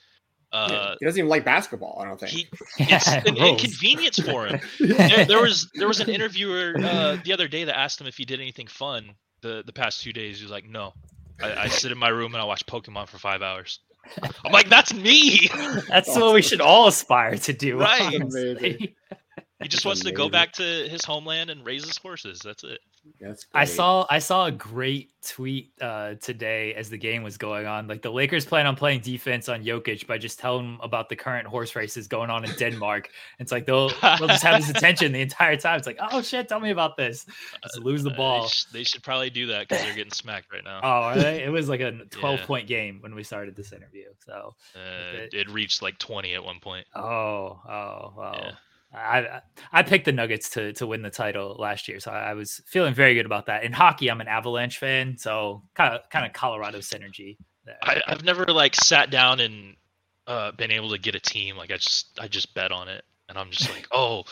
Yeah, 0.65 0.81
Uh, 0.81 0.95
he 0.99 1.05
doesn't 1.05 1.19
even 1.19 1.29
like 1.29 1.45
basketball. 1.45 1.99
I 2.01 2.07
don't 2.07 2.19
think. 2.19 2.31
he 2.31 2.47
it's 2.89 3.17
Yeah, 3.17 3.21
an 3.25 3.37
inconvenience 3.37 4.19
for 4.19 4.47
him. 4.47 4.59
there, 4.79 5.25
there 5.25 5.41
was 5.41 5.69
there 5.75 5.87
was 5.87 5.99
an 5.99 6.09
interviewer 6.09 6.79
uh, 6.83 7.17
the 7.23 7.33
other 7.33 7.47
day 7.47 7.63
that 7.65 7.77
asked 7.77 7.99
him 7.99 8.07
if 8.07 8.17
he 8.17 8.25
did 8.25 8.39
anything 8.39 8.67
fun 8.67 9.15
the 9.41 9.63
the 9.65 9.73
past 9.73 10.01
two 10.01 10.13
days. 10.13 10.39
He 10.39 10.43
was 10.43 10.51
like, 10.51 10.65
"No, 10.67 10.93
I, 11.41 11.63
I 11.63 11.67
sit 11.67 11.91
in 11.91 11.97
my 11.97 12.09
room 12.09 12.33
and 12.33 12.41
I 12.41 12.45
watch 12.45 12.65
Pokemon 12.65 13.07
for 13.07 13.17
five 13.17 13.41
hours." 13.41 13.79
I'm 14.45 14.51
like, 14.51 14.69
"That's 14.69 14.93
me." 14.93 15.49
That's 15.87 16.09
Awesome. 16.09 16.21
what 16.21 16.33
we 16.33 16.41
should 16.41 16.61
all 16.61 16.87
aspire 16.87 17.37
to 17.37 17.53
do. 17.53 17.79
Right. 17.79 18.93
Honestly. 19.63 19.65
Amazing. 19.65 19.69
He 19.69 19.69
just 19.69 19.85
wants 19.85 20.01
to 20.03 20.11
go 20.11 20.29
back 20.29 20.51
to 20.53 20.63
his 20.89 21.03
homeland 21.05 21.49
and 21.49 21.65
raise 21.65 21.85
his 21.85 21.97
horses. 21.97 22.39
That's 22.43 22.63
it. 22.63 22.79
That's 23.19 23.45
I 23.53 23.65
saw 23.65 24.05
I 24.09 24.19
saw 24.19 24.45
a 24.45 24.51
great 24.51 25.11
tweet 25.27 25.71
uh, 25.81 26.13
today 26.21 26.73
as 26.73 26.89
the 26.89 26.97
game 26.97 27.21
was 27.21 27.37
going 27.37 27.65
on. 27.67 27.85
Like 27.85 28.01
the 28.01 28.09
Lakers 28.09 28.45
plan 28.45 28.65
on 28.65 28.77
playing 28.77 29.01
defense 29.01 29.49
on 29.49 29.61
Jokic 29.65 30.07
by 30.07 30.17
just 30.17 30.39
telling 30.39 30.63
him 30.75 30.79
about 30.81 31.09
the 31.09 31.15
current 31.17 31.45
horse 31.45 31.75
races 31.75 32.07
going 32.07 32.29
on 32.29 32.45
in 32.45 32.51
Denmark. 32.57 33.09
it's 33.39 33.51
like 33.51 33.65
they'll 33.65 33.89
they'll 33.89 34.27
just 34.29 34.43
have 34.43 34.55
his 34.63 34.69
attention 34.69 35.11
the 35.11 35.19
entire 35.19 35.57
time. 35.57 35.77
It's 35.79 35.85
like, 35.87 35.97
oh 35.99 36.21
shit, 36.21 36.47
tell 36.47 36.61
me 36.61 36.69
about 36.69 36.95
this. 36.95 37.25
Just 37.61 37.79
lose 37.79 38.03
the 38.03 38.11
Uh, 38.11 38.15
ball. 38.15 38.41
They, 38.43 38.47
sh- 38.47 38.65
they 38.71 38.83
should 38.85 39.03
probably 39.03 39.29
do 39.29 39.47
that 39.47 39.67
because 39.67 39.83
they're 39.83 39.95
getting 39.95 40.13
smacked 40.13 40.53
right 40.53 40.63
now. 40.63 40.79
Oh, 40.81 40.87
are 40.87 41.17
they? 41.17 41.43
It 41.43 41.49
was 41.51 41.67
like 41.67 41.81
a 41.81 41.91
12 42.09 42.39
Yeah. 42.39 42.45
point 42.45 42.67
game 42.67 42.99
when 43.01 43.13
we 43.15 43.23
started 43.23 43.53
this 43.57 43.73
interview. 43.73 44.05
So, 44.25 44.55
Uh, 44.75 45.17
it- 45.23 45.33
it 45.33 45.49
reached 45.49 45.81
like 45.81 45.97
20 45.99 46.35
at 46.35 46.43
one 46.43 46.59
point. 46.61 46.85
oh, 46.95 47.59
oh, 47.67 48.13
well. 48.15 48.35
Yeah. 48.37 48.51
I 48.93 49.19
I- 49.19 49.41
I 49.71 49.83
picked 49.83 50.05
the 50.05 50.11
Nuggets 50.11 50.49
to 50.51 50.73
to 50.73 50.85
win 50.87 51.01
the 51.01 51.09
title 51.09 51.55
last 51.59 51.87
year, 51.87 51.99
so 51.99 52.11
I, 52.11 52.31
I 52.31 52.33
was 52.33 52.61
feeling 52.65 52.93
very 52.93 53.15
good 53.15 53.25
about 53.25 53.47
that. 53.47 53.63
In 53.63 53.73
hockey, 53.73 54.09
I'm 54.09 54.21
an 54.21 54.27
Avalanche 54.27 54.77
fan, 54.77 55.17
so 55.17 55.63
kind 55.75 55.93
of 55.93 56.09
kind 56.09 56.25
of 56.25 56.33
Colorado 56.33 56.79
synergy. 56.79 57.37
There. 57.65 57.77
I, 57.81 58.01
I've 58.07 58.23
never 58.23 58.45
like 58.47 58.75
sat 58.75 59.09
down 59.09 59.39
and 59.39 59.75
uh, 60.27 60.51
been 60.51 60.69
able 60.71 60.89
to 60.91 60.97
get 60.97 61.15
a 61.15 61.19
team. 61.19 61.55
Like 61.57 61.71
I 61.71 61.77
just 61.77 62.19
I 62.19 62.27
just 62.27 62.53
bet 62.53 62.71
on 62.71 62.87
it, 62.89 63.03
and 63.29 63.37
I'm 63.37 63.49
just 63.51 63.69
like, 63.73 63.87
oh, 63.91 64.23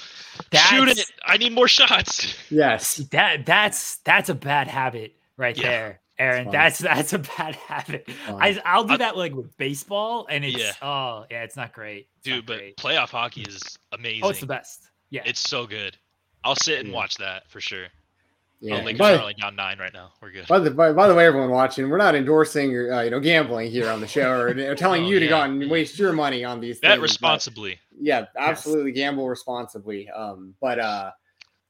shoot 0.54 0.90
it! 0.90 1.06
I 1.26 1.38
need 1.38 1.54
more 1.54 1.68
shots. 1.68 2.36
Yes. 2.50 2.98
that 3.12 3.46
that's 3.46 3.98
that's 4.00 4.30
a 4.30 4.36
bad 4.36 4.68
habit 4.68 5.16
right 5.38 5.58
Yeah. 5.58 5.64
there, 5.70 6.01
Aaron. 6.22 6.52
That's 6.52 6.80
that's 6.80 7.14
a 7.14 7.20
bad 7.20 7.56
habit. 7.68 8.08
I 8.28 8.60
I'll 8.66 8.84
do 8.84 8.94
I- 8.94 8.98
that 8.98 9.18
like 9.18 9.34
with 9.34 9.56
baseball, 9.58 10.28
and 10.30 10.46
it's 10.46 10.58
Yeah. 10.58 10.72
oh 10.82 11.26
yeah, 11.32 11.44
it's 11.44 11.56
not 11.56 11.74
great, 11.74 12.08
It's 12.20 12.28
not 12.28 12.36
Dude, 12.36 12.46
but 12.46 12.58
great. 12.58 12.78
playoff 12.78 13.10
hockey 13.10 13.42
is 13.42 13.62
amazing. 13.92 14.22
oh, 14.24 14.30
it's 14.30 14.40
the 14.40 14.46
best. 14.46 14.90
Yeah, 15.10 15.24
It's 15.26 15.40
so 15.42 15.66
good. 15.68 15.98
I'll 16.44 16.56
sit 16.56 16.80
and 16.80 16.90
Yeah. 16.90 16.96
watch 16.96 17.16
that 17.18 17.50
for 17.50 17.60
sure. 17.60 17.88
Yeah. 18.64 18.76
Oh, 18.80 18.84
Lakers 18.84 19.00
By- 19.00 19.14
are 19.16 19.22
only 19.22 19.34
down 19.34 19.56
nine 19.56 19.80
right 19.80 19.92
now. 19.94 20.12
We're 20.22 20.32
good. 20.32 20.48
By 20.48 20.60
the, 20.60 20.70
by, 20.70 20.94
by 20.94 21.08
the 21.08 21.16
way, 21.16 21.26
everyone 21.26 21.50
watching, 21.50 21.90
we're 21.90 21.98
not 21.98 22.14
endorsing 22.16 22.76
or 22.76 22.94
uh, 22.94 23.02
you 23.02 23.10
know 23.10 23.20
gambling 23.20 23.72
here 23.72 23.90
on 23.90 24.00
the 24.02 24.08
show 24.08 24.30
or, 24.40 24.48
or 24.50 24.76
telling 24.76 25.04
Oh, 25.06 25.08
you 25.08 25.20
to 25.20 25.28
go 25.28 25.36
yeah, 25.38 25.44
out 25.44 25.50
and 25.50 25.70
waste 25.70 25.98
your 25.98 26.14
money 26.14 26.44
on 26.46 26.62
these 26.62 26.80
Bet 26.80 26.92
things. 26.92 26.98
but- 27.00 27.02
responsibly. 27.02 27.80
yeah, 28.00 28.26
absolutely 28.38 28.92
gamble 28.92 29.28
responsibly. 29.28 30.10
Um, 30.12 30.54
but 30.62 30.78
uh, 30.80 31.12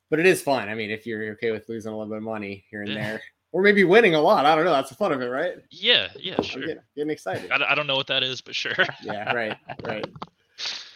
but 0.09 0.19
it 0.19 0.25
is 0.25 0.41
fun. 0.41 0.67
I 0.67 0.75
mean, 0.75 0.91
if 0.91 1.05
you're 1.07 1.31
okay 1.31 1.51
with 1.51 1.67
losing 1.69 1.93
a 1.93 1.97
little 1.97 2.09
bit 2.11 2.17
of 2.17 2.23
money 2.23 2.65
here 2.69 2.81
and 2.81 2.91
Yeah. 2.91 3.03
there, 3.03 3.21
or 3.51 3.61
maybe 3.61 3.83
winning 3.83 4.15
a 4.15 4.21
lot, 4.21 4.45
I 4.45 4.55
don't 4.55 4.65
know. 4.65 4.71
That's 4.71 4.89
the 4.89 4.95
fun 4.95 5.11
of 5.11 5.21
it, 5.21 5.27
right? 5.27 5.55
Yeah, 5.69 6.09
yeah, 6.19 6.41
sure. 6.41 6.61
getting, 6.61 6.83
getting 6.95 7.11
excited. 7.11 7.51
I, 7.51 7.71
I 7.71 7.75
don't 7.75 7.87
know 7.87 7.95
what 7.95 8.07
that 8.07 8.23
is, 8.23 8.41
but 8.41 8.55
sure. 8.55 8.73
yeah, 9.03 9.33
right, 9.33 9.57
right. 9.83 10.05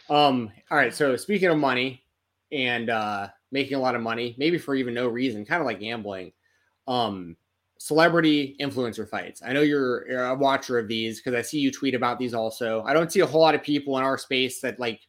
Um, 0.10 0.52
all 0.72 0.78
right. 0.78 0.94
So 0.94 1.15
speaking 1.15 1.50
of 1.50 1.58
money 1.58 2.04
and 2.52 2.89
uh 2.89 3.28
making 3.52 3.76
a 3.76 3.80
lot 3.80 3.96
of 3.96 4.02
money, 4.02 4.36
maybe 4.38 4.58
for 4.58 4.76
even 4.76 4.94
no 4.94 5.08
reason, 5.08 5.46
kind 5.46 5.62
of 5.62 5.65
like 5.65 5.80
gambling. 5.80 6.32
Um, 6.88 7.38
celebrity 7.78 8.56
influencer 8.60 9.08
fights. 9.08 9.41
I 9.46 9.54
know 9.54 9.62
you're, 9.62 10.08
you're 10.10 10.26
a 10.26 10.36
watcher 10.36 10.80
of 10.80 10.88
these 10.88 11.20
because 11.20 11.38
I 11.38 11.41
see 11.41 11.60
you 11.60 11.72
tweet 11.72 11.94
about 11.94 12.20
these 12.20 12.34
also. 12.34 12.84
I 12.84 12.94
don't 12.94 13.12
see 13.12 13.20
a 13.20 13.26
whole 13.26 13.41
lot 13.41 13.56
of 13.56 13.63
people 13.63 13.98
in 13.98 14.04
our 14.04 14.18
space 14.18 14.60
that 14.62 14.80
like, 14.80 15.02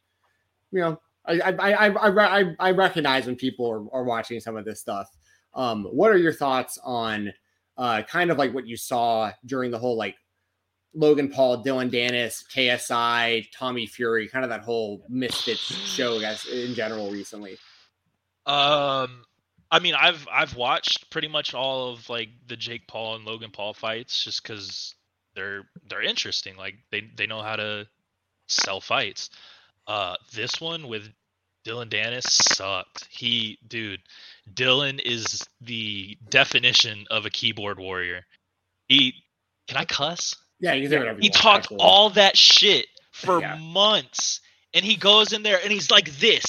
you 0.71 0.81
know, 0.81 0.99
I 1.25 1.39
I 1.39 1.71
I 1.71 1.87
I, 1.89 2.39
I, 2.39 2.55
I 2.59 2.71
recognize 2.71 3.25
when 3.25 3.35
people 3.35 3.69
are, 3.69 3.99
are 3.99 4.03
watching 4.03 4.39
some 4.39 4.57
of 4.57 4.65
this 4.65 4.79
stuff. 4.79 5.09
Um, 5.57 5.83
what 5.85 6.11
are 6.11 6.17
your 6.17 6.33
thoughts 6.33 6.79
on 6.83 7.33
uh 7.77 8.01
kind 8.03 8.31
of 8.31 8.37
like 8.37 8.53
what 8.53 8.65
you 8.65 8.77
saw 8.77 9.31
during 9.45 9.69
the 9.69 9.77
whole 9.77 9.97
like 9.97 10.15
Logan 10.97 11.29
Paul, 11.29 11.57
Dillon 11.57 11.91
Danis, 11.91 12.43
KSI, 12.51 13.45
Tommy 13.53 13.85
Fury, 13.85 14.27
kind 14.27 14.43
of 14.43 14.49
that 14.49 14.61
whole 14.61 15.03
Misfits 15.09 15.59
show, 15.61 16.19
guys, 16.19 16.45
in 16.47 16.73
general 16.73 17.11
recently. 17.11 17.57
Um, 18.47 19.23
I 19.69 19.79
mean, 19.79 19.93
I've 19.93 20.27
I've 20.31 20.55
watched 20.55 21.09
pretty 21.11 21.27
much 21.27 21.53
all 21.53 21.91
of 21.91 22.09
like 22.09 22.29
the 22.47 22.55
Jake 22.57 22.87
Paul 22.87 23.15
and 23.15 23.25
Logan 23.25 23.51
Paul 23.51 23.73
fights 23.73 24.23
just 24.23 24.41
because 24.41 24.95
they're 25.35 25.63
they're 25.87 26.01
interesting. 26.01 26.55
Like 26.57 26.75
they 26.91 27.09
they 27.15 27.27
know 27.27 27.43
how 27.43 27.57
to 27.57 27.87
sell 28.47 28.81
fights. 28.81 29.29
Uh, 29.85 30.15
this 30.33 30.59
one 30.59 30.87
with 30.87 31.09
Dillon 31.63 31.89
Danis 31.89 32.23
sucked. 32.23 33.07
He, 33.09 33.59
dude, 33.67 34.01
Dillon 34.53 34.99
is 34.99 35.43
the 35.61 36.17
definition 36.29 37.05
of 37.09 37.25
a 37.25 37.29
keyboard 37.29 37.79
warrior. 37.79 38.25
He, 38.87 39.13
can 39.67 39.77
I 39.77 39.85
cuss? 39.85 40.35
Yeah, 40.59 40.73
you 40.73 40.89
can. 40.89 41.21
He 41.21 41.29
talked 41.29 41.65
actually. 41.65 41.77
all 41.79 42.09
that 42.11 42.37
shit 42.37 42.87
for 43.11 43.39
Yeah. 43.41 43.55
months, 43.57 44.41
and 44.73 44.83
he 44.83 44.95
goes 44.95 45.33
in 45.33 45.43
there 45.43 45.59
and 45.61 45.71
he's 45.71 45.91
like 45.91 46.09
this 46.19 46.45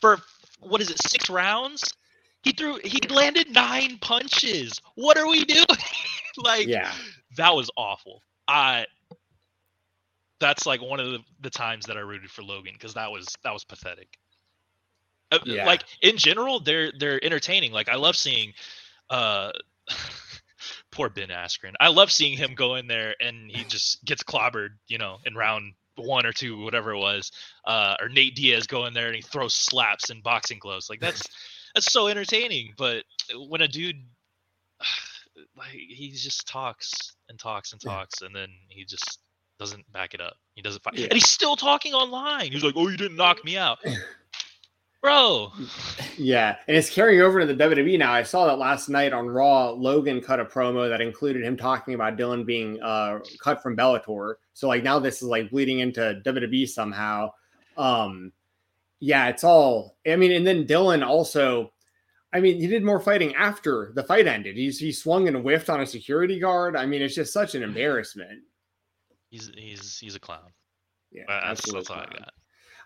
for 0.00 0.18
what 0.60 0.80
is 0.80 0.90
it, 0.90 1.00
six 1.02 1.30
rounds? 1.30 1.84
He 2.42 2.52
threw, 2.52 2.78
he 2.84 3.00
landed 3.08 3.52
nine 3.52 3.98
punches. 3.98 4.72
What 4.94 5.18
are 5.18 5.28
we 5.28 5.44
doing? 5.44 5.66
like, 6.38 6.66
Yeah, 6.66 6.92
that 7.36 7.54
was 7.54 7.70
awful. 7.76 8.22
I. 8.46 8.86
That's 10.40 10.66
like 10.66 10.80
one 10.80 11.00
of 11.00 11.10
the, 11.10 11.18
the 11.40 11.50
times 11.50 11.86
that 11.86 11.96
I 11.96 12.00
rooted 12.00 12.30
for 12.30 12.42
Logan 12.42 12.72
because 12.72 12.94
that 12.94 13.10
was 13.10 13.26
that 13.42 13.52
was 13.52 13.64
pathetic. 13.64 14.08
Uh, 15.30 15.38
Yeah. 15.44 15.66
Like 15.66 15.84
in 16.02 16.16
general, 16.16 16.60
they're 16.60 16.92
they're 16.98 17.22
entertaining. 17.24 17.72
Like 17.72 17.88
I 17.88 17.96
love 17.96 18.16
seeing, 18.16 18.52
uh, 19.10 19.52
poor 20.90 21.08
Ben 21.08 21.28
Askren. 21.28 21.74
I 21.80 21.88
love 21.88 22.10
seeing 22.10 22.36
him 22.36 22.54
go 22.54 22.74
in 22.76 22.86
there 22.86 23.14
and 23.20 23.50
he 23.50 23.64
just 23.64 24.04
gets 24.04 24.22
clobbered, 24.22 24.70
you 24.88 24.98
know, 24.98 25.18
in 25.24 25.34
round 25.34 25.74
one 25.96 26.24
or 26.26 26.32
two, 26.32 26.62
whatever 26.62 26.92
it 26.92 26.98
was. 26.98 27.30
Uh, 27.64 27.96
or 28.00 28.08
Nate 28.08 28.34
Diaz 28.36 28.66
go 28.66 28.86
in 28.86 28.94
there 28.94 29.06
and 29.08 29.16
he 29.16 29.22
throws 29.22 29.54
slaps 29.54 30.10
and 30.10 30.22
boxing 30.22 30.58
gloves. 30.58 30.88
Like 30.90 31.00
that's 31.00 31.22
that's 31.74 31.92
so 31.92 32.08
entertaining. 32.08 32.72
But 32.76 33.04
when 33.34 33.60
a 33.60 33.68
dude 33.68 33.96
like 35.56 35.68
he 35.72 36.10
just 36.10 36.48
talks 36.48 37.14
and 37.28 37.38
talks 37.38 37.72
and 37.72 37.80
talks 37.80 38.22
and 38.22 38.34
then 38.34 38.48
he 38.68 38.84
just 38.84 39.18
doesn't 39.58 39.90
back 39.92 40.14
it 40.14 40.20
up. 40.20 40.34
He 40.54 40.62
doesn't 40.62 40.82
fight, 40.82 40.94
Yeah. 40.94 41.04
and 41.04 41.14
he's 41.14 41.28
still 41.28 41.56
talking 41.56 41.92
online. 41.92 42.52
He's 42.52 42.62
like, 42.62 42.74
"Oh, 42.76 42.88
you 42.88 42.96
didn't 42.96 43.16
knock 43.16 43.44
me 43.44 43.56
out, 43.56 43.78
bro." 45.00 45.52
Yeah, 46.16 46.56
and 46.66 46.76
it's 46.76 46.90
carrying 46.90 47.20
over 47.20 47.40
to 47.40 47.46
the 47.46 47.54
WWE 47.54 47.98
now. 47.98 48.12
I 48.12 48.22
saw 48.22 48.46
that 48.46 48.58
last 48.58 48.88
night 48.88 49.12
on 49.12 49.28
Raw. 49.28 49.70
Logan 49.70 50.20
cut 50.20 50.40
a 50.40 50.44
promo 50.44 50.88
that 50.88 51.00
included 51.00 51.44
him 51.44 51.56
talking 51.56 51.94
about 51.94 52.16
Dillon 52.16 52.44
being 52.44 52.80
uh, 52.82 53.20
cut 53.40 53.62
from 53.62 53.76
Bellator. 53.76 54.34
So 54.54 54.68
like 54.68 54.82
now 54.82 54.98
this 54.98 55.16
is 55.16 55.28
like 55.28 55.50
bleeding 55.50 55.80
into 55.80 56.20
WWE 56.24 56.68
somehow. 56.68 57.32
Um, 57.76 58.32
yeah, 59.00 59.28
it's 59.28 59.44
all. 59.44 59.96
I 60.06 60.16
mean, 60.16 60.32
and 60.32 60.46
then 60.46 60.66
Dillon 60.66 61.02
also. 61.02 61.72
I 62.30 62.40
mean, 62.40 62.60
he 62.60 62.66
did 62.66 62.84
more 62.84 63.00
fighting 63.00 63.34
after 63.36 63.90
the 63.94 64.02
fight 64.02 64.26
ended. 64.26 64.54
He's 64.56 64.78
he 64.78 64.92
swung 64.92 65.28
and 65.28 65.38
whiffed 65.38 65.70
on 65.70 65.80
a 65.80 65.86
security 65.86 66.38
guard. 66.38 66.76
I 66.76 66.84
mean, 66.84 67.00
it's 67.00 67.14
just 67.14 67.32
such 67.32 67.54
an 67.54 67.62
embarrassment. 67.68 68.40
He's 69.30 69.50
he's 69.56 69.98
he's 69.98 70.14
a 70.14 70.20
clown. 70.20 70.52
Yeah, 71.10 71.22
Uh, 71.28 71.48
That's, 71.48 71.72
that's 71.72 71.90
all 71.90 71.96
I 71.96 72.04
got. 72.04 72.32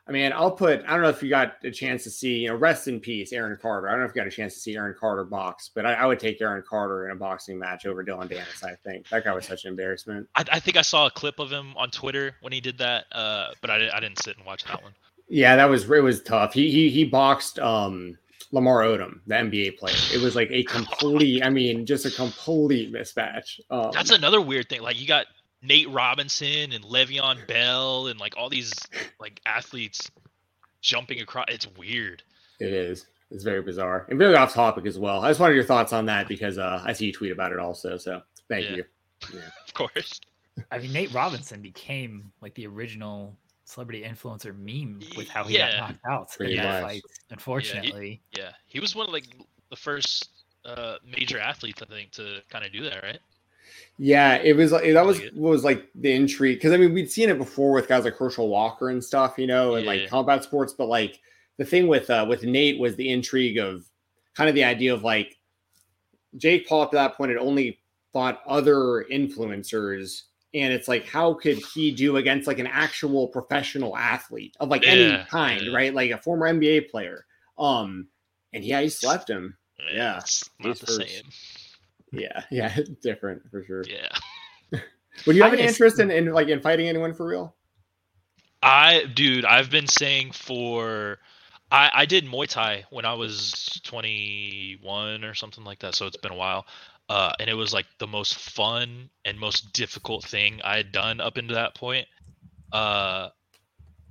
I 0.06 0.10
mean, 0.10 0.32
I'll 0.32 0.50
put. 0.50 0.82
I 0.86 0.94
don't 0.94 1.02
know 1.02 1.08
if 1.08 1.22
you 1.22 1.30
got 1.30 1.54
a 1.62 1.70
chance 1.70 2.02
to 2.04 2.10
see. 2.10 2.38
You 2.38 2.48
know, 2.48 2.56
rest 2.56 2.88
in 2.88 2.98
peace, 2.98 3.32
Aaron 3.32 3.56
Carter. 3.60 3.88
I 3.88 3.92
don't 3.92 4.00
know 4.00 4.06
if 4.06 4.10
you 4.14 4.20
got 4.20 4.26
a 4.26 4.30
chance 4.30 4.54
to 4.54 4.60
see 4.60 4.74
Aaron 4.74 4.96
Carter 4.98 5.24
box, 5.24 5.70
but 5.72 5.86
I, 5.86 5.94
I 5.94 6.06
would 6.06 6.18
take 6.18 6.40
Aaron 6.40 6.62
Carter 6.68 7.06
in 7.06 7.12
a 7.12 7.16
boxing 7.16 7.58
match 7.58 7.86
over 7.86 8.02
Dillon 8.02 8.28
Danis. 8.28 8.64
I 8.64 8.74
think 8.84 9.08
that 9.10 9.24
guy 9.24 9.32
was 9.32 9.46
such 9.46 9.64
an 9.64 9.70
embarrassment. 9.70 10.28
I, 10.34 10.44
I 10.52 10.60
think 10.60 10.76
I 10.76 10.82
saw 10.82 11.06
a 11.06 11.10
clip 11.10 11.38
of 11.38 11.50
him 11.50 11.74
on 11.76 11.90
Twitter 11.90 12.34
when 12.40 12.52
he 12.52 12.60
did 12.60 12.78
that, 12.78 13.04
uh, 13.12 13.52
but 13.60 13.70
I, 13.70 13.88
I 13.94 14.00
didn't 14.00 14.18
sit 14.18 14.36
and 14.36 14.44
watch 14.44 14.64
that 14.64 14.82
one. 14.82 14.92
Yeah, 15.28 15.54
that 15.54 15.70
was 15.70 15.88
it 15.88 16.02
was 16.02 16.20
tough. 16.22 16.52
He 16.52 16.70
he 16.70 16.90
he 16.90 17.04
boxed 17.04 17.60
um 17.60 18.18
Lamar 18.50 18.82
Odom, 18.82 19.20
the 19.26 19.34
NBA 19.34 19.78
player. 19.78 19.96
It 20.12 20.20
was 20.20 20.36
like 20.36 20.50
a 20.50 20.62
complete. 20.64 21.44
I 21.44 21.48
mean, 21.48 21.86
just 21.86 22.04
a 22.04 22.10
complete 22.10 22.92
mismatch. 22.92 23.60
Um, 23.70 23.90
That's 23.92 24.10
another 24.10 24.40
weird 24.40 24.68
thing. 24.68 24.82
Like 24.82 25.00
you 25.00 25.06
got 25.06 25.26
Nate 25.62 25.88
Robinson 25.90 26.72
and 26.72 26.84
Le'Veon 26.84 27.46
Bell 27.46 28.08
and 28.08 28.18
like 28.20 28.36
all 28.36 28.48
these 28.48 28.72
like 29.20 29.40
athletes 29.46 30.10
jumping 30.80 31.20
across. 31.20 31.46
It's 31.48 31.66
weird. 31.76 32.22
it 32.60 32.72
is. 32.72 33.06
It's 33.30 33.44
very 33.44 33.62
bizarre 33.62 34.04
and 34.10 34.18
very 34.18 34.34
off 34.34 34.52
topic 34.52 34.84
as 34.84 34.98
well. 34.98 35.20
I 35.24 35.30
just 35.30 35.40
wanted 35.40 35.54
your 35.54 35.64
thoughts 35.64 35.92
on 35.94 36.04
that 36.06 36.28
because 36.28 36.58
uh, 36.58 36.82
I 36.84 36.92
see 36.92 37.06
you 37.06 37.12
tweet 37.12 37.32
about 37.32 37.50
it 37.52 37.58
also. 37.58 37.96
So 37.96 38.20
thank 38.48 38.66
Yeah. 38.68 38.76
you. 38.76 38.84
Of 39.68 39.74
course. 39.74 40.20
I 40.70 40.78
mean, 40.78 40.92
Nate 40.92 41.14
Robinson 41.14 41.62
became 41.62 42.30
like 42.42 42.54
the 42.54 42.66
original 42.66 43.34
celebrity 43.64 44.02
influencer 44.02 44.54
meme 44.54 45.00
with 45.16 45.28
how 45.28 45.44
he 45.44 45.54
Yeah. 45.56 45.70
got 45.78 45.88
knocked 45.90 46.04
out 46.10 46.30
Pretty 46.36 46.56
in 46.58 46.62
that 46.62 46.82
much. 46.82 46.90
fight. 46.92 47.02
Unfortunately, 47.30 48.20
Yeah, 48.36 48.50
he 48.66 48.80
was 48.80 48.94
one 48.94 49.06
of 49.06 49.12
like 49.14 49.28
the 49.70 49.76
first 49.76 50.28
uh, 50.66 50.96
major 51.06 51.38
athletes, 51.38 51.80
I 51.82 51.86
think, 51.86 52.10
to 52.12 52.40
kind 52.50 52.64
of 52.66 52.72
do 52.72 52.82
that, 52.84 53.02
right? 53.02 53.18
Yeah, 53.98 54.36
it 54.36 54.56
was 54.56 54.72
like 54.72 54.84
that 54.92 55.06
was 55.06 55.20
was 55.34 55.64
like 55.64 55.88
the 55.94 56.12
intrigue 56.12 56.58
because 56.58 56.72
I 56.72 56.76
mean 56.76 56.92
we'd 56.92 57.10
seen 57.10 57.28
it 57.28 57.38
before 57.38 57.72
with 57.72 57.88
guys 57.88 58.04
like 58.04 58.16
Herschel 58.16 58.48
Walker 58.48 58.88
and 58.88 59.02
stuff, 59.02 59.34
you 59.38 59.46
know, 59.46 59.74
and 59.74 59.84
Yeah. 59.84 59.92
like 59.92 60.08
combat 60.08 60.42
sports, 60.44 60.72
but 60.72 60.88
like 60.88 61.20
the 61.58 61.64
thing 61.64 61.86
with 61.86 62.10
uh 62.10 62.26
with 62.28 62.42
Nate 62.42 62.78
was 62.80 62.96
the 62.96 63.10
intrigue 63.10 63.58
of 63.58 63.84
kind 64.34 64.48
of 64.48 64.54
the 64.54 64.64
idea 64.64 64.92
of 64.94 65.04
like 65.04 65.38
Jake 66.36 66.66
Paul 66.66 66.82
up 66.82 66.90
to 66.90 66.96
that 66.96 67.16
point 67.16 67.30
had 67.30 67.38
only 67.38 67.78
fought 68.12 68.40
other 68.46 69.04
influencers, 69.10 70.22
and 70.54 70.72
it's 70.72 70.88
like 70.88 71.06
how 71.06 71.34
could 71.34 71.58
he 71.74 71.90
do 71.92 72.16
against 72.16 72.46
like 72.46 72.58
an 72.58 72.66
actual 72.66 73.28
professional 73.28 73.96
athlete 73.96 74.56
of 74.60 74.68
like 74.68 74.86
any 74.86 75.22
kind, 75.26 75.66
yeah. 75.66 75.76
right? 75.76 75.94
Like 75.94 76.10
a 76.10 76.18
former 76.18 76.52
NBA 76.52 76.90
player. 76.90 77.26
Um, 77.58 78.08
and 78.52 78.64
yeah, 78.64 78.80
he 78.80 78.88
slept 78.88 79.28
him. 79.28 79.56
Yeah, 79.92 80.20
not 80.60 80.78
the 80.78 80.86
first. 80.86 81.08
same. 81.08 81.24
Yeah, 82.12 82.42
yeah, 82.50 82.76
different 83.02 83.42
for 83.50 83.64
sure. 83.64 83.84
Yeah, 83.88 84.08
Would 85.26 85.36
you 85.36 85.42
have 85.42 85.52
I 85.52 85.56
any 85.56 85.62
just- 85.64 85.74
interest 85.80 85.98
in, 86.00 86.10
in 86.10 86.32
like 86.32 86.48
in 86.48 86.60
fighting 86.60 86.88
anyone 86.88 87.14
for 87.14 87.26
real? 87.26 87.54
I, 88.62 89.06
dude, 89.12 89.44
I've 89.44 89.70
been 89.70 89.88
saying 89.88 90.32
for. 90.32 91.18
I, 91.72 91.90
I 91.94 92.06
did 92.06 92.26
Muay 92.26 92.46
Thai 92.46 92.84
when 92.90 93.04
I 93.06 93.14
was 93.14 93.80
21 93.84 95.24
or 95.24 95.34
something 95.34 95.64
like 95.64 95.78
that, 95.80 95.94
so 95.94 96.06
it's 96.06 96.16
been 96.18 96.30
a 96.32 96.36
while. 96.36 96.66
Uh, 97.08 97.32
and 97.40 97.48
it 97.48 97.54
was 97.54 97.72
like 97.72 97.86
the 97.98 98.06
most 98.06 98.34
fun 98.36 99.08
and 99.24 99.38
most 99.38 99.72
difficult 99.72 100.24
thing 100.24 100.60
I 100.64 100.76
had 100.76 100.92
done 100.92 101.20
up 101.20 101.38
into 101.38 101.54
that 101.54 101.74
point. 101.74 102.06
Uh, 102.72 103.30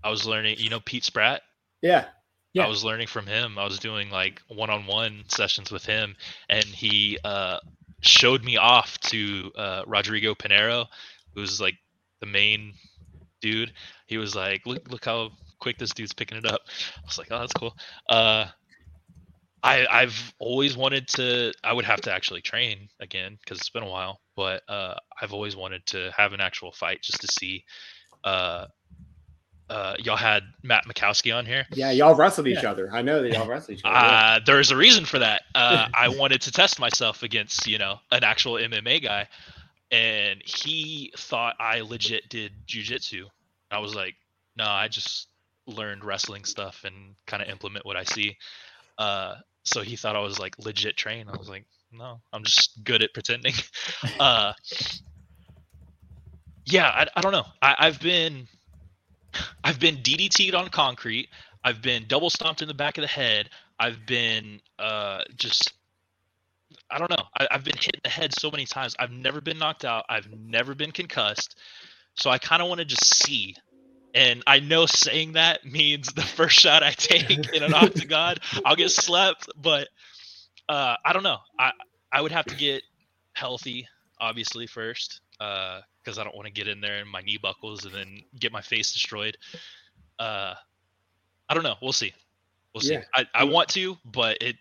I 0.03 0.09
was 0.09 0.25
learning, 0.25 0.55
you 0.59 0.69
know, 0.69 0.79
Pete 0.79 1.03
Spratt. 1.03 1.41
Yeah. 1.81 2.05
Yeah. 2.53 2.65
I 2.65 2.67
was 2.67 2.83
learning 2.83 3.07
from 3.07 3.27
him. 3.27 3.57
I 3.57 3.63
was 3.63 3.79
doing 3.79 4.09
like 4.09 4.41
one-on-one 4.47 5.23
sessions 5.29 5.71
with 5.71 5.85
him, 5.85 6.15
and 6.49 6.65
he 6.65 7.17
uh, 7.23 7.59
showed 8.01 8.43
me 8.43 8.57
off 8.57 8.99
to 8.99 9.51
uh, 9.55 9.83
Rodrigo 9.87 10.35
Pinero, 10.35 10.85
who's 11.35 11.61
like 11.61 11.75
the 12.19 12.27
main 12.27 12.73
dude. 13.41 13.73
He 14.07 14.17
was 14.17 14.35
like, 14.35 14.65
"Look, 14.65 14.89
look 14.91 15.05
how 15.05 15.31
quick 15.59 15.77
this 15.77 15.91
dude's 15.91 16.13
picking 16.13 16.37
it 16.37 16.45
up." 16.45 16.61
I 16.97 17.05
was 17.05 17.17
like, 17.17 17.27
"Oh, 17.31 17.39
that's 17.39 17.53
cool." 17.53 17.75
Uh, 18.09 18.45
I 19.63 19.85
I've 19.89 20.33
always 20.39 20.75
wanted 20.75 21.07
to. 21.09 21.53
I 21.63 21.73
would 21.73 21.85
have 21.85 22.01
to 22.01 22.13
actually 22.13 22.41
train 22.41 22.89
again 22.99 23.37
because 23.41 23.59
it's 23.59 23.69
been 23.69 23.83
a 23.83 23.89
while, 23.89 24.21
but 24.35 24.63
uh, 24.67 24.95
I've 25.21 25.33
always 25.33 25.55
wanted 25.55 25.85
to 25.87 26.11
have 26.15 26.33
an 26.33 26.41
actual 26.41 26.71
fight 26.71 27.01
just 27.01 27.21
to 27.21 27.27
see. 27.27 27.63
Uh, 28.23 28.67
uh, 29.71 29.95
y'all 29.99 30.17
had 30.17 30.43
Matt 30.63 30.85
Makowski 30.85 31.35
on 31.35 31.45
here. 31.45 31.65
Yeah, 31.71 31.91
y'all 31.91 32.13
wrestled 32.13 32.47
each 32.47 32.65
other. 32.65 32.89
I 32.91 33.01
know 33.01 33.21
that 33.21 33.31
y'all 33.31 33.47
wrestled 33.47 33.77
each 33.77 33.85
other. 33.85 33.95
yeah. 33.95 34.35
Uh, 34.35 34.39
there's 34.45 34.71
a 34.71 34.75
reason 34.75 35.05
for 35.05 35.19
that. 35.19 35.43
Uh, 35.55 35.87
I 35.93 36.09
wanted 36.09 36.41
to 36.41 36.51
test 36.51 36.79
myself 36.79 37.23
against, 37.23 37.67
you 37.67 37.77
know, 37.77 37.99
an 38.11 38.23
actual 38.23 38.53
MMA 38.53 39.01
guy, 39.01 39.27
and 39.89 40.41
he 40.43 41.13
thought 41.17 41.55
I 41.59 41.81
legit 41.81 42.27
did 42.27 42.51
jujitsu. 42.67 43.25
I 43.71 43.79
was 43.79 43.95
like, 43.95 44.15
no, 44.57 44.65
I 44.65 44.89
just 44.89 45.27
learned 45.67 46.03
wrestling 46.03 46.43
stuff 46.43 46.81
and 46.83 47.15
kind 47.25 47.41
of 47.41 47.47
implement 47.47 47.85
what 47.85 47.95
I 47.95 48.03
see. 48.03 48.37
Uh, 48.97 49.35
so 49.63 49.81
he 49.81 49.95
thought 49.95 50.17
I 50.17 50.19
was 50.19 50.37
like 50.37 50.59
legit 50.59 50.97
trained. 50.97 51.29
I 51.29 51.37
was 51.37 51.47
like, 51.47 51.65
no, 51.93 52.19
I'm 52.33 52.43
just 52.43 52.83
good 52.83 53.03
at 53.03 53.13
pretending. 53.13 53.53
uh, 54.19 54.53
yeah, 56.65 56.87
I, 56.87 57.07
I 57.15 57.21
don't 57.21 57.31
know. 57.31 57.45
I, 57.61 57.75
I've 57.79 57.99
been, 57.99 58.47
I've 59.63 59.79
been 59.79 59.97
DDT'd 59.97 60.55
on 60.55 60.69
concrete. 60.69 61.29
I've 61.63 61.81
been 61.81 62.05
double 62.07 62.29
stomped 62.29 62.61
in 62.61 62.67
the 62.67 62.73
back 62.73 62.97
of 62.97 63.03
the 63.03 63.07
head. 63.07 63.49
I've 63.79 64.05
been 64.05 64.61
uh, 64.79 65.23
just, 65.35 65.73
I 66.89 66.97
don't 66.97 67.09
know. 67.09 67.23
I, 67.37 67.47
I've 67.51 67.63
been 67.63 67.77
hit 67.77 67.95
in 67.95 68.01
the 68.03 68.09
head 68.09 68.33
so 68.33 68.51
many 68.51 68.65
times. 68.65 68.95
I've 68.99 69.11
never 69.11 69.41
been 69.41 69.57
knocked 69.57 69.85
out. 69.85 70.05
I've 70.09 70.29
never 70.31 70.75
been 70.75 70.91
concussed. 70.91 71.57
So 72.15 72.29
I 72.29 72.37
kind 72.37 72.61
of 72.61 72.67
want 72.67 72.79
to 72.79 72.85
just 72.85 73.23
see. 73.23 73.55
And 74.13 74.43
I 74.45 74.59
know 74.59 74.85
saying 74.85 75.33
that 75.33 75.65
means 75.65 76.11
the 76.13 76.21
first 76.37 76.59
shot 76.59 76.83
I 76.83 76.91
take 76.91 77.29
in 77.53 77.63
an 77.63 77.73
octagon, 77.73 78.37
I'll 78.65 78.75
get 78.75 78.91
slept. 78.91 79.49
But 79.55 79.87
uh, 80.67 80.95
I 81.05 81.13
don't 81.13 81.23
know. 81.23 81.39
I 81.57 81.71
I 82.11 82.21
would 82.21 82.31
have 82.31 82.45
to 82.45 82.55
get 82.55 82.83
healthy, 83.33 83.87
obviously 84.19 84.67
first, 84.67 85.21
because 86.03 86.17
I 86.17 86.23
don't 86.23 86.35
want 86.35 86.47
to 86.47 86.51
get 86.51 86.67
in 86.67 86.81
there 86.81 86.99
and 86.99 87.09
my 87.09 87.21
knee 87.21 87.39
buckles 87.41 87.85
and 87.85 87.93
then 87.93 88.21
get 88.39 88.51
my 88.51 88.61
face 88.61 88.93
destroyed. 88.93 89.37
Uh, 90.19 90.53
I 91.49 91.53
don't 91.53 91.63
know. 91.63 91.75
We'll 91.81 91.93
see. 91.93 92.13
We'll 92.73 92.81
see. 92.81 92.93
Yeah. 92.93 93.03
I, 93.15 93.27
I 93.33 93.43
want 93.43 93.69
to, 93.69 93.97
but 94.05 94.37
it. 94.41 94.55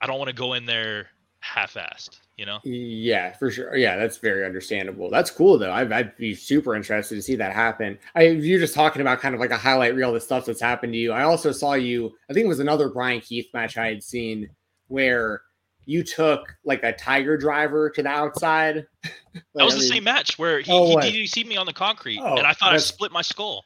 I 0.00 0.06
don't 0.06 0.18
want 0.18 0.28
to 0.28 0.34
go 0.34 0.54
in 0.54 0.66
there 0.66 1.08
half-assed. 1.40 2.18
You 2.36 2.46
know. 2.46 2.58
Yeah, 2.64 3.32
for 3.34 3.48
sure. 3.48 3.76
Yeah, 3.76 3.96
that's 3.96 4.16
very 4.16 4.44
understandable. 4.44 5.08
That's 5.08 5.30
cool 5.30 5.56
though. 5.56 5.70
I'd, 5.70 5.92
I'd 5.92 6.16
be 6.16 6.34
super 6.34 6.74
interested 6.74 7.14
to 7.14 7.22
see 7.22 7.36
that 7.36 7.52
happen. 7.52 7.96
I 8.16 8.22
you're 8.22 8.58
just 8.58 8.74
talking 8.74 9.02
about 9.02 9.20
kind 9.20 9.36
of 9.36 9.40
like 9.40 9.52
a 9.52 9.56
highlight 9.56 9.94
reel 9.94 10.08
of 10.08 10.14
the 10.14 10.20
stuff 10.20 10.44
that's 10.44 10.60
happened 10.60 10.94
to 10.94 10.98
you. 10.98 11.12
I 11.12 11.22
also 11.22 11.52
saw 11.52 11.74
you. 11.74 12.12
I 12.28 12.32
think 12.32 12.44
it 12.44 12.48
was 12.48 12.58
another 12.58 12.88
Bryan 12.88 13.20
Keith 13.20 13.46
match 13.54 13.78
I 13.78 13.86
had 13.86 14.02
seen 14.02 14.50
where 14.88 15.42
you 15.86 16.02
took 16.02 16.54
like 16.64 16.82
a 16.82 16.92
tiger 16.92 17.36
driver 17.36 17.90
to 17.90 18.02
the 18.02 18.08
outside. 18.08 18.86
That 19.56 19.64
was 19.64 19.74
the 19.74 19.82
same 19.82 20.04
match 20.04 20.38
where 20.38 20.60
he, 20.60 20.70
Oh, 20.70 20.86
he 20.86 20.94
what? 20.94 21.04
DDT'd 21.04 21.48
me 21.48 21.56
on 21.56 21.66
the 21.66 21.72
concrete, 21.72 22.20
Oh, 22.22 22.36
and 22.36 22.46
I 22.46 22.52
thought 22.52 22.72
I 22.72 22.76
split 22.78 23.10
my 23.10 23.22
skull. 23.22 23.64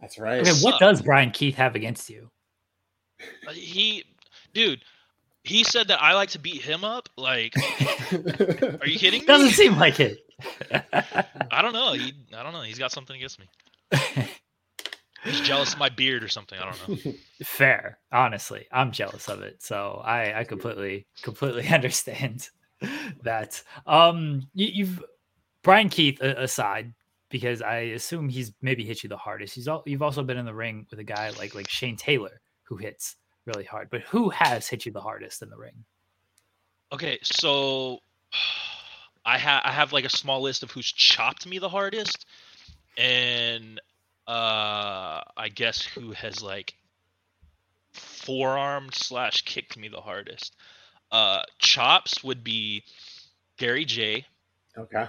That's 0.00 0.18
right. 0.20 0.40
okay, 0.40 0.52
what 0.60 0.78
does 0.78 1.02
Bryan 1.02 1.32
Keith 1.32 1.56
have 1.56 1.74
against 1.74 2.08
you? 2.08 2.30
Uh, 3.46 3.50
He, 3.50 4.04
dude, 4.54 4.80
he 5.42 5.64
said 5.64 5.88
that 5.88 6.00
I 6.00 6.14
like 6.14 6.28
to 6.30 6.38
beat 6.38 6.62
him 6.62 6.84
up. 6.84 7.08
Like, 7.16 7.54
are 8.12 8.86
you 8.86 8.98
kidding 9.00 9.20
me? 9.22 9.26
Doesn't 9.26 9.50
seem 9.50 9.76
like 9.78 9.98
it. 9.98 10.18
I 11.50 11.60
don't 11.60 11.72
know. 11.72 11.94
He, 11.94 12.12
I 12.36 12.44
don't 12.44 12.52
know. 12.52 12.62
He's 12.62 12.78
got 12.78 12.92
something 12.92 13.16
against 13.16 13.40
me. 13.40 13.48
He's 15.24 15.40
jealous 15.40 15.72
of 15.72 15.78
my 15.78 15.88
beard 15.88 16.22
or 16.22 16.28
something. 16.28 16.58
I 16.58 16.72
don't 16.72 17.04
know. 17.06 17.12
Fair, 17.42 17.98
honestly, 18.12 18.66
I'm 18.70 18.92
jealous 18.92 19.28
of 19.28 19.42
it. 19.42 19.62
So 19.62 20.00
I, 20.04 20.40
I 20.40 20.44
completely, 20.44 21.06
completely 21.22 21.66
understand 21.74 22.48
that. 23.22 23.62
Um, 23.86 24.48
you, 24.54 24.68
you've 24.72 25.04
Bryan 25.62 25.88
Keith 25.88 26.20
aside, 26.20 26.94
because 27.30 27.62
I 27.62 27.78
assume 27.78 28.28
he's 28.28 28.52
maybe 28.62 28.84
hit 28.84 29.02
you 29.02 29.08
the 29.08 29.16
hardest. 29.16 29.54
He's 29.54 29.68
all, 29.68 29.82
you've 29.86 30.02
also 30.02 30.22
been 30.22 30.38
in 30.38 30.46
the 30.46 30.54
ring 30.54 30.86
with 30.90 30.98
a 30.98 31.04
guy 31.04 31.30
like 31.30 31.54
like 31.54 31.68
Shane 31.68 31.96
Taylor 31.96 32.40
who 32.62 32.76
hits 32.76 33.16
really 33.44 33.64
hard. 33.64 33.88
But 33.90 34.02
who 34.02 34.30
has 34.30 34.68
hit 34.68 34.86
you 34.86 34.92
the 34.92 35.00
hardest 35.00 35.42
in 35.42 35.50
the 35.50 35.56
ring? 35.56 35.84
Okay, 36.92 37.18
so 37.22 37.98
I 39.24 39.38
have 39.38 39.62
I 39.64 39.72
have 39.72 39.92
like 39.92 40.04
a 40.04 40.10
small 40.10 40.40
list 40.40 40.62
of 40.62 40.70
who's 40.70 40.90
chopped 40.90 41.46
me 41.46 41.58
the 41.58 41.68
hardest, 41.68 42.24
and 42.96 43.80
uh, 44.28 45.22
I 45.36 45.48
guess 45.48 45.82
who 45.82 46.12
has 46.12 46.42
like 46.42 46.74
forearmed 47.92 48.94
slash 48.94 49.42
kicked 49.42 49.78
me 49.78 49.88
the 49.88 50.02
hardest. 50.02 50.54
Uh, 51.10 51.42
chops 51.58 52.22
would 52.22 52.44
be 52.44 52.84
Gary 53.56 53.86
Jay. 53.86 54.26
Okay. 54.76 55.06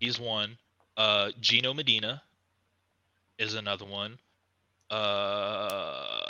He's 0.00 0.18
one. 0.18 0.56
Uh, 0.96 1.32
Gino 1.38 1.74
Medina 1.74 2.22
is 3.38 3.54
another 3.54 3.84
one. 3.84 4.18
Uh, 4.90 6.20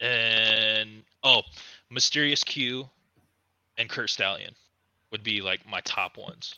and 0.00 1.04
oh, 1.22 1.42
Mysterious 1.90 2.42
Q 2.42 2.88
and 3.78 3.88
Curt 3.88 4.10
Stallion 4.10 4.54
would 5.12 5.22
be 5.22 5.40
like 5.42 5.60
my 5.68 5.80
top 5.82 6.16
ones. 6.16 6.56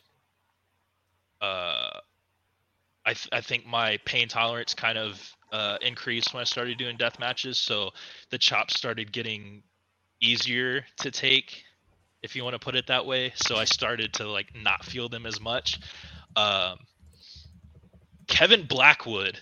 Uh, 1.41 1.99
I 3.13 3.15
th- 3.15 3.29
I 3.31 3.41
think 3.41 3.67
my 3.67 3.97
pain 4.05 4.27
tolerance 4.27 4.73
kind 4.73 4.97
of 4.97 5.21
uh, 5.51 5.77
increased 5.81 6.33
when 6.33 6.41
I 6.41 6.45
started 6.45 6.79
doing 6.79 6.97
death 6.97 7.19
matches, 7.19 7.59
so 7.59 7.91
the 8.31 8.39
chops 8.39 8.75
started 8.75 9.11
getting 9.11 9.61
easier 10.19 10.83
to 11.01 11.11
take, 11.11 11.63
if 12.23 12.35
you 12.35 12.43
want 12.43 12.55
to 12.55 12.59
put 12.59 12.73
it 12.73 12.87
that 12.87 13.05
way. 13.05 13.31
So 13.35 13.55
I 13.55 13.65
started 13.65 14.13
to 14.13 14.27
like 14.27 14.47
not 14.55 14.83
feel 14.83 15.09
them 15.09 15.27
as 15.27 15.39
much. 15.39 15.79
Um, 16.35 16.79
Kevin 18.25 18.65
Blackwood 18.65 19.37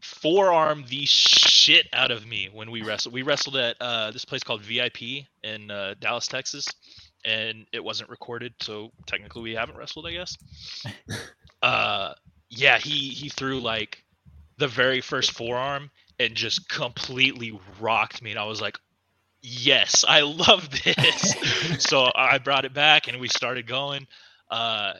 forearmed 0.00 0.88
the 0.88 1.04
shit 1.04 1.88
out 1.92 2.10
of 2.10 2.26
me 2.26 2.48
when 2.54 2.70
we 2.70 2.80
wrestled. 2.82 3.12
We 3.12 3.20
wrestled 3.20 3.56
at 3.56 3.76
uh, 3.82 4.12
this 4.12 4.24
place 4.24 4.42
called 4.42 4.62
VIP 4.62 5.26
in 5.44 5.70
uh, 5.70 5.94
Dallas, 6.00 6.26
Texas, 6.26 6.66
and 7.22 7.66
it 7.70 7.84
wasn't 7.84 8.08
recorded, 8.08 8.54
so 8.62 8.92
technically 9.06 9.42
we 9.42 9.54
haven't 9.54 9.76
wrestled, 9.76 10.06
I 10.06 10.12
guess. 10.12 10.38
uh, 11.62 12.14
yeah, 12.54 12.78
he 12.78 13.08
he 13.08 13.28
threw 13.30 13.60
like 13.60 14.04
the 14.58 14.68
very 14.68 15.00
first 15.00 15.32
forearm 15.32 15.90
and 16.20 16.34
just 16.34 16.68
completely 16.68 17.58
rocked 17.80 18.22
me, 18.22 18.30
and 18.30 18.38
I 18.38 18.44
was 18.44 18.60
like, 18.60 18.78
"Yes, 19.40 20.04
I 20.06 20.20
love 20.20 20.68
this." 20.70 21.34
so 21.88 22.10
I 22.14 22.38
brought 22.38 22.64
it 22.66 22.74
back, 22.74 23.08
and 23.08 23.18
we 23.20 23.28
started 23.28 23.66
going. 23.66 24.06
Uh, 24.50 24.94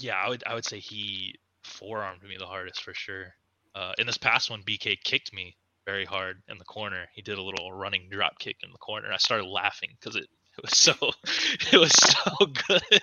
yeah, 0.00 0.16
I 0.16 0.28
would 0.28 0.44
I 0.46 0.54
would 0.54 0.66
say 0.66 0.80
he 0.80 1.36
forearmed 1.64 2.22
me 2.22 2.36
the 2.38 2.46
hardest 2.46 2.82
for 2.82 2.92
sure. 2.92 3.34
Uh, 3.74 3.94
in 3.98 4.06
this 4.06 4.18
past 4.18 4.50
one, 4.50 4.62
BK 4.62 5.02
kicked 5.02 5.32
me 5.32 5.56
very 5.86 6.04
hard 6.04 6.42
in 6.48 6.58
the 6.58 6.64
corner. 6.64 7.06
He 7.14 7.22
did 7.22 7.38
a 7.38 7.42
little 7.42 7.72
running 7.72 8.08
drop 8.10 8.38
kick 8.38 8.56
in 8.62 8.70
the 8.70 8.78
corner. 8.78 9.10
I 9.10 9.16
started 9.16 9.46
laughing 9.46 9.90
because 9.98 10.14
it, 10.16 10.24
it 10.58 10.62
was 10.62 10.76
so 10.76 10.92
it 11.72 11.78
was 11.78 11.92
so 11.92 12.46
good. 12.68 13.00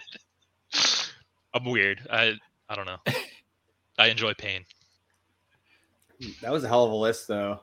I'm 1.55 1.65
weird. 1.65 2.07
I 2.11 2.35
I 2.69 2.75
don't 2.75 2.85
know. 2.85 2.99
I 3.99 4.07
enjoy 4.07 4.33
pain. 4.33 4.65
That 6.41 6.51
was 6.51 6.63
a 6.63 6.67
hell 6.67 6.85
of 6.85 6.91
a 6.91 6.95
list, 6.95 7.27
though. 7.27 7.59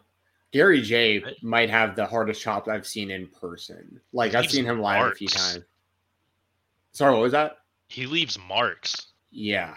Gary 0.53 0.81
Jay 0.81 1.23
might 1.43 1.69
have 1.69 1.97
the 1.97 2.07
hardest 2.07 2.41
chop 2.41 2.69
I've 2.69 2.87
seen 2.87 3.11
in 3.11 3.27
person. 3.29 4.01
Like 4.13 4.35
I've 4.35 4.51
seen 4.51 4.65
him 4.65 4.81
live 4.81 5.13
a 5.13 5.15
few 5.15 5.29
times. 5.29 5.65
Sorry, 6.93 7.13
what 7.13 7.23
was 7.23 7.33
that? 7.33 7.59
He 7.89 8.07
leaves 8.07 8.39
marks. 8.39 9.09
Yeah, 9.31 9.77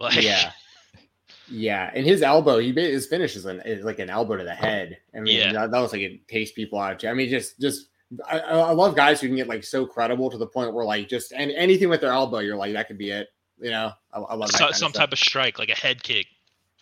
Like 0.00 0.22
yeah, 0.22 0.52
yeah. 1.50 1.90
And 1.94 2.06
his 2.06 2.22
elbow, 2.22 2.58
he 2.58 2.72
his 2.72 3.06
finish 3.06 3.36
is, 3.36 3.44
an, 3.44 3.60
is 3.66 3.84
like 3.84 3.98
an 3.98 4.08
elbow 4.08 4.36
to 4.36 4.44
the 4.44 4.54
head. 4.54 4.96
I 5.14 5.20
mean, 5.20 5.36
Yeah. 5.40 5.52
that, 5.52 5.72
that 5.72 5.80
was 5.80 5.92
like 5.92 6.00
it 6.00 6.26
takes 6.26 6.52
people 6.52 6.78
out. 6.78 7.04
I 7.04 7.12
mean, 7.12 7.28
just 7.28 7.60
just 7.60 7.88
I, 8.26 8.38
I 8.38 8.58
I 8.58 8.70
love 8.70 8.96
guys 8.96 9.20
who 9.20 9.26
can 9.26 9.36
get 9.36 9.48
like 9.48 9.62
so 9.64 9.84
credible 9.84 10.30
to 10.30 10.38
the 10.38 10.46
point 10.46 10.72
where 10.72 10.86
like 10.86 11.08
just 11.08 11.32
and 11.32 11.50
anything 11.50 11.90
with 11.90 12.00
their 12.00 12.12
elbow, 12.12 12.38
you're 12.38 12.56
like 12.56 12.72
that 12.72 12.86
could 12.88 12.98
be 12.98 13.10
it. 13.10 13.28
You 13.60 13.70
know, 13.70 13.92
I, 14.12 14.20
I 14.20 14.34
love 14.34 14.50
that. 14.50 14.58
so, 14.58 14.58
kind 14.58 14.70
of 14.70 14.76
some 14.76 14.90
stuff. 14.90 15.00
type 15.00 15.12
of 15.12 15.18
strike, 15.18 15.58
like 15.58 15.68
a 15.68 15.74
head 15.74 16.02
kick. 16.02 16.26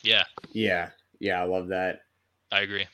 Yeah, 0.03 0.25
Yeah, 0.53 0.91
yeah, 1.19 1.41
I 1.41 1.45
love 1.45 1.69
that. 1.69 2.03
I 2.53 2.61
agree. 2.61 2.87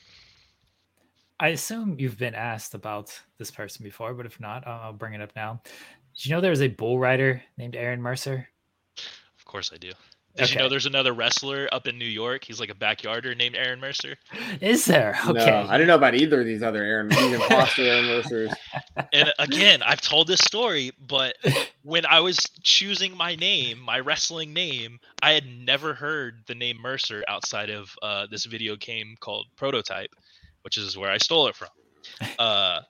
I 1.39 1.49
assume 1.49 1.97
you've 1.99 2.17
been 2.17 2.35
asked 2.35 2.73
about 2.73 3.19
this 3.37 3.51
person 3.51 3.83
before, 3.83 4.13
but 4.13 4.25
if 4.25 4.39
not, 4.39 4.65
I'll 4.65 4.81
I'll 4.81 4.93
bring 4.93 5.13
it 5.13 5.21
up 5.21 5.35
now. 5.35 5.61
Did 6.15 6.25
you 6.25 6.31
know 6.31 6.41
there 6.41 6.51
was 6.51 6.61
a 6.61 6.67
bull 6.67 6.99
rider 6.99 7.41
named 7.57 7.75
Aaron 7.75 8.01
Mercer? 8.01 8.47
Of 9.37 9.45
course 9.45 9.71
I 9.73 9.77
do. 9.77 9.91
Did 10.35 10.51
you 10.51 10.57
know 10.57 10.67
there's 10.67 10.87
another 10.87 11.13
wrestler 11.13 11.69
up 11.71 11.87
in 11.87 11.99
New 11.99 12.05
York? 12.05 12.43
He's 12.43 12.59
like 12.59 12.71
a 12.71 12.75
backyarder 12.75 13.37
named 13.37 13.55
Aaron 13.55 13.79
Mercer. 13.79 14.15
Is 14.61 14.85
there? 14.85 15.15
Okay. 15.27 15.45
No, 15.45 15.67
I 15.69 15.77
don't 15.77 15.85
know 15.85 15.95
about 15.95 16.15
either 16.15 16.39
of 16.39 16.47
these 16.47 16.63
other 16.63 16.83
Aaron, 16.83 17.09
these 17.09 17.33
imposter 17.33 17.83
Aaron 17.83 18.05
Mercers. 18.05 18.53
And 19.11 19.31
again, 19.39 19.81
I've 19.83 20.01
told 20.01 20.27
this 20.27 20.39
story, 20.39 20.91
but 21.07 21.35
when 21.83 22.05
I 22.05 22.19
was 22.19 22.37
choosing 22.61 23.15
my 23.17 23.35
name, 23.35 23.79
my 23.79 23.99
wrestling 23.99 24.53
name, 24.53 24.99
I 25.21 25.33
had 25.33 25.45
never 25.45 25.93
heard 25.95 26.43
the 26.47 26.55
name 26.55 26.77
Mercer 26.79 27.23
outside 27.27 27.69
of 27.69 27.89
uh, 28.01 28.27
this 28.29 28.45
video 28.45 28.75
game 28.75 29.15
called 29.19 29.47
Prototype, 29.55 30.11
which 30.61 30.77
is 30.77 30.95
where 30.97 31.11
I 31.11 31.17
stole 31.17 31.47
it 31.47 31.55
from. 31.55 31.69
Uh, 32.37 32.81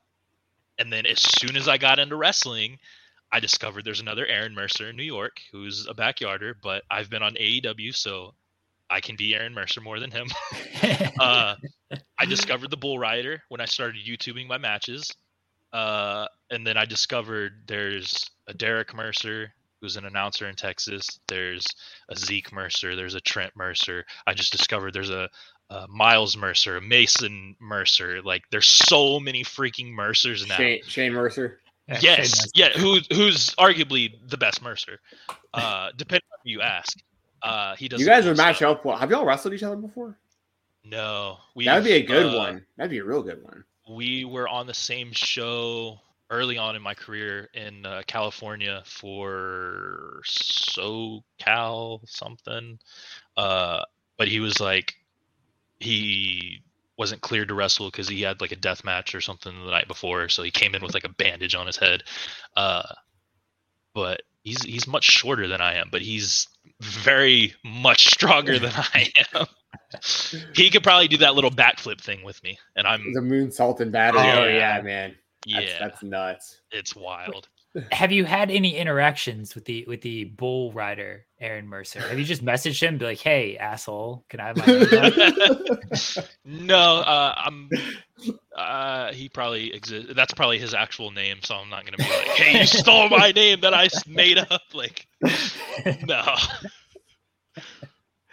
and 0.79 0.91
then 0.91 1.05
as 1.05 1.21
soon 1.21 1.55
as 1.55 1.67
I 1.67 1.77
got 1.77 1.99
into 1.99 2.15
wrestling, 2.15 2.79
I 3.33 3.39
discovered 3.39 3.83
there's 3.83 3.99
another 3.99 4.27
Aaron 4.27 4.53
Mercer 4.53 4.91
in 4.91 4.95
New 4.95 5.03
York 5.03 5.37
who's 5.51 5.87
a 5.87 5.95
backyarder, 5.95 6.53
but 6.61 6.83
I've 6.91 7.09
been 7.09 7.23
on 7.23 7.33
AEW, 7.33 7.95
so 7.95 8.35
I 8.91 9.01
can 9.01 9.15
be 9.15 9.33
Aaron 9.33 9.55
Mercer 9.55 9.81
more 9.81 9.99
than 9.99 10.11
him. 10.11 10.27
uh, 11.19 11.55
I 12.19 12.25
discovered 12.25 12.69
the 12.69 12.77
Bull 12.77 12.99
Rider 12.99 13.41
when 13.49 13.59
I 13.59 13.65
started 13.65 14.05
YouTubing 14.05 14.47
my 14.47 14.59
matches. 14.59 15.11
Uh, 15.73 16.27
and 16.51 16.65
then 16.65 16.77
I 16.77 16.85
discovered 16.85 17.53
there's 17.65 18.29
a 18.47 18.53
Derek 18.53 18.93
Mercer 18.93 19.51
who's 19.81 19.97
an 19.97 20.05
announcer 20.05 20.47
in 20.47 20.55
Texas. 20.55 21.19
There's 21.27 21.65
a 22.09 22.15
Zeke 22.15 22.53
Mercer. 22.53 22.95
There's 22.95 23.15
a 23.15 23.21
Trent 23.21 23.53
Mercer. 23.55 24.05
I 24.27 24.35
just 24.35 24.51
discovered 24.51 24.93
there's 24.93 25.09
a, 25.09 25.27
a 25.71 25.87
Miles 25.87 26.37
Mercer, 26.37 26.77
a 26.77 26.81
Mason 26.81 27.55
Mercer. 27.59 28.21
Like 28.21 28.43
there's 28.51 28.67
so 28.67 29.19
many 29.19 29.43
freaking 29.43 29.91
Mercers 29.91 30.47
now. 30.47 30.57
Shane, 30.57 30.81
Shane 30.85 31.13
Mercer. 31.13 31.57
Yeah, 31.87 31.99
yes, 32.01 32.17
Mercer. 32.19 32.49
yeah. 32.55 32.69
Who 32.79 32.99
who's 33.13 33.49
arguably 33.55 34.13
the 34.29 34.37
best 34.37 34.61
Mercer, 34.61 34.99
uh, 35.53 35.89
depending 35.97 36.27
on 36.31 36.39
who 36.43 36.49
you 36.49 36.61
ask. 36.61 36.97
Uh, 37.41 37.75
he 37.75 37.89
does. 37.89 37.99
You 37.99 38.05
guys 38.05 38.25
would 38.25 38.37
match 38.37 38.57
stuff. 38.57 38.77
up 38.77 38.85
well. 38.85 38.97
Have 38.97 39.11
y'all 39.11 39.25
wrestled 39.25 39.53
each 39.53 39.63
other 39.63 39.75
before? 39.75 40.17
No, 40.85 41.37
we. 41.55 41.65
That 41.65 41.75
would 41.75 41.83
be 41.83 41.93
a 41.93 42.03
good 42.03 42.33
one. 42.35 42.65
That'd 42.77 42.91
be 42.91 42.99
a 42.99 43.03
real 43.03 43.21
good 43.21 43.43
one. 43.43 43.63
we 43.89 44.23
were 44.25 44.47
on 44.47 44.65
the 44.65 44.73
same 44.73 45.11
show 45.11 45.99
early 46.29 46.57
on 46.57 46.75
in 46.75 46.81
my 46.81 46.93
career 46.93 47.49
in 47.53 47.85
uh, 47.85 48.01
California 48.07 48.81
for 48.85 50.21
SoCal 50.25 51.99
something. 52.07 52.79
Uh, 53.37 53.81
but 54.17 54.27
he 54.27 54.39
was 54.39 54.59
like, 54.59 54.95
he 55.79 56.63
wasn't 56.97 57.21
cleared 57.21 57.47
to 57.47 57.53
wrestle 57.53 57.89
because 57.89 58.07
he 58.07 58.21
had 58.21 58.41
like 58.41 58.51
a 58.51 58.55
death 58.57 58.83
match 58.83 59.15
or 59.15 59.21
something 59.21 59.53
the 59.65 59.71
night 59.71 59.87
before, 59.87 60.29
so 60.29 60.43
he 60.43 60.51
came 60.51 60.75
in 60.75 60.81
with 60.83 60.93
like 60.93 61.05
a 61.05 61.09
bandage 61.09 61.55
on 61.55 61.67
his 61.67 61.77
head. 61.77 62.03
Uh, 62.55 62.83
but 63.93 64.21
he's 64.43 64.61
he's 64.63 64.87
much 64.87 65.03
shorter 65.05 65.47
than 65.47 65.61
I 65.61 65.75
am, 65.75 65.89
but 65.91 66.01
he's 66.01 66.47
very 66.81 67.53
much 67.63 68.07
stronger 68.07 68.59
than 68.59 68.71
I 68.75 69.11
am. 69.33 69.45
he 70.55 70.69
could 70.69 70.83
probably 70.83 71.07
do 71.07 71.17
that 71.17 71.35
little 71.35 71.51
backflip 71.51 71.99
thing 72.01 72.23
with 72.23 72.41
me, 72.43 72.57
and 72.75 72.87
I'm 72.87 73.13
The 73.13 73.21
moonsault 73.21 73.79
and 73.79 73.91
battery. 73.91 74.21
Oh 74.21 74.45
Yeah. 74.45 74.77
yeah, 74.77 74.81
man. 74.81 75.15
That's, 75.45 75.65
yeah, 75.65 75.79
that's 75.79 76.03
nuts. 76.03 76.61
it's 76.71 76.95
wild. 76.95 77.49
Have 77.91 78.11
you 78.11 78.23
had 78.25 78.51
any 78.51 78.77
interactions 78.77 79.55
with 79.55 79.65
the 79.65 79.83
with 79.87 80.01
the 80.01 80.25
bull 80.25 80.71
rider 80.73 81.25
Aaron 81.39 81.67
Mercer? 81.67 82.01
Have 82.01 82.19
you 82.19 82.25
just 82.25 82.45
messaged 82.45 82.81
him, 82.81 82.99
be 82.99 83.05
like, 83.05 83.19
"Hey, 83.19 83.57
asshole, 83.57 84.23
can 84.29 84.39
I 84.39 84.47
have 84.47 84.57
my 84.57 84.65
name 84.65 86.27
no, 86.67 86.99
uh, 86.99 87.33
I'm. 87.35 87.69
Uh, 88.55 89.11
he 89.11 89.27
probably 89.27 89.73
exists. 89.73 90.13
That's 90.15 90.33
probably 90.35 90.59
his 90.59 90.75
actual 90.75 91.09
name, 91.09 91.37
so 91.41 91.55
I'm 91.55 91.69
not 91.69 91.83
gonna 91.85 91.97
be 91.97 92.03
like, 92.03 92.27
"Hey, 92.37 92.59
you 92.59 92.67
stole 92.67 93.09
my 93.09 93.31
name 93.31 93.61
that 93.61 93.73
I 93.73 93.89
made 94.07 94.37
up." 94.37 94.61
Like, 94.73 95.07
no. 96.05 96.35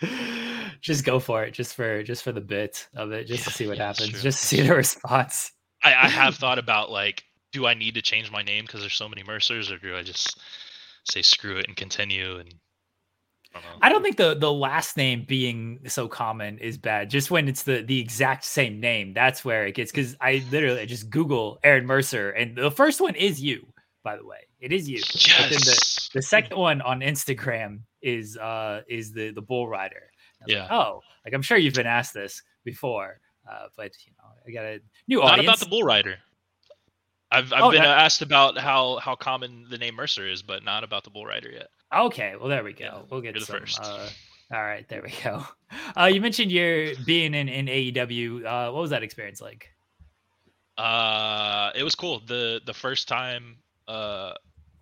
just 0.81 1.05
go 1.05 1.19
for 1.19 1.45
it, 1.45 1.53
just 1.53 1.75
for 1.75 2.03
just 2.03 2.23
for 2.23 2.33
the 2.33 2.41
bit 2.41 2.89
of 2.95 3.13
it, 3.13 3.27
just 3.27 3.45
to 3.45 3.51
see 3.51 3.67
what 3.67 3.77
yeah, 3.77 3.89
happens, 3.89 4.23
just 4.23 4.41
to 4.41 4.47
see 4.47 4.61
the 4.63 4.75
response. 4.77 5.53
I, 5.83 5.95
I 5.95 6.09
have 6.09 6.37
thought 6.37 6.59
about 6.59 6.91
like, 6.91 7.25
do 7.53 7.67
I 7.67 7.75
need 7.75 7.95
to 7.95 8.03
change 8.03 8.31
my 8.31 8.43
name 8.43 8.65
because 8.65 8.81
there's 8.81 8.95
so 8.95 9.09
many 9.09 9.23
Mercers, 9.23 9.71
or 9.71 9.79
do 9.79 9.97
I 9.97 10.03
just 10.03 10.39
say 11.05 11.23
screw 11.23 11.57
it 11.57 11.67
and 11.69 11.77
continue? 11.77 12.37
And 12.39 12.55
I 13.55 13.61
don't 13.61 13.63
know. 13.65 13.79
I 13.83 13.89
don't 13.89 14.03
think 14.03 14.17
the 14.17 14.35
the 14.35 14.53
last 14.53 14.97
name 14.97 15.25
being 15.27 15.81
so 15.87 16.07
common 16.09 16.59
is 16.59 16.79
bad. 16.79 17.11
Just 17.11 17.31
when 17.31 17.49
it's 17.49 17.65
the 17.65 17.83
the 17.83 17.99
exact 18.01 18.45
same 18.45 18.79
name, 18.81 19.13
that's 19.13 19.45
where 19.45 19.67
it 19.67 19.75
gets. 19.75 19.91
Because 19.91 20.17
I 20.21 20.45
literally 20.51 20.87
just 20.87 21.11
Google 21.11 21.59
Aaron 21.65 21.87
Mercer, 21.87 22.31
and 22.31 22.57
the 22.57 22.71
first 22.71 23.01
one 23.01 23.15
is 23.17 23.43
you, 23.43 23.67
by 24.05 24.17
the 24.17 24.25
way. 24.25 24.39
It 24.61 24.73
is 24.73 24.89
you. 24.89 25.01
But 25.01 25.51
then 25.51 25.59
the, 25.61 25.65
Yes. 25.67 26.11
the 26.15 26.23
second 26.23 26.57
one 26.59 26.81
on 26.83 27.01
Instagram 27.01 27.81
is 28.03 28.37
uh 28.37 28.83
is 28.89 29.13
the 29.13 29.31
the 29.33 29.43
bull 29.43 29.67
rider. 29.69 30.11
Was 30.41 30.49
like, 30.49 30.57
Yeah. 30.57 30.69
oh, 30.71 31.01
like 31.25 31.35
I'm 31.35 31.43
sure 31.43 31.57
you've 31.59 31.75
been 31.75 31.87
asked 31.87 32.15
this 32.15 32.43
before, 32.65 33.21
uh, 33.51 33.67
but 33.77 33.93
you 34.07 34.13
know, 34.19 34.29
I 34.47 34.51
got 34.53 34.65
a 34.65 34.81
new 35.09 35.19
Not 35.21 35.33
audience. 35.33 35.49
about 35.49 35.59
the 35.61 35.67
Bull 35.67 35.83
Rider. 35.83 36.19
I've 37.33 37.53
I've 37.53 37.63
Oh, 37.63 37.71
been 37.71 37.83
that- 37.83 37.99
asked 37.99 38.23
about 38.23 38.59
how 38.59 38.99
how 38.99 39.15
common 39.15 39.67
the 39.71 39.79
name 39.79 39.95
Mercer 39.95 40.27
is, 40.29 40.43
but 40.43 40.65
not 40.65 40.83
about 40.85 41.05
the 41.05 41.11
bull 41.11 41.27
rider 41.27 41.51
yet. 41.51 41.69
Okay, 41.95 42.35
well 42.39 42.49
there 42.49 42.65
we 42.65 42.73
go. 42.73 42.85
Yeah, 42.85 43.03
we'll 43.11 43.21
get 43.21 43.35
you're 43.35 43.45
the 43.45 43.53
first. 43.59 43.81
Uh, 43.83 44.09
all 44.53 44.63
right, 44.63 44.89
there 44.89 45.03
we 45.03 45.13
go. 45.23 45.45
Uh, 45.97 46.07
you 46.07 46.21
mentioned 46.21 46.51
your 46.51 46.95
being 47.07 47.33
in 47.35 47.49
in 47.49 47.67
AEW. 47.67 48.45
Uh, 48.45 48.73
what 48.73 48.81
was 48.81 48.91
that 48.91 49.03
experience 49.05 49.41
like? 49.41 49.71
Uh, 50.77 51.71
it 51.75 51.83
was 51.83 51.95
cool. 51.95 52.21
the 52.27 52.61
The 52.65 52.75
first 52.75 53.07
time, 53.09 53.59
uh, 53.87 54.33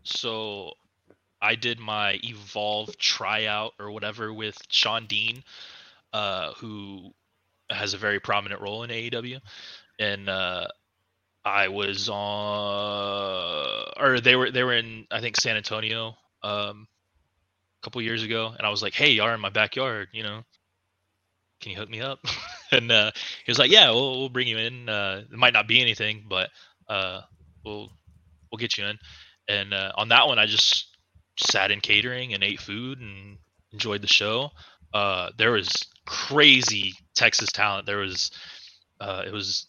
so 0.04 0.72
I 1.42 1.54
did 1.54 1.78
my 1.78 2.18
Evolve 2.22 2.96
tryout 2.98 3.74
or 3.78 3.90
whatever 3.90 4.32
with 4.32 4.56
Shawn 4.70 5.06
Dean, 5.06 5.42
uh, 6.12 6.52
who 6.54 7.12
has 7.70 7.94
a 7.94 7.98
very 7.98 8.20
prominent 8.20 8.60
role 8.60 8.82
in 8.84 8.90
AEW, 8.90 9.40
and 9.98 10.28
uh, 10.28 10.68
I 11.48 11.68
was 11.68 12.08
on, 12.08 13.84
or 13.96 14.20
they 14.20 14.36
were 14.36 14.50
they 14.50 14.62
were 14.62 14.74
in 14.74 15.06
I 15.10 15.20
think 15.20 15.36
San 15.36 15.56
Antonio, 15.56 16.16
um, 16.42 16.86
a 17.80 17.84
couple 17.84 18.02
years 18.02 18.22
ago, 18.22 18.52
and 18.56 18.66
I 18.66 18.70
was 18.70 18.82
like, 18.82 18.94
hey, 18.94 19.10
y'all 19.12 19.26
are 19.26 19.34
in 19.34 19.40
my 19.40 19.50
backyard, 19.50 20.08
you 20.12 20.22
know. 20.22 20.42
Can 21.60 21.72
you 21.72 21.78
hook 21.78 21.90
me 21.90 22.00
up? 22.00 22.20
and 22.70 22.90
uh, 22.92 23.10
he 23.44 23.50
was 23.50 23.58
like, 23.58 23.70
"Yeah, 23.70 23.90
we'll, 23.90 24.18
we'll 24.18 24.28
bring 24.28 24.46
you 24.48 24.58
in. 24.58 24.88
Uh, 24.88 25.22
it 25.30 25.36
might 25.36 25.52
not 25.52 25.66
be 25.66 25.80
anything, 25.80 26.24
but 26.28 26.50
uh, 26.88 27.22
we'll 27.64 27.90
we'll 28.50 28.58
get 28.58 28.78
you 28.78 28.86
in." 28.86 28.98
And 29.48 29.74
uh, 29.74 29.92
on 29.96 30.10
that 30.10 30.28
one, 30.28 30.38
I 30.38 30.46
just 30.46 30.96
sat 31.38 31.70
in 31.70 31.80
catering 31.80 32.34
and 32.34 32.44
ate 32.44 32.60
food 32.60 33.00
and 33.00 33.38
enjoyed 33.72 34.02
the 34.02 34.08
show. 34.08 34.50
Uh, 34.92 35.30
there 35.36 35.52
was 35.52 35.68
crazy 36.06 36.94
Texas 37.14 37.50
talent. 37.52 37.86
There 37.86 37.98
was 37.98 38.30
uh, 39.00 39.24
it 39.26 39.32
was 39.32 39.67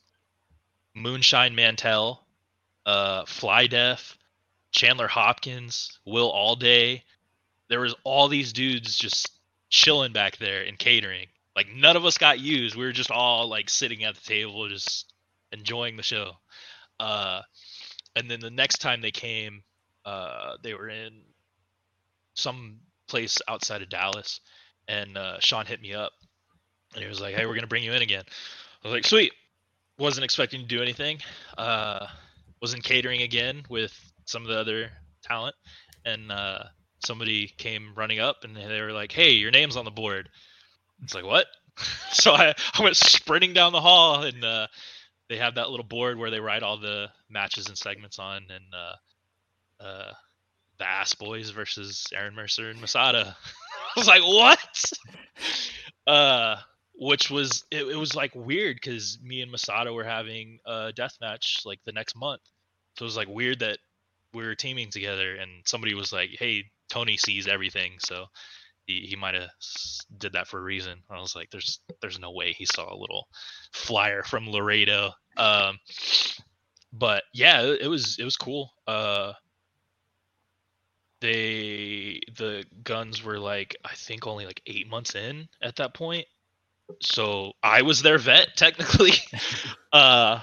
Moonshine 0.95 1.55
Mantell, 1.55 2.25
uh, 2.85 3.25
Fly 3.25 3.67
Deaf, 3.67 4.17
Chandler 4.71 5.07
Hopkins, 5.07 5.99
Will 6.05 6.31
Allday. 6.31 7.03
There 7.69 7.81
was 7.81 7.95
all 8.03 8.27
these 8.27 8.53
dudes 8.53 8.97
just 8.97 9.31
chilling 9.69 10.13
back 10.13 10.37
there 10.37 10.63
and 10.63 10.77
catering. 10.77 11.27
Like 11.55 11.67
none 11.69 11.95
of 11.95 12.05
us 12.05 12.17
got 12.17 12.39
used. 12.39 12.75
We 12.75 12.85
were 12.85 12.91
just 12.91 13.11
all 13.11 13.47
like 13.47 13.69
sitting 13.69 14.03
at 14.03 14.15
the 14.15 14.21
table, 14.21 14.67
just 14.69 15.11
enjoying 15.51 15.97
the 15.97 16.03
show. 16.03 16.33
Uh, 16.99 17.41
and 18.15 18.29
then 18.29 18.39
the 18.39 18.49
next 18.49 18.79
time 18.79 19.01
they 19.01 19.11
came, 19.11 19.63
uh, 20.05 20.57
they 20.63 20.73
were 20.73 20.89
in 20.89 21.21
some 22.33 22.79
place 23.07 23.39
outside 23.47 23.81
of 23.81 23.89
Dallas, 23.89 24.39
and 24.87 25.17
uh, 25.17 25.39
Shawn 25.39 25.65
hit 25.65 25.81
me 25.81 25.93
up, 25.93 26.13
and 26.93 27.03
he 27.03 27.09
was 27.09 27.21
like, 27.21 27.35
"Hey, 27.35 27.45
we're 27.45 27.55
gonna 27.55 27.67
bring 27.67 27.83
you 27.83 27.93
in 27.93 28.01
again." 28.01 28.23
I 28.83 28.87
was 28.87 28.93
like, 28.93 29.05
"Sweet." 29.05 29.33
Wasn't 30.00 30.24
expecting 30.24 30.62
to 30.62 30.68
do 30.68 30.82
anything. 30.82 31.20
Uh, 31.58 32.08
was 32.62 32.74
in 32.74 32.82
catering 32.82 33.22
again 33.22 33.64
with 33.70 33.93
some 34.26 34.41
of 34.43 34.47
the 34.47 34.60
other 34.60 34.91
talent, 35.24 35.56
and 36.06 36.32
uh, 36.32 36.64
somebody 37.06 37.47
came 37.58 37.93
running 37.95 38.20
up, 38.20 38.43
and 38.43 38.56
they 38.56 38.82
were 38.82 38.91
like, 38.91 39.12
"Hey, 39.12 39.32
your 39.32 39.52
name's 39.52 39.78
on 39.78 39.86
the 39.86 39.91
board." 39.91 40.30
It's 41.04 41.14
like 41.14 41.26
what? 41.26 41.47
so 42.12 42.34
I, 42.34 42.54
I 42.74 42.84
went 42.84 42.97
sprinting 42.97 43.54
down 43.54 43.72
the 43.72 43.82
hall, 43.82 44.24
and 44.24 44.43
uh, 44.43 44.68
they 45.30 45.38
have 45.38 45.56
that 45.56 45.70
little 45.70 45.86
board 45.86 46.18
where 46.18 46.32
they 46.32 46.39
write 46.39 46.64
all 46.64 46.78
the 46.78 47.10
matches 47.30 47.68
and 47.68 47.78
segments 47.78 48.20
on, 48.20 48.45
and 48.50 48.64
uh, 48.74 49.84
uh, 49.84 50.12
the 50.78 50.88
Ass 50.88 51.14
Boys 51.14 51.50
versus 51.52 52.06
Aaron 52.14 52.36
Mercer 52.36 52.70
and 52.70 52.82
Masada. 52.82 53.36
I 53.95 54.00
was 54.00 54.08
like, 54.08 54.24
what? 54.24 54.91
Uh, 56.08 56.56
which 57.00 57.32
was 57.32 57.64
it, 57.72 57.88
it 57.88 57.95
was 57.95 58.14
like 58.14 58.36
weird 58.36 58.76
because 58.76 59.18
me 59.24 59.41
and 59.41 59.52
Masada 59.52 59.93
were 59.93 60.04
having 60.04 60.60
a 60.66 60.91
death 60.93 61.18
match 61.22 61.62
like 61.66 61.80
the 61.86 61.93
next 61.93 62.16
month, 62.16 62.41
so 62.97 63.04
it 63.04 63.08
was 63.08 63.18
like 63.18 63.30
weird 63.30 63.60
that 63.60 63.80
we 64.34 64.43
were 64.43 64.56
teaming 64.56 64.91
together, 64.91 65.36
and 65.36 65.50
somebody 65.66 65.93
was 65.93 66.12
like, 66.12 66.30
hey, 66.38 66.66
Tony 66.89 67.18
sees 67.18 67.47
everything, 67.47 67.93
so 68.00 68.26
he, 68.86 69.06
he 69.10 69.16
might 69.16 69.36
have 69.36 69.50
did 70.18 70.34
that 70.34 70.47
for 70.47 70.60
a 70.60 70.64
reason. 70.64 71.00
I 71.10 71.22
was 71.22 71.36
like, 71.36 71.50
there's 71.52 71.80
there's 72.02 72.20
no 72.20 72.32
way 72.32 72.52
he 72.52 72.66
saw 72.66 72.93
a 72.93 72.97
little 73.00 73.28
flyer 73.72 74.24
from 74.24 74.50
Laredo. 74.50 75.12
Um, 75.38 75.80
but 76.91 77.24
yeah, 77.34 77.62
it, 77.62 77.84
it 77.84 77.88
was 77.88 78.18
it 78.20 78.26
was 78.26 78.36
cool. 78.36 78.74
Uh, 78.88 79.34
they 81.22 82.20
the 82.38 82.66
Gunns 82.84 83.24
were 83.24 83.39
like 83.39 83.78
I 83.86 83.93
think 83.95 84.28
only 84.28 84.45
like 84.45 84.62
eight 84.68 84.89
months 84.89 85.16
in 85.16 85.47
at 85.62 85.78
that 85.78 85.93
point, 85.93 86.26
so 87.01 87.53
I 87.63 87.81
was 87.81 88.01
their 88.01 88.17
vet 88.17 88.49
technically. 88.55 89.13
uh, 89.93 90.39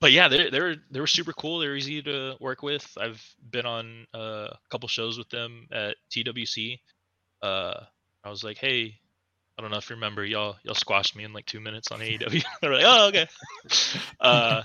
but 0.00 0.12
yeah, 0.12 0.28
they 0.28 0.50
they 0.50 0.60
were 0.60 0.76
they 0.90 1.00
were 1.00 1.06
super 1.06 1.32
cool. 1.32 1.58
They're 1.58 1.76
easy 1.76 2.02
to 2.02 2.36
work 2.40 2.62
with. 2.62 2.90
I've 2.98 3.22
been 3.50 3.66
on 3.66 4.06
uh, 4.14 4.48
a 4.52 4.58
couple 4.70 4.88
shows 4.88 5.18
with 5.18 5.28
them 5.28 5.66
at 5.70 5.96
TWC 6.10 6.78
uh 7.42 7.74
I 8.22 8.28
was 8.28 8.44
like, 8.44 8.58
hey, 8.58 8.98
I 9.58 9.62
don't 9.62 9.70
know 9.70 9.78
if 9.78 9.88
you 9.88 9.96
remember, 9.96 10.24
y'all 10.24 10.56
y'all 10.62 10.74
squashed 10.74 11.16
me 11.16 11.24
in 11.24 11.32
like 11.32 11.46
two 11.46 11.60
minutes 11.60 11.90
on 11.90 12.00
AEW. 12.00 12.44
They're 12.60 12.72
like, 12.72 12.84
oh 12.86 13.08
okay. 13.08 13.26
uh 14.20 14.62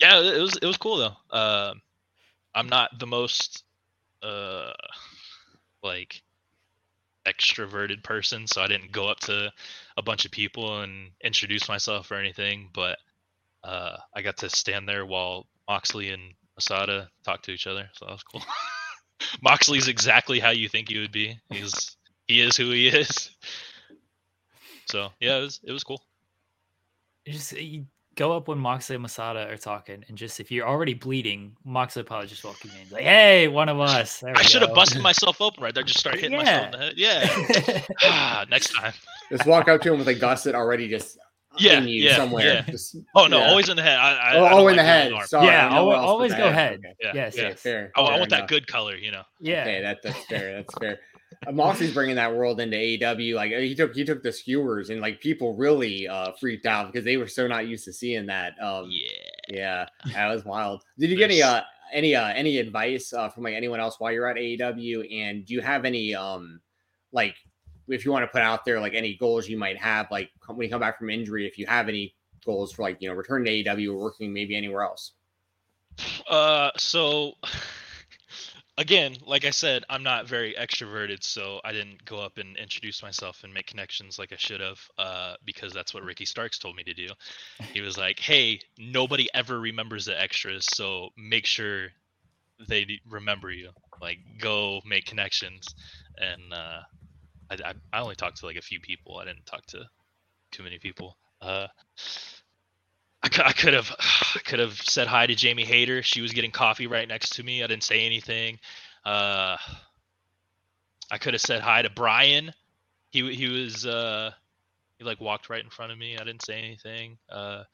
yeah, 0.00 0.20
it 0.20 0.40
was 0.40 0.56
it 0.56 0.66
was 0.66 0.76
cool 0.76 0.96
though. 0.96 1.36
Um 1.36 1.82
I'm 2.54 2.68
not 2.68 2.98
the 2.98 3.06
most 3.06 3.64
uh 4.22 4.72
like 5.82 6.22
extroverted 7.26 8.02
person, 8.02 8.46
so 8.46 8.62
I 8.62 8.68
didn't 8.68 8.92
go 8.92 9.08
up 9.08 9.20
to 9.20 9.52
a 9.98 10.02
bunch 10.02 10.24
of 10.24 10.30
people 10.30 10.80
and 10.80 11.10
introduce 11.22 11.68
myself 11.68 12.10
or 12.10 12.14
anything, 12.14 12.70
but 12.72 12.98
uh 13.64 13.96
I 14.14 14.22
got 14.22 14.38
to 14.38 14.48
stand 14.48 14.88
there 14.88 15.04
while 15.04 15.46
Moxley 15.68 16.08
and 16.10 16.32
Masada 16.56 17.10
talked 17.24 17.44
to 17.46 17.50
each 17.52 17.66
other, 17.66 17.90
so 17.92 18.06
that 18.06 18.12
was 18.12 18.22
cool. 18.22 18.42
Moxley's 19.42 19.88
exactly 19.88 20.40
how 20.40 20.50
you 20.50 20.68
think 20.68 20.88
he 20.88 20.98
would 20.98 21.12
be. 21.12 21.38
He's 21.50 21.96
he 22.26 22.40
is 22.40 22.56
who 22.56 22.70
he 22.70 22.88
is. 22.88 23.30
So 24.86 25.10
yeah, 25.20 25.38
it 25.38 25.40
was 25.42 25.60
it 25.64 25.72
was 25.72 25.84
cool. 25.84 26.02
You 27.26 27.32
just 27.34 27.52
you 27.52 27.86
go 28.14 28.36
up 28.36 28.48
when 28.48 28.58
Moxley 28.58 28.96
and 28.96 29.02
Masada 29.02 29.48
are 29.48 29.56
talking, 29.56 30.04
and 30.08 30.16
just 30.16 30.40
if 30.40 30.50
you're 30.50 30.66
already 30.66 30.94
bleeding, 30.94 31.56
Moxley 31.64 32.02
probably 32.02 32.26
just 32.26 32.44
walking 32.44 32.70
in 32.80 32.88
like, 32.90 33.04
"Hey, 33.04 33.48
one 33.48 33.68
of 33.68 33.80
us." 33.80 34.20
There 34.20 34.36
I 34.36 34.42
should 34.42 34.62
have 34.62 34.74
busted 34.74 35.02
myself 35.10 35.40
open 35.40 35.62
right 35.62 35.74
there. 35.74 35.84
Just 35.84 36.00
start 36.00 36.16
hitting 36.16 36.36
myself 36.36 36.66
in 36.66 36.70
the 36.72 36.78
head. 36.78 36.94
Yeah. 36.96 37.84
Ah, 38.02 38.46
next 38.48 38.74
time. 38.74 38.92
Just 39.30 39.46
walk 39.46 39.68
up 39.68 39.80
to 39.82 39.92
him 39.92 39.98
with 39.98 40.08
a 40.08 40.14
gusset 40.14 40.54
already 40.54 40.88
just 40.88 41.18
Yeah, 41.58 41.78
in 41.78 41.88
you 41.88 42.04
yeah, 42.04 42.16
somewhere. 42.16 42.44
yeah. 42.44 42.60
Just, 42.62 42.96
Oh 43.16 43.26
no, 43.26 43.38
yeah. 43.40 43.48
always 43.48 43.68
in 43.68 43.76
the 43.76 43.82
head. 43.82 43.98
I, 43.98 44.12
I, 44.12 44.34
Oh, 44.36 44.44
I 44.44 44.48
don't 44.50 44.60
oh, 44.60 44.68
in 44.68 44.76
the 44.76 44.82
head. 44.84 45.12
Sorry, 45.26 45.46
Yeah, 45.46 45.68
no 45.70 45.76
alwa- 45.76 45.94
else 45.96 46.02
but 46.04 46.08
always 46.08 46.30
the 46.32 46.36
go 46.38 46.46
ahead. 46.48 46.74
Okay. 46.74 46.94
Yeah, 47.00 47.12
yes, 47.14 47.34
yeah. 47.36 47.40
Okay, 47.42 47.48
yes. 47.50 47.60
fair. 47.60 47.92
I, 47.96 48.00
I 48.02 48.06
fair 48.10 48.18
want 48.18 48.30
that 48.30 48.48
good 48.48 48.66
color, 48.66 48.94
you 48.96 49.10
know. 49.10 49.22
Yeah. 49.40 49.62
Okay, 49.62 49.82
that 49.82 49.98
that's 50.02 50.24
fair. 50.26 50.54
That's 50.56 50.74
fair. 50.78 50.98
Uh, 51.46 51.52
Moxley's 51.52 51.92
bringing 51.94 52.16
that 52.16 52.34
world 52.34 52.60
into 52.60 52.76
AEW. 52.76 53.34
Like 53.34 53.50
he 53.52 53.74
took 53.74 53.94
he 53.94 54.04
took 54.04 54.22
the 54.22 54.32
skewers 54.32 54.90
and 54.90 55.00
like 55.00 55.20
people 55.20 55.56
really 55.56 56.06
uh 56.08 56.32
freaked 56.40 56.66
out 56.66 56.92
because 56.92 57.04
they 57.04 57.16
were 57.16 57.26
so 57.28 57.46
not 57.46 57.66
used 57.66 57.84
to 57.86 57.92
seeing 57.92 58.26
that. 58.26 58.52
Um, 58.62 58.88
Yeah. 58.90 59.08
yeah, 59.48 59.86
that 60.14 60.28
was 60.32 60.44
wild. 60.44 60.82
Did 60.98 61.10
you 61.10 61.16
get 61.16 61.30
any 61.30 61.42
uh 61.42 61.62
any 61.92 62.14
uh 62.14 62.28
any 62.28 62.58
advice 62.58 63.12
uh 63.12 63.28
from 63.30 63.42
like 63.44 63.54
anyone 63.54 63.80
else 63.80 63.96
while 63.98 64.12
you're 64.12 64.28
at 64.28 64.36
AEW? 64.36 65.12
And 65.22 65.44
do 65.44 65.54
you 65.54 65.60
have 65.60 65.84
any 65.84 66.14
um 66.14 66.60
like 67.12 67.34
if 67.88 68.04
you 68.04 68.12
want 68.12 68.22
to 68.24 68.28
put 68.28 68.42
out 68.42 68.64
there 68.64 68.80
like 68.80 68.94
any 68.94 69.16
goals 69.16 69.48
you 69.48 69.58
might 69.58 69.78
have 69.78 70.10
like 70.10 70.30
when 70.46 70.64
you 70.64 70.70
come 70.70 70.80
back 70.80 70.98
from 70.98 71.10
injury? 71.10 71.46
If 71.46 71.58
you 71.58 71.66
have 71.66 71.88
any 71.88 72.14
goals 72.44 72.72
for 72.72 72.82
like 72.82 72.98
you 73.00 73.08
know 73.08 73.14
returning 73.14 73.64
to 73.64 73.70
AEW 73.70 73.94
or 73.94 73.98
working 73.98 74.32
maybe 74.32 74.56
anywhere 74.56 74.82
else? 74.82 75.12
Uh, 76.28 76.70
so 76.76 77.32
again, 78.78 79.16
like 79.26 79.44
I 79.44 79.50
said, 79.50 79.84
I'm 79.90 80.02
not 80.02 80.26
very 80.26 80.54
extroverted, 80.54 81.22
so 81.22 81.60
I 81.64 81.72
didn't 81.72 82.04
go 82.04 82.20
up 82.20 82.38
and 82.38 82.56
introduce 82.56 83.02
myself 83.02 83.42
and 83.44 83.52
make 83.52 83.66
connections 83.66 84.18
like 84.18 84.32
I 84.32 84.36
should 84.36 84.60
have, 84.60 84.80
uh, 84.96 85.34
because 85.44 85.72
that's 85.72 85.92
what 85.92 86.04
Ricky 86.04 86.24
Starks 86.24 86.58
told 86.58 86.76
me 86.76 86.84
to 86.84 86.94
do. 86.94 87.08
He 87.72 87.80
was 87.80 87.98
like, 87.98 88.20
"Hey, 88.20 88.60
nobody 88.78 89.28
ever 89.34 89.60
remembers 89.60 90.06
the 90.06 90.18
extras, 90.18 90.66
so 90.72 91.10
make 91.16 91.44
sure 91.44 91.88
they 92.68 93.00
remember 93.08 93.50
you. 93.50 93.70
Like, 94.00 94.18
go 94.40 94.80
make 94.86 95.06
connections." 95.06 95.66
And 96.16 96.52
uh, 96.52 96.80
I, 97.50 97.74
I, 97.92 98.00
only 98.00 98.14
talked 98.14 98.38
to 98.38 98.46
like 98.46 98.56
a 98.56 98.62
few 98.62 98.80
people. 98.80 99.18
I 99.18 99.24
didn't 99.24 99.46
talk 99.46 99.64
to 99.66 99.84
too 100.50 100.62
many 100.62 100.78
people. 100.78 101.16
Uh, 101.40 101.66
I 103.22 103.28
I 103.44 103.52
could 103.52 103.74
have 103.74 103.94
I 104.34 104.40
could 104.40 104.58
have 104.58 104.74
said 104.80 105.06
hi 105.06 105.26
to 105.26 105.34
Jamie 105.34 105.64
Hayter. 105.64 106.02
She 106.02 106.20
was 106.20 106.32
getting 106.32 106.50
coffee 106.50 106.86
right 106.86 107.08
next 107.08 107.36
to 107.36 107.42
me. 107.42 107.62
I 107.62 107.66
didn't 107.66 107.84
say 107.84 108.04
anything. 108.04 108.58
Uh, 109.04 109.56
I 111.10 111.18
could 111.18 111.34
have 111.34 111.40
said 111.40 111.60
hi 111.60 111.82
to 111.82 111.90
Bryan. 111.90 112.52
He 113.10 113.34
he 113.34 113.48
was 113.48 113.86
uh, 113.86 114.30
he 114.98 115.04
like 115.04 115.20
walked 115.20 115.48
right 115.48 115.62
in 115.62 115.70
front 115.70 115.92
of 115.92 115.98
me. 115.98 116.16
I 116.18 116.24
didn't 116.24 116.44
say 116.44 116.58
anything. 116.58 117.18
Uh, 117.30 117.64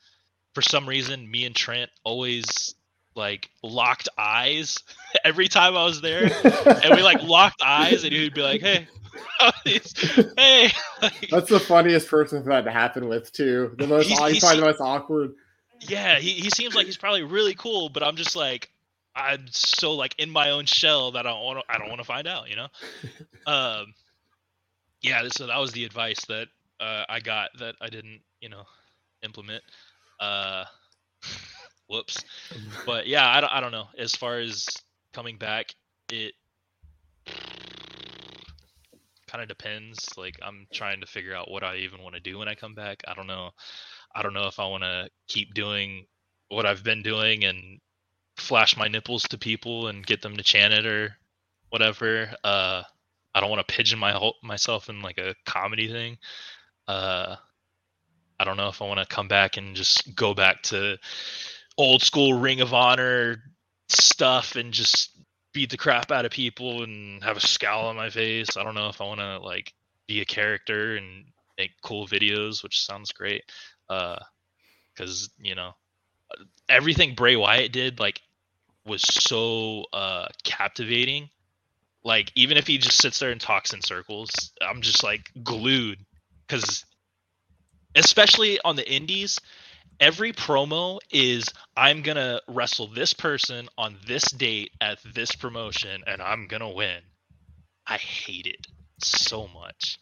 for 0.54 0.62
some 0.62 0.88
reason, 0.88 1.28
me 1.28 1.44
and 1.44 1.54
Trent 1.54 1.90
always 2.04 2.74
like 3.14 3.48
locked 3.62 4.08
eyes 4.18 4.78
every 5.24 5.48
time 5.48 5.76
I 5.76 5.84
was 5.84 6.00
there, 6.00 6.24
and 6.24 6.94
we 6.96 7.02
like 7.02 7.22
locked 7.24 7.62
eyes, 7.64 8.04
and 8.04 8.12
he'd 8.12 8.34
be 8.34 8.42
like, 8.42 8.60
"Hey, 8.60 8.86
hey." 9.64 10.72
Like, 11.02 11.28
That's 11.30 11.48
the 11.50 11.60
funniest 11.60 12.08
person 12.08 12.42
for 12.42 12.48
that 12.50 12.62
to 12.64 12.70
happen 12.70 13.08
with 13.08 13.32
too. 13.32 13.74
The 13.78 13.86
most 13.86 14.06
He's- 14.08 14.18
he's, 14.18 14.28
he's- 14.32 14.40
probably 14.44 14.60
the 14.60 14.66
most 14.66 14.80
awkward. 14.80 15.34
yeah, 15.80 16.18
he, 16.18 16.30
he 16.30 16.50
seems 16.50 16.74
like 16.74 16.86
he's 16.86 16.96
probably 16.96 17.22
really 17.22 17.54
cool, 17.54 17.88
but 17.88 18.02
I'm 18.02 18.16
just 18.16 18.34
like, 18.36 18.70
I'm 19.14 19.46
so 19.50 19.92
like 19.92 20.14
in 20.18 20.30
my 20.30 20.50
own 20.50 20.64
shell 20.66 21.12
that 21.12 21.26
I 21.26 21.30
don't 21.30 21.44
want 21.44 21.58
to 21.60 21.64
I 21.74 21.78
don't 21.78 21.88
want 21.88 22.00
to 22.00 22.04
find 22.06 22.26
out, 22.26 22.48
you 22.50 22.56
know. 22.56 22.68
um, 23.46 23.94
yeah. 25.02 25.22
So 25.30 25.46
that 25.46 25.58
was 25.58 25.72
the 25.72 25.84
advice 25.84 26.24
that 26.26 26.48
uh, 26.80 27.04
I 27.08 27.20
got 27.20 27.50
that 27.58 27.76
I 27.80 27.88
didn't, 27.90 28.20
you 28.40 28.48
know, 28.48 28.64
implement. 29.22 29.62
Uh, 30.18 30.64
whoops. 31.88 32.24
But 32.86 33.06
yeah, 33.06 33.26
I 33.26 33.40
don't, 33.40 33.52
I 33.52 33.60
don't 33.60 33.72
know. 33.72 33.86
As 33.96 34.14
far 34.14 34.38
as 34.38 34.66
coming 35.12 35.38
back, 35.38 35.74
it 36.10 36.34
kind 39.26 39.42
of 39.42 39.48
depends. 39.48 40.16
Like 40.16 40.38
I'm 40.42 40.66
trying 40.72 41.00
to 41.00 41.06
figure 41.06 41.34
out 41.34 41.50
what 41.50 41.64
I 41.64 41.76
even 41.76 42.02
want 42.02 42.14
to 42.14 42.20
do 42.20 42.38
when 42.38 42.48
I 42.48 42.54
come 42.54 42.74
back. 42.74 43.02
I 43.08 43.14
don't 43.14 43.26
know. 43.26 43.50
I 44.14 44.22
don't 44.22 44.34
know 44.34 44.46
if 44.46 44.60
I 44.60 44.66
want 44.66 44.82
to 44.84 45.08
keep 45.26 45.54
doing 45.54 46.06
what 46.48 46.66
I've 46.66 46.84
been 46.84 47.02
doing 47.02 47.44
and 47.44 47.80
flash 48.36 48.76
my 48.76 48.88
nipples 48.88 49.24
to 49.24 49.38
people 49.38 49.88
and 49.88 50.06
get 50.06 50.22
them 50.22 50.36
to 50.36 50.42
chant 50.42 50.74
it 50.74 50.86
or 50.86 51.16
whatever. 51.70 52.28
Uh, 52.44 52.82
I 53.34 53.40
don't 53.40 53.50
want 53.50 53.66
to 53.66 53.74
pigeon 53.74 53.98
my 53.98 54.12
whole, 54.12 54.36
myself 54.42 54.88
in 54.88 55.00
like 55.02 55.18
a 55.18 55.34
comedy 55.44 55.88
thing. 55.88 56.18
Uh, 56.86 57.36
I 58.38 58.44
don't 58.44 58.56
know 58.56 58.68
if 58.68 58.82
I 58.82 58.86
want 58.86 59.00
to 59.00 59.06
come 59.06 59.28
back 59.28 59.56
and 59.56 59.74
just 59.74 60.14
go 60.14 60.34
back 60.34 60.62
to 60.64 60.98
old 61.76 62.02
school 62.02 62.34
Ring 62.34 62.60
of 62.60 62.74
Honor 62.74 63.42
stuff 63.88 64.56
and 64.56 64.72
just 64.72 65.10
beat 65.52 65.70
the 65.70 65.76
crap 65.76 66.10
out 66.10 66.24
of 66.24 66.32
people 66.32 66.82
and 66.82 67.22
have 67.22 67.36
a 67.36 67.40
scowl 67.40 67.86
on 67.86 67.96
my 67.96 68.10
face. 68.10 68.56
I 68.56 68.64
don't 68.64 68.74
know 68.74 68.88
if 68.88 69.00
I 69.00 69.04
want 69.04 69.20
to 69.20 69.38
like 69.38 69.72
be 70.06 70.20
a 70.20 70.24
character 70.24 70.96
and 70.96 71.24
make 71.58 71.70
cool 71.82 72.06
videos, 72.06 72.62
which 72.62 72.84
sounds 72.84 73.12
great. 73.12 73.44
Uh, 73.88 74.18
because 74.94 75.30
you 75.38 75.54
know 75.54 75.72
everything 76.68 77.14
Bray 77.14 77.36
Wyatt 77.36 77.72
did 77.72 77.98
like 77.98 78.20
was 78.86 79.02
so 79.02 79.84
uh 79.92 80.26
captivating. 80.44 81.28
Like 82.04 82.30
even 82.34 82.56
if 82.56 82.66
he 82.66 82.78
just 82.78 83.00
sits 83.00 83.18
there 83.18 83.30
and 83.30 83.40
talks 83.40 83.72
in 83.72 83.80
circles, 83.80 84.52
I'm 84.60 84.82
just 84.82 85.02
like 85.02 85.30
glued 85.42 85.98
because 86.46 86.84
especially 87.94 88.60
on 88.64 88.76
the 88.76 88.90
indies, 88.90 89.40
every 90.00 90.32
promo 90.32 90.98
is 91.10 91.46
I'm 91.76 92.02
gonna 92.02 92.40
wrestle 92.48 92.88
this 92.88 93.12
person 93.14 93.68
on 93.78 93.96
this 94.06 94.24
date 94.24 94.72
at 94.80 94.98
this 95.14 95.32
promotion 95.32 96.02
and 96.06 96.22
I'm 96.22 96.46
gonna 96.46 96.70
win. 96.70 97.00
I 97.86 97.96
hate 97.96 98.46
it 98.46 98.66
so 99.02 99.48
much. 99.48 99.98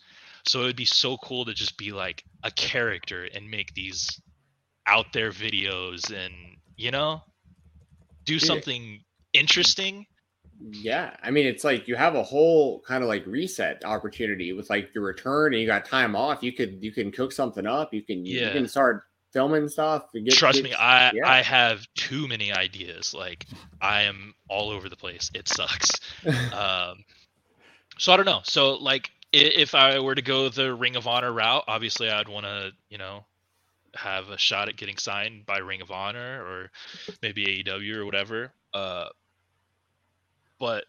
So 0.46 0.62
it 0.62 0.64
would 0.64 0.76
be 0.76 0.84
so 0.84 1.16
cool 1.18 1.44
to 1.44 1.54
just 1.54 1.76
be 1.76 1.92
like 1.92 2.24
a 2.42 2.50
character 2.50 3.28
and 3.32 3.50
make 3.50 3.74
these 3.74 4.20
out 4.86 5.12
there 5.12 5.30
videos 5.30 6.12
and 6.12 6.34
you 6.76 6.90
know 6.90 7.22
do 8.24 8.38
something 8.38 9.00
interesting 9.32 10.06
yeah 10.70 11.14
i 11.22 11.30
mean 11.30 11.46
it's 11.46 11.64
like 11.64 11.88
you 11.88 11.96
have 11.96 12.14
a 12.14 12.22
whole 12.22 12.80
kind 12.80 13.02
of 13.02 13.08
like 13.08 13.24
reset 13.26 13.84
opportunity 13.84 14.52
with 14.52 14.68
like 14.70 14.94
your 14.94 15.04
return 15.04 15.52
and 15.52 15.60
you 15.60 15.66
got 15.66 15.84
time 15.84 16.14
off 16.14 16.42
you 16.42 16.52
could 16.52 16.82
you 16.82 16.92
can 16.92 17.10
cook 17.10 17.32
something 17.32 17.66
up 17.66 17.92
you 17.92 18.02
can 18.02 18.24
yeah. 18.24 18.46
you 18.46 18.52
can 18.52 18.68
start 18.68 19.04
filming 19.32 19.68
stuff 19.68 20.12
get, 20.12 20.32
trust 20.34 20.56
get, 20.56 20.64
me 20.64 20.74
i 20.74 21.10
yeah. 21.12 21.28
i 21.28 21.40
have 21.40 21.86
too 21.94 22.28
many 22.28 22.52
ideas. 22.52 23.14
Like 23.14 23.46
i 23.80 24.02
am 24.02 24.34
all 24.48 24.70
over 24.70 24.88
the 24.88 24.96
place. 24.96 25.30
It 25.34 25.48
sucks. 25.48 25.90
Um 26.52 27.04
so 27.98 28.12
i 28.12 28.16
don't 28.16 28.26
know. 28.26 28.40
So 28.44 28.74
like 28.74 29.10
if 29.32 29.74
i 29.74 29.98
were 29.98 30.14
to 30.14 30.22
go 30.22 30.48
the 30.48 30.74
ring 30.74 30.96
of 30.96 31.06
honor 31.06 31.32
route 31.32 31.64
obviously 31.66 32.10
i'd 32.10 32.28
want 32.28 32.44
to 32.44 32.70
you 32.90 32.98
know 32.98 33.24
have 33.94 34.30
a 34.30 34.38
shot 34.38 34.68
at 34.68 34.76
getting 34.76 34.96
signed 34.96 35.46
by 35.46 35.58
ring 35.58 35.80
of 35.82 35.90
honor 35.90 36.42
or 36.44 36.70
maybe 37.22 37.62
aew 37.62 37.96
or 37.96 38.04
whatever. 38.04 38.52
Uh 38.72 39.06
but 40.58 40.84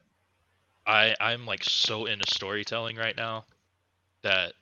I 0.86 1.16
I'm 1.20 1.46
like 1.46 1.64
so 1.64 2.06
into 2.06 2.26
storytelling 2.32 2.96
right 2.96 3.16
now 3.16 3.46
that 4.22 4.54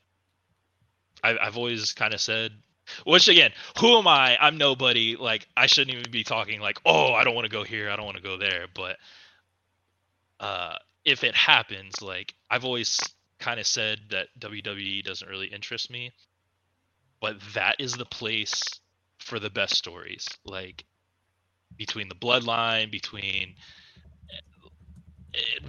I, 1.24 1.38
I've 1.38 1.58
always 1.58 1.94
kind 1.94 2.14
of 2.14 2.22
said 2.22 2.52
which 3.06 3.28
again, 3.28 3.52
who 3.80 3.98
am 3.98 4.08
I? 4.08 4.38
I'm 4.40 4.58
nobody. 4.58 5.16
Like 5.16 5.48
I 5.56 5.68
shouldn't 5.68 5.96
even 5.98 6.12
be 6.12 6.24
talking 6.24 6.62
like, 6.62 6.80
oh, 6.86 7.14
I 7.14 7.24
don't 7.24 7.36
want 7.36 7.46
to 7.46 7.52
go 7.52 7.64
here, 7.64 7.90
I 7.90 7.96
don't 7.96 8.06
want 8.06 8.18
to 8.18 8.24
go 8.24 8.38
there. 8.38 8.66
But 8.74 8.98
uh, 10.40 10.76
if 11.06 11.24
it 11.24 11.36
happens, 11.36 12.02
like 12.02 12.34
I've 12.50 12.66
always 12.66 13.00
kind 13.40 13.60
of 13.60 13.68
said 13.68 14.00
that 14.10 14.28
WWE 14.40 15.04
doesn't 15.04 15.28
really 15.28 15.48
interest 15.48 15.90
me, 15.90 16.12
but 17.20 17.38
that 17.54 17.76
is 17.80 17.94
the 17.94 18.06
place 18.06 18.62
for 19.20 19.40
the 19.40 19.50
best 19.50 19.76
stories. 19.76 20.28
Like 20.46 20.86
between 21.78 22.10
the 22.10 22.16
bloodline, 22.16 22.92
between 22.92 23.56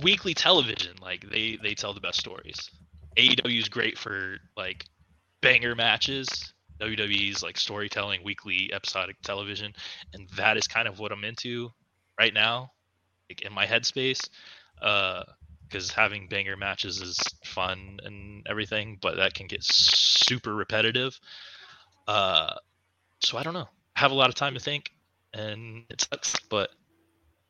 weekly 0.03 0.35
television, 0.35 0.97
like 1.01 1.29
they 1.31 1.59
they 1.63 1.75
tell 1.75 1.95
the 1.95 2.01
best 2.01 2.19
stories. 2.19 2.71
AEW 3.17 3.59
is 3.59 3.69
great 3.69 3.99
for 3.99 4.39
like 4.57 4.85
banger 5.41 5.75
matches. 5.75 6.52
WWE's 6.83 7.43
like 7.43 7.57
storytelling, 7.57 8.23
weekly 8.25 8.71
episodic 8.73 9.17
television, 9.23 9.73
and 10.13 10.29
that 10.37 10.57
is 10.57 10.67
kind 10.67 10.89
of 10.89 10.99
what 10.99 11.13
I'm 11.13 11.25
into 11.25 11.71
right 12.19 12.35
now, 12.35 12.73
like 13.31 13.43
in 13.43 13.53
my 13.53 13.67
headspace. 13.67 14.29
Uh, 14.81 15.23
because 15.69 15.91
having 15.91 16.29
banger 16.29 16.57
matches 16.57 17.01
is 17.01 17.19
fun 17.45 17.99
and 18.05 18.47
everything, 18.47 18.99
but 19.01 19.17
that 19.17 19.33
can 19.33 19.47
get 19.47 19.65
super 19.65 20.55
repetitive. 20.55 21.19
Uh, 22.07 22.55
so 23.21 23.39
I 23.39 23.43
don't 23.43 23.55
know. 23.55 23.69
I 23.97 24.01
have 24.01 24.11
a 24.11 24.15
lot 24.15 24.29
of 24.29 24.35
time 24.35 24.53
to 24.53 24.61
think, 24.61 24.91
and 25.33 25.85
it 25.89 26.03
sucks, 26.03 26.37
but 26.51 26.71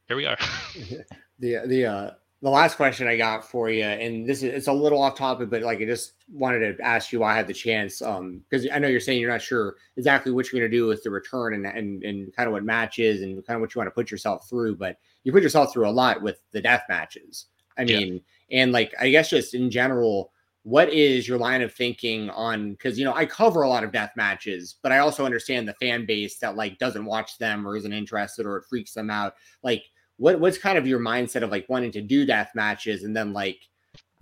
here 0.07 0.17
we 0.17 0.27
are. 0.27 0.37
the 1.39 1.63
the 1.67 1.87
uh 1.87 2.11
the 2.43 2.51
last 2.51 2.77
question 2.77 3.07
I 3.07 3.17
got 3.17 3.49
for 3.49 3.71
you, 3.71 3.85
and 3.85 4.29
this 4.29 4.43
is 4.43 4.53
it's 4.53 4.67
a 4.67 4.73
little 4.73 5.01
off 5.01 5.17
topic, 5.17 5.49
but 5.49 5.63
like 5.63 5.81
I 5.81 5.85
just 5.85 6.15
wanted 6.29 6.77
to 6.77 6.85
ask 6.85 7.13
you 7.13 7.21
why 7.21 7.33
I 7.33 7.37
had 7.37 7.47
the 7.47 7.55
chance. 7.55 8.03
Um, 8.03 8.43
because 8.51 8.67
I 8.73 8.81
know 8.81 8.89
you're 8.89 8.99
saying 8.99 9.21
you're 9.21 9.31
not 9.31 9.41
sure 9.41 9.77
exactly 9.97 10.33
what 10.33 10.51
you're 10.51 10.61
gonna 10.61 10.69
do 10.69 10.89
with 10.89 11.05
the 11.05 11.11
return 11.11 11.55
and 11.55 11.65
and 11.65 12.03
and 12.03 12.35
kind 12.35 12.49
of 12.49 12.53
what 12.53 12.65
matches 12.65 13.23
and 13.23 13.47
kind 13.47 13.57
of 13.57 13.61
what 13.61 13.73
you 13.73 13.79
want 13.79 13.87
to 13.87 13.95
put 13.95 14.11
yourself 14.11 14.49
through, 14.51 14.75
but 14.75 14.97
you 15.23 15.31
put 15.31 15.45
yourself 15.45 15.73
through 15.73 15.89
a 15.89 15.91
lot 15.91 16.21
with 16.21 16.41
the 16.51 16.61
death 16.61 16.83
matches. 16.89 17.47
I 17.79 17.85
mean, 17.85 18.21
yeah. 18.49 18.63
and 18.63 18.73
like 18.73 18.93
I 19.01 19.11
guess 19.11 19.31
just 19.31 19.55
in 19.55 19.71
general, 19.71 20.33
what 20.65 20.93
is 20.93 21.29
your 21.29 21.39
line 21.39 21.63
of 21.63 21.73
thinking 21.73 22.29
on 22.31 22.73
because 22.73 22.99
you 22.99 23.05
know 23.05 23.15
I 23.15 23.25
cover 23.25 23.63
a 23.63 23.69
lot 23.69 23.85
of 23.85 23.93
death 23.93 24.15
matches, 24.17 24.79
but 24.83 24.91
I 24.91 24.99
also 24.99 25.25
understand 25.25 25.69
the 25.69 25.75
fan 25.75 26.07
base 26.07 26.39
that 26.39 26.57
like 26.57 26.79
doesn't 26.79 27.05
watch 27.05 27.39
them 27.39 27.69
or 27.69 27.77
isn't 27.77 27.93
interested 27.93 28.47
or 28.47 28.57
it 28.57 28.65
freaks 28.69 28.95
them 28.95 29.11
out. 29.11 29.35
Like 29.63 29.85
what 30.23 30.39
what's 30.39 30.57
kind 30.57 30.79
of 30.79 30.87
your 30.87 31.01
mindset 31.01 31.43
of 31.43 31.51
like 31.51 31.69
wanting 31.69 31.91
to 31.91 32.01
do 32.01 32.25
death 32.25 32.53
matches 32.55 33.03
and 33.03 33.15
then 33.15 33.33
like 33.33 33.59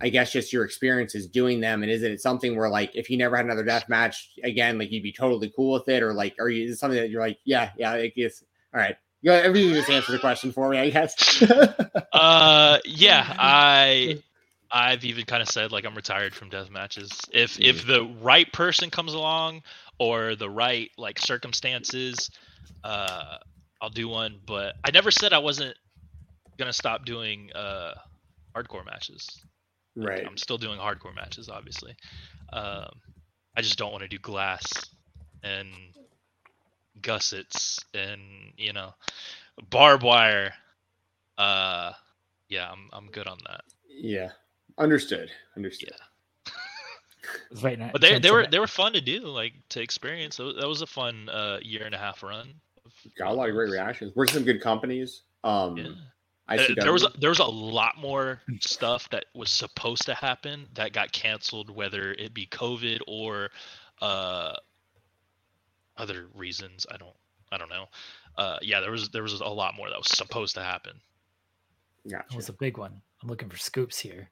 I 0.01 0.09
guess 0.09 0.31
just 0.31 0.51
your 0.51 0.65
experiences 0.65 1.27
doing 1.27 1.61
them? 1.61 1.83
And 1.83 1.91
is 1.91 2.01
it 2.01 2.19
something 2.19 2.55
where 2.55 2.69
like 2.69 2.95
if 2.95 3.07
you 3.07 3.17
never 3.17 3.35
had 3.35 3.45
another 3.45 3.63
death 3.63 3.87
match 3.87 4.31
again 4.43 4.79
like 4.79 4.91
you'd 4.91 5.03
be 5.03 5.13
totally 5.13 5.53
cool 5.55 5.73
with 5.73 5.87
it? 5.89 6.01
Or 6.01 6.11
like 6.11 6.35
are 6.39 6.49
you 6.49 6.67
is 6.67 6.79
something 6.79 6.99
that 6.99 7.11
you're 7.11 7.21
like 7.21 7.37
yeah 7.45 7.69
yeah 7.77 7.91
I 7.91 8.07
guess 8.07 8.43
all 8.73 8.81
right. 8.81 8.97
You 9.21 9.31
everything 9.31 9.75
just 9.75 9.91
answer 9.91 10.11
the 10.11 10.17
question 10.17 10.51
for 10.51 10.69
me 10.69 10.79
I 10.79 10.89
guess. 10.89 11.43
Uh 12.13 12.79
yeah 12.83 13.35
I 13.37 14.23
I've 14.71 15.05
even 15.05 15.25
kind 15.25 15.43
of 15.43 15.49
said 15.49 15.71
like 15.71 15.85
I'm 15.85 15.93
retired 15.93 16.33
from 16.33 16.49
death 16.49 16.71
matches. 16.71 17.11
If 17.31 17.53
mm-hmm. 17.53 17.63
if 17.63 17.85
the 17.85 18.11
right 18.21 18.51
person 18.51 18.89
comes 18.89 19.13
along 19.13 19.61
or 19.99 20.35
the 20.35 20.49
right 20.49 20.89
like 20.97 21.19
circumstances 21.19 22.31
uh 22.83 23.37
I'll 23.79 23.91
do 23.91 24.07
one 24.07 24.39
but 24.47 24.73
I 24.83 24.89
never 24.89 25.11
said 25.11 25.31
I 25.31 25.37
wasn't 25.37 25.75
gonna 26.57 26.73
stop 26.73 27.05
doing 27.05 27.51
uh, 27.53 27.93
hardcore 28.55 28.85
matches. 28.85 29.27
Right. 29.95 30.25
I'm 30.25 30.37
still 30.37 30.57
doing 30.57 30.79
hardcore 30.79 31.15
matches, 31.15 31.49
obviously. 31.49 31.95
Um, 32.53 32.89
I 33.55 33.61
just 33.61 33.77
don't 33.77 33.91
want 33.91 34.03
to 34.03 34.07
do 34.07 34.17
glass 34.19 34.65
and 35.43 35.69
gussets 37.01 37.83
and 37.93 38.21
you 38.57 38.73
know 38.73 38.93
barbed 39.69 40.03
wire. 40.03 40.53
Uh, 41.37 41.91
yeah, 42.49 42.69
I'm 42.71 42.89
I'm 42.93 43.07
good 43.07 43.27
on 43.27 43.37
that. 43.47 43.61
Yeah, 43.89 44.29
understood. 44.77 45.29
Understood. 45.57 45.91
Yeah. 45.91 46.53
right 47.61 47.79
now, 47.79 47.89
but 47.91 48.01
they 48.01 48.19
they 48.19 48.31
were 48.31 48.47
they 48.47 48.59
were 48.59 48.67
fun 48.67 48.93
to 48.93 49.01
do, 49.01 49.21
like 49.21 49.53
to 49.69 49.81
experience. 49.81 50.37
That 50.37 50.67
was 50.67 50.81
a 50.81 50.87
fun 50.87 51.29
uh, 51.29 51.59
year 51.61 51.83
and 51.85 51.95
a 51.95 51.97
half 51.97 52.23
run. 52.23 52.53
Got 53.17 53.29
a 53.29 53.33
lot 53.33 53.49
of 53.49 53.55
great 53.55 53.71
reactions. 53.71 54.13
We're 54.15 54.27
some 54.27 54.43
good 54.43 54.61
companies. 54.61 55.23
Um, 55.43 55.77
yeah. 55.77 55.89
ICW. 56.57 56.79
Uh, 56.79 56.83
there 56.83 56.93
was 56.93 57.03
a, 57.03 57.11
there 57.19 57.29
was 57.29 57.39
a 57.39 57.45
lot 57.45 57.97
more 57.97 58.41
stuff 58.59 59.09
that 59.09 59.25
was 59.33 59.49
supposed 59.49 60.05
to 60.05 60.13
happen 60.13 60.67
that 60.73 60.93
got 60.93 61.11
canceled, 61.11 61.69
whether 61.69 62.13
it 62.13 62.33
be 62.33 62.47
COVID 62.47 62.99
or 63.07 63.49
uh, 64.01 64.55
other 65.97 66.27
reasons. 66.33 66.85
I 66.91 66.97
don't 66.97 67.15
I 67.51 67.57
don't 67.57 67.69
know. 67.69 67.85
Uh, 68.37 68.57
yeah, 68.61 68.79
there 68.79 68.91
was 68.91 69.09
there 69.09 69.23
was 69.23 69.39
a 69.39 69.45
lot 69.45 69.75
more 69.75 69.89
that 69.89 69.97
was 69.97 70.09
supposed 70.09 70.55
to 70.55 70.63
happen. 70.63 70.93
Yeah, 72.03 72.21
it 72.29 72.35
was 72.35 72.49
a 72.49 72.53
big 72.53 72.77
one. 72.77 73.01
I'm 73.21 73.29
looking 73.29 73.49
for 73.49 73.57
scoops 73.57 73.99
here. 73.99 74.29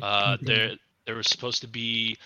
Uh, 0.00 0.36
there 0.40 0.72
there 1.06 1.14
was 1.14 1.28
supposed 1.28 1.60
to 1.62 1.68
be 1.68 2.16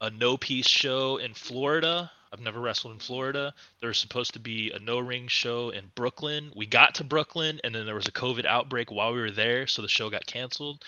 a 0.00 0.10
no 0.10 0.36
peace 0.36 0.68
show 0.68 1.16
in 1.16 1.34
Florida 1.34 2.10
I've 2.32 2.40
never 2.40 2.60
wrestled 2.60 2.92
in 2.92 3.00
Florida. 3.00 3.52
There 3.80 3.88
was 3.88 3.98
supposed 3.98 4.34
to 4.34 4.40
be 4.40 4.70
a 4.70 4.78
no 4.78 4.98
ring 4.98 5.26
show 5.28 5.70
in 5.70 5.90
Brooklyn. 5.94 6.52
We 6.54 6.66
got 6.66 6.94
to 6.96 7.04
Brooklyn, 7.04 7.60
and 7.64 7.74
then 7.74 7.86
there 7.86 7.94
was 7.94 8.06
a 8.06 8.12
COVID 8.12 8.44
outbreak 8.44 8.90
while 8.90 9.12
we 9.12 9.20
were 9.20 9.30
there, 9.30 9.66
so 9.66 9.82
the 9.82 9.88
show 9.88 10.10
got 10.10 10.26
canceled. 10.26 10.84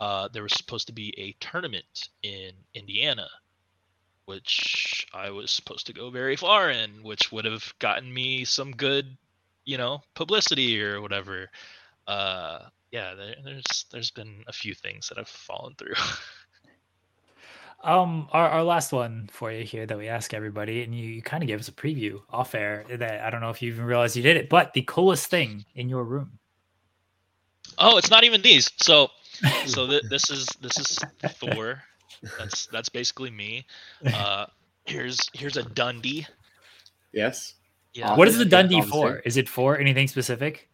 Uh, 0.00 0.28
there 0.32 0.42
was 0.42 0.54
supposed 0.54 0.86
to 0.88 0.92
be 0.92 1.14
a 1.18 1.32
tournament 1.44 2.08
in 2.22 2.52
Indiana, 2.74 3.28
which 4.24 5.06
I 5.12 5.30
was 5.30 5.50
supposed 5.50 5.86
to 5.86 5.92
go 5.92 6.10
very 6.10 6.36
far 6.36 6.70
in, 6.70 7.02
which 7.02 7.30
would 7.30 7.44
have 7.44 7.72
gotten 7.78 8.12
me 8.12 8.44
some 8.44 8.72
good, 8.72 9.16
you 9.64 9.78
know, 9.78 10.02
publicity 10.14 10.82
or 10.82 11.00
whatever. 11.00 11.50
Uh, 12.06 12.60
yeah, 12.90 13.14
there, 13.14 13.36
there's 13.44 13.84
there's 13.92 14.10
been 14.10 14.42
a 14.48 14.52
few 14.52 14.74
things 14.74 15.08
that 15.08 15.18
have 15.18 15.28
fallen 15.28 15.74
through. 15.76 15.94
Um, 17.82 18.28
our, 18.32 18.48
our 18.48 18.62
last 18.62 18.92
one 18.92 19.28
for 19.32 19.50
you 19.50 19.64
here 19.64 19.86
that 19.86 19.96
we 19.96 20.08
ask 20.08 20.34
everybody, 20.34 20.82
and 20.82 20.94
you, 20.94 21.06
you 21.08 21.22
kind 21.22 21.42
of 21.42 21.46
gave 21.46 21.60
us 21.60 21.68
a 21.68 21.72
preview 21.72 22.20
off 22.28 22.54
air 22.54 22.84
that 22.90 23.22
I 23.22 23.30
don't 23.30 23.40
know 23.40 23.48
if 23.48 23.62
you 23.62 23.72
even 23.72 23.84
realized 23.84 24.16
you 24.16 24.22
did 24.22 24.36
it, 24.36 24.50
but 24.50 24.74
the 24.74 24.82
coolest 24.82 25.28
thing 25.28 25.64
in 25.74 25.88
your 25.88 26.04
room. 26.04 26.38
Oh, 27.78 27.96
it's 27.96 28.10
not 28.10 28.24
even 28.24 28.42
these. 28.42 28.70
So, 28.76 29.08
so 29.66 29.86
th- 29.86 30.04
this 30.10 30.28
is 30.28 30.46
this 30.60 30.78
is 30.78 30.98
Thor. 31.24 31.82
That's 32.38 32.66
that's 32.66 32.90
basically 32.90 33.30
me. 33.30 33.66
Uh, 34.04 34.46
here's 34.84 35.30
here's 35.32 35.56
a 35.56 35.62
Dundee. 35.62 36.26
Yes. 37.12 37.54
Yeah. 37.94 38.14
what 38.14 38.28
is 38.28 38.38
the 38.38 38.44
Dundee 38.44 38.76
obviously. 38.76 39.00
for? 39.00 39.16
Is 39.20 39.36
it 39.36 39.48
for 39.48 39.78
anything 39.78 40.06
specific? 40.06 40.68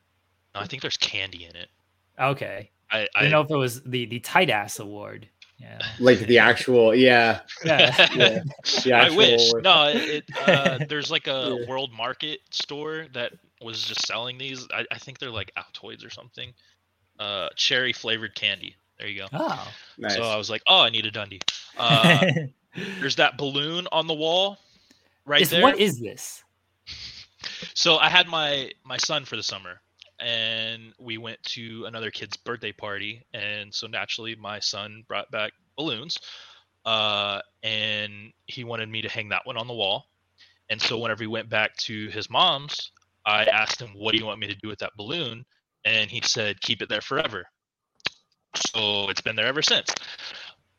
No, 0.55 0.61
I 0.61 0.67
think 0.67 0.83
there's 0.83 0.97
candy 0.97 1.45
in 1.45 1.57
it. 1.57 1.69
Okay. 2.21 2.71
I, 2.91 3.01
I 3.01 3.09
I 3.15 3.23
don't 3.23 3.31
know 3.31 3.41
if 3.43 3.51
it 3.51 3.57
was 3.57 3.83
the 3.83 4.07
the 4.07 4.21
tight 4.21 4.51
ass 4.51 4.81
award. 4.81 5.29
Yeah. 5.59 5.79
Like 6.01 6.19
the 6.21 6.39
actual, 6.39 6.95
yeah. 6.95 7.41
Yeah. 7.65 8.09
Yeah. 8.15 8.43
The 8.85 8.93
I 8.93 8.99
actual- 9.05 9.17
wish. 9.17 9.53
No, 9.63 9.89
it, 9.95 10.25
uh, 10.47 10.79
there's 10.89 11.11
like 11.11 11.27
a 11.27 11.57
Yeah. 11.61 11.67
world 11.69 11.93
market 11.93 12.41
store 12.51 13.07
that 13.15 13.33
was 13.63 13.83
just 13.83 14.07
selling 14.07 14.37
these. 14.39 14.67
I, 14.73 14.85
I 14.91 14.99
think 14.99 15.19
they're 15.19 15.31
like 15.31 15.53
Altoids 15.57 16.05
or 16.07 16.11
something. 16.11 16.53
Uh, 17.19 17.49
cherry 17.57 17.93
flavored 17.95 18.35
candy. 18.35 18.77
There 18.99 19.09
you 19.09 19.21
go. 19.21 19.27
Oh. 19.33 19.73
Nice. 19.99 20.15
So 20.15 20.23
I 20.23 20.37
was 20.37 20.51
like, 20.51 20.63
oh, 20.69 20.83
I 20.83 20.91
need 20.91 21.07
a 21.07 21.11
Dundee. 21.11 21.41
Uh, 21.79 22.27
there's 23.01 23.17
that 23.17 23.39
balloon 23.39 23.87
on 23.93 24.07
the 24.07 24.15
wall, 24.15 24.59
right 25.25 25.41
Is- 25.41 25.51
there. 25.51 25.63
what 25.63 25.79
is 25.79 25.99
this? 26.01 26.43
So 27.75 27.97
I 27.97 28.09
had 28.11 28.27
my 28.29 28.71
my 28.85 28.97
son 28.99 29.25
for 29.25 29.37
the 29.37 29.43
summer, 29.43 29.81
and 30.21 30.93
we 30.99 31.19
went 31.19 31.43
to 31.45 31.85
another 31.87 32.11
kid's 32.11 32.37
birthday 32.37 32.73
party, 32.73 33.25
and 33.35 33.75
so 33.75 33.87
naturally 33.87 34.35
my 34.35 34.61
son 34.61 35.05
brought 35.09 35.31
back 35.31 35.53
balloons, 35.77 36.19
uh, 36.85 37.41
and 37.62 38.33
he 38.47 38.64
wanted 38.64 38.89
me 38.89 39.03
to 39.03 39.09
hang 39.09 39.29
that 39.31 39.47
one 39.47 39.57
on 39.57 39.67
the 39.67 39.75
wall, 39.75 40.09
and 40.71 40.81
so 40.81 40.99
whenever 40.99 41.23
he 41.23 41.29
went 41.29 41.49
back 41.49 41.77
to 41.77 42.09
his 42.09 42.31
mom's, 42.31 42.93
I 43.25 43.45
asked 43.45 43.81
him, 43.81 43.91
"What 43.95 44.12
do 44.12 44.19
you 44.19 44.27
want 44.27 44.41
me 44.41 44.47
to 44.47 44.55
do 44.55 44.69
with 44.69 44.79
that 44.81 44.97
balloon?" 44.97 45.45
And 45.85 46.11
he 46.11 46.21
said, 46.23 46.61
"Keep 46.61 46.83
it 46.83 46.89
there 46.89 47.01
forever." 47.01 47.47
So 48.73 49.09
it's 49.11 49.21
been 49.21 49.37
there 49.37 49.47
ever 49.47 49.62
since. 49.62 49.91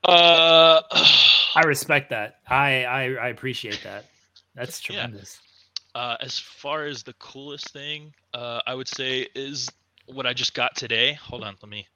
Uh, 0.04 0.82
I 1.56 1.62
respect 1.66 2.10
that. 2.10 2.40
I 2.48 2.86
I, 2.86 3.04
I 3.16 3.28
appreciate 3.30 3.82
that. 3.84 4.06
That's 4.56 4.80
tremendous. 4.80 5.40
Uh, 5.98 6.16
as 6.22 6.38
far 6.38 6.86
as 6.86 7.02
the 7.02 7.14
coolest 7.14 7.74
thing, 7.74 8.14
uh, 8.32 8.62
I 8.68 8.76
would 8.76 8.88
say 8.88 9.28
is 9.34 9.68
what 10.06 10.28
I 10.28 10.34
just 10.34 10.54
got 10.54 10.76
today. 10.76 11.14
Hold 11.14 11.44
on, 11.44 11.56
let 11.60 11.70
me. 11.72 11.88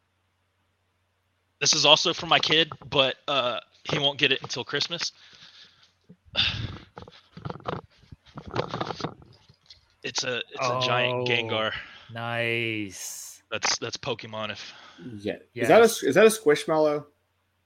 This 1.59 1.75
is 1.75 1.85
also 1.85 2.11
for 2.11 2.25
my 2.25 2.39
kid, 2.39 2.71
but 2.89 3.17
uh, 3.27 3.59
he 3.83 3.99
won't 3.99 4.17
get 4.17 4.31
it 4.31 4.41
until 4.41 4.63
Christmas. 4.63 5.11
It's 10.03 10.23
a 10.23 10.37
it's 10.37 10.67
a 10.67 10.81
giant 10.83 11.29
Oh. 11.29 11.31
Gengar. 11.31 11.71
Nice. 12.11 13.43
That's 13.51 13.77
that's 13.77 13.97
Pokemon. 13.97 14.51
If 14.51 14.73
yeah. 15.19 15.35
Is 15.53 15.67
that 15.67 15.81
a 15.81 16.07
is 16.07 16.15
that 16.15 16.25
a 16.25 16.29
squishmallow? 16.29 17.05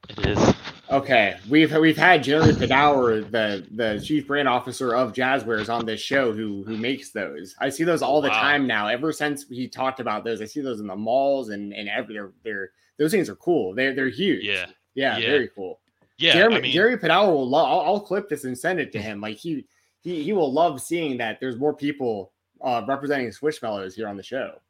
it 0.10 0.28
is. 0.28 0.54
Okay, 0.92 1.36
we've 1.50 1.76
we've 1.76 1.98
had 1.98 2.24
Jerry 2.24 2.54
Padawer, 2.54 3.30
the 3.32 3.66
the 3.72 4.00
chief 4.06 4.28
brand 4.28 4.48
officer 4.48 4.94
of 4.96 5.14
Jazwares, 5.14 5.68
on 5.74 5.84
this 5.86 6.00
show 6.00 6.32
who 6.32 6.64
who 6.64 6.78
makes 6.78 7.10
those. 7.10 7.56
I 7.60 7.70
see 7.70 7.84
those 7.84 8.04
all 8.04 8.22
the 8.22 8.30
Wow. 8.30 8.40
time 8.42 8.68
now. 8.68 8.88
Ever 8.88 9.12
since 9.12 9.48
he 9.50 9.68
talked 9.68 10.00
about 10.00 10.24
those, 10.24 10.42
I 10.42 10.46
see 10.46 10.62
those 10.62 10.80
in 10.82 10.88
the 10.88 10.96
malls 10.96 11.50
and 11.50 11.74
and 11.74 11.90
every 11.90 12.14
they're, 12.14 12.32
they're 12.44 12.70
those 13.00 13.10
things 13.12 13.30
are 13.30 13.36
cool. 13.36 13.74
They're 13.74 13.96
they're 13.96 14.10
huge. 14.10 14.44
Yeah, 14.46 14.68
yeah, 14.94 15.18
Yeah. 15.18 15.28
very 15.28 15.48
cool. 15.48 15.80
yeah. 16.20 16.34
Jeremy, 16.34 16.56
I 16.58 16.62
mean, 16.62 16.72
Jerry 16.72 16.98
Padawer 16.98 17.34
will 17.34 17.50
love. 17.50 17.68
I'll, 17.68 17.80
I'll 17.96 18.00
clip 18.00 18.30
this 18.30 18.44
and 18.44 18.56
send 18.58 18.80
it 18.80 18.92
to 18.92 19.02
him. 19.02 19.20
Like 19.22 19.38
he 19.38 19.66
he 20.02 20.22
he 20.22 20.34
will 20.34 20.54
love 20.54 20.80
seeing 20.82 21.18
that 21.18 21.40
there's 21.40 21.58
more 21.58 21.74
people 21.74 22.32
uh 22.62 22.84
representing 22.88 23.28
Squishmallows 23.30 23.96
here 23.96 24.08
on 24.08 24.18
the 24.18 24.24
show. 24.24 24.62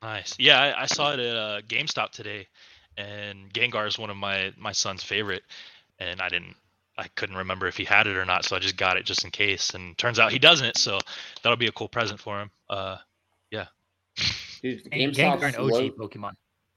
Nice. 0.00 0.34
Yeah, 0.38 0.60
I, 0.62 0.82
I 0.82 0.86
saw 0.86 1.12
it 1.12 1.18
at 1.20 1.36
uh, 1.36 1.60
GameStop 1.62 2.10
today, 2.10 2.46
and 2.98 3.50
Gengar 3.54 3.86
is 3.86 3.98
one 3.98 4.10
of 4.10 4.16
my 4.18 4.52
my 4.58 4.72
son's 4.72 5.02
favorite, 5.02 5.44
and 5.98 6.20
I 6.20 6.28
didn't, 6.28 6.56
I 6.98 7.06
couldn't 7.14 7.36
remember 7.36 7.66
if 7.66 7.76
he 7.76 7.84
had 7.84 8.06
it 8.06 8.16
or 8.16 8.24
not, 8.26 8.44
so 8.44 8.56
I 8.56 8.58
just 8.58 8.76
got 8.76 8.96
it 8.98 9.04
just 9.06 9.24
in 9.24 9.30
case. 9.30 9.70
And 9.70 9.96
turns 9.96 10.18
out 10.18 10.32
he 10.32 10.38
doesn't, 10.38 10.76
so 10.76 10.98
that'll 11.42 11.56
be 11.56 11.68
a 11.68 11.72
cool 11.72 11.88
present 11.88 12.20
for 12.20 12.40
him. 12.40 12.50
Uh, 12.68 12.96
Dude, 14.60 14.82
And 14.90 15.12
Gengar 15.12 15.44
and 15.44 15.56
OG 15.56 15.70
low- 15.70 15.90
Pokemon 15.90 16.32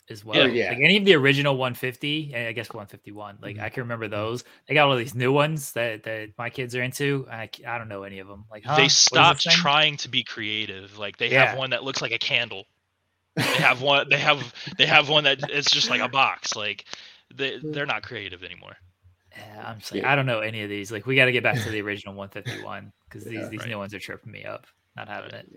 as 0.10 0.24
well. 0.24 0.48
Yeah. 0.48 0.70
Like 0.70 0.78
any 0.84 0.98
of 0.98 1.06
the 1.06 1.16
original 1.16 1.58
150, 1.58 2.36
I 2.36 2.52
guess 2.52 2.70
151. 2.70 3.40
Like 3.42 3.56
Mhm. 3.56 3.64
I 3.64 3.70
can 3.70 3.82
remember 3.82 4.08
those. 4.08 4.44
They 4.68 4.76
got 4.76 4.88
all 4.88 4.96
these 4.96 5.16
new 5.16 5.32
ones 5.32 5.72
that, 5.74 6.04
that 6.04 6.30
my 6.38 6.52
kids 6.52 6.76
are 6.76 6.84
into. 6.84 7.28
I, 7.32 7.50
I 7.66 7.80
don't 7.80 7.88
know 7.88 8.04
any 8.04 8.20
of 8.20 8.28
them. 8.28 8.46
Like 8.52 8.64
huh? 8.66 8.76
They 8.76 8.88
stopped 8.88 9.42
trying 9.50 9.98
to 9.98 10.10
be 10.10 10.24
creative. 10.24 11.00
Like 11.00 11.18
they 11.18 11.32
Yeah. 11.32 11.48
have 11.48 11.58
one 11.58 11.72
that 11.72 11.84
looks 11.84 12.04
like 12.04 12.12
a 12.12 12.20
candle. 12.20 12.66
They 13.36 13.44
have 13.44 13.82
one. 13.82 14.10
They 14.10 14.18
have 14.18 14.54
they 14.78 14.86
have 14.86 15.10
one 15.10 15.24
that 15.26 15.50
it's 15.50 15.72
just 15.72 15.90
like 15.90 16.02
a 16.02 16.10
box. 16.10 16.56
Like 16.56 16.86
they 17.34 17.60
they're 17.64 17.86
not 17.86 18.04
creative 18.04 18.44
anymore. 18.44 18.76
Yeah, 19.38 19.64
I'm 19.66 19.80
just 19.80 19.94
like, 19.94 20.02
Yeah. 20.04 20.12
I 20.12 20.16
don't 20.16 20.26
know 20.26 20.40
any 20.42 20.64
of 20.64 20.70
these. 20.70 20.92
Like 20.92 21.06
we 21.06 21.16
got 21.16 21.26
to 21.26 21.32
get 21.32 21.44
back 21.44 21.62
to 21.62 21.70
the 21.70 21.82
original 21.88 22.14
151 22.16 22.92
because 23.08 23.24
these 23.24 23.34
Yeah. 23.34 23.48
these 23.48 23.60
Right. 23.62 23.70
new 23.70 23.78
ones 23.78 23.94
are 23.94 24.00
tripping 24.00 24.32
me 24.32 24.44
up. 24.44 24.68
Not 24.98 25.08
having 25.08 25.32
it. 25.34 25.48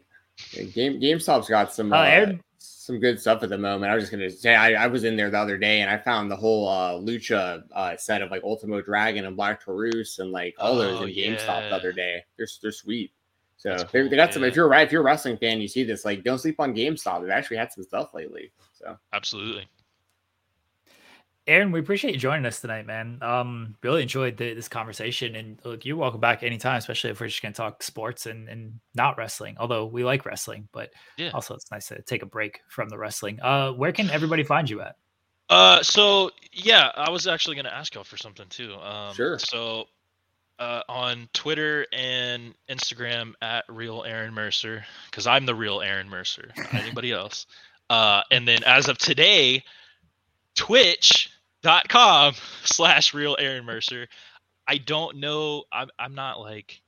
Yeah, 0.53 0.63
Game 0.65 1.01
GameStop's 1.01 1.49
got 1.49 1.73
some 1.73 1.93
Uh, 1.93 1.97
uh, 1.97 2.03
Aaron- 2.03 2.41
some 2.59 2.99
good 3.01 3.21
stuff 3.21 3.43
at 3.43 3.49
the 3.51 3.59
moment. 3.59 3.91
I 3.91 3.95
was 3.95 4.05
just 4.05 4.13
gonna 4.13 4.31
say 4.31 4.55
I, 4.55 4.85
I 4.85 4.87
was 4.87 5.05
in 5.05 5.17
there 5.17 5.29
the 5.31 5.39
other 5.39 5.59
day 5.59 5.81
and 5.81 5.91
I 5.91 5.99
found 5.99 6.31
the 6.31 6.37
whole 6.37 6.69
uh 6.69 6.93
Lucha 6.93 7.63
uh 7.73 7.97
set 7.97 8.23
of 8.23 8.31
like 8.31 8.43
Ultimo 8.45 8.81
Dragon 8.81 9.27
and 9.27 9.37
Black 9.37 9.61
Taurus 9.65 10.19
and 10.21 10.31
like 10.31 10.55
all 10.59 10.77
those 10.77 11.01
Oh, 11.01 11.05
in 11.05 11.11
GameStop 11.11 11.47
yeah. 11.63 11.69
the 11.71 11.75
other 11.75 11.93
day. 11.93 12.25
They're 12.39 12.47
they're 12.63 12.73
sweet. 12.73 13.11
So 13.65 13.71
That's 13.71 13.93
they, 13.93 14.03
cool, 14.03 14.11
they 14.11 14.17
got 14.17 14.35
some. 14.35 14.45
If 14.45 14.55
you're 14.57 14.69
right, 14.69 14.87
if 14.87 14.93
you're 14.93 15.01
a 15.01 15.05
wrestling 15.05 15.39
fan, 15.39 15.59
you 15.59 15.69
see 15.69 15.85
this. 15.85 16.05
Like, 16.05 16.23
don't 16.23 16.39
sleep 16.39 16.61
on 16.61 16.75
GameStop. 16.75 17.23
They've 17.23 17.31
actually 17.31 17.57
had 17.57 17.73
some 17.73 17.83
stuff 17.83 18.13
lately. 18.13 18.53
So 18.75 18.99
Absolutely. 19.15 19.67
Aaron, 21.47 21.73
we 21.73 21.81
appreciate 21.81 22.13
you 22.13 22.21
joining 22.21 22.45
us 22.45 22.61
tonight, 22.61 22.87
man. 22.87 23.19
Um, 23.23 23.77
really 23.83 24.03
enjoyed 24.03 24.37
the, 24.37 24.53
this 24.53 24.69
conversation, 24.69 25.35
and 25.35 25.59
look, 25.65 25.87
you're 25.87 25.97
welcome 25.97 26.21
back 26.21 26.43
anytime, 26.43 26.77
especially 26.77 27.11
if 27.11 27.21
we're 27.21 27.29
just 27.29 27.41
gonna 27.43 27.55
talk 27.55 27.83
sports 27.83 28.27
and, 28.27 28.49
and 28.51 28.81
not 28.95 29.17
wrestling. 29.17 29.57
Although 29.59 29.87
we 29.87 30.05
like 30.05 30.27
wrestling, 30.27 30.69
but 30.73 30.91
Yeah. 31.17 31.31
also 31.33 31.55
it's 31.55 31.71
nice 31.71 31.89
to 31.89 32.03
take 32.03 32.23
a 32.23 32.27
break 32.27 32.61
from 32.69 32.91
the 32.91 32.99
wrestling. 32.99 33.41
Uh, 33.41 33.73
where 33.73 33.93
can 33.93 34.11
everybody 34.11 34.43
find 34.43 34.69
you 34.69 34.81
at? 34.81 34.97
Uh, 35.51 35.83
so 35.83 36.31
yeah, 36.53 36.91
I 36.97 37.11
was 37.11 37.27
actually 37.27 37.57
gonna 37.57 37.69
ask 37.69 37.95
y'all 37.95 38.05
for 38.05 38.17
something 38.17 38.49
too. 38.49 38.75
Um, 38.77 39.15
Sure. 39.15 39.39
So, 39.39 39.87
uh, 40.59 40.83
on 40.89 41.29
Twitter 41.33 41.87
and 41.93 42.55
Instagram 42.69 43.33
at 43.43 43.65
real 43.69 44.05
Aaron 44.05 44.35
Mercer, 44.35 44.85
because 45.07 45.27
I'm 45.27 45.47
the 45.47 45.55
real 45.55 45.81
Aaron 45.81 46.09
Mercer, 46.09 46.51
not 46.57 46.75
anybody 46.83 47.13
else. 47.13 47.47
Uh, 47.91 48.23
and 48.31 48.47
then 48.47 48.65
as 48.65 48.89
of 48.89 48.99
today, 48.99 49.65
Twitch.com 50.55 52.35
slash 52.65 53.15
real 53.15 53.37
Aaron 53.39 53.65
Mercer. 53.65 54.09
I 54.67 54.79
don't 54.79 55.19
know. 55.19 55.65
I'm 55.73 55.89
I'm 55.99 56.15
not 56.15 56.41
like 56.41 56.81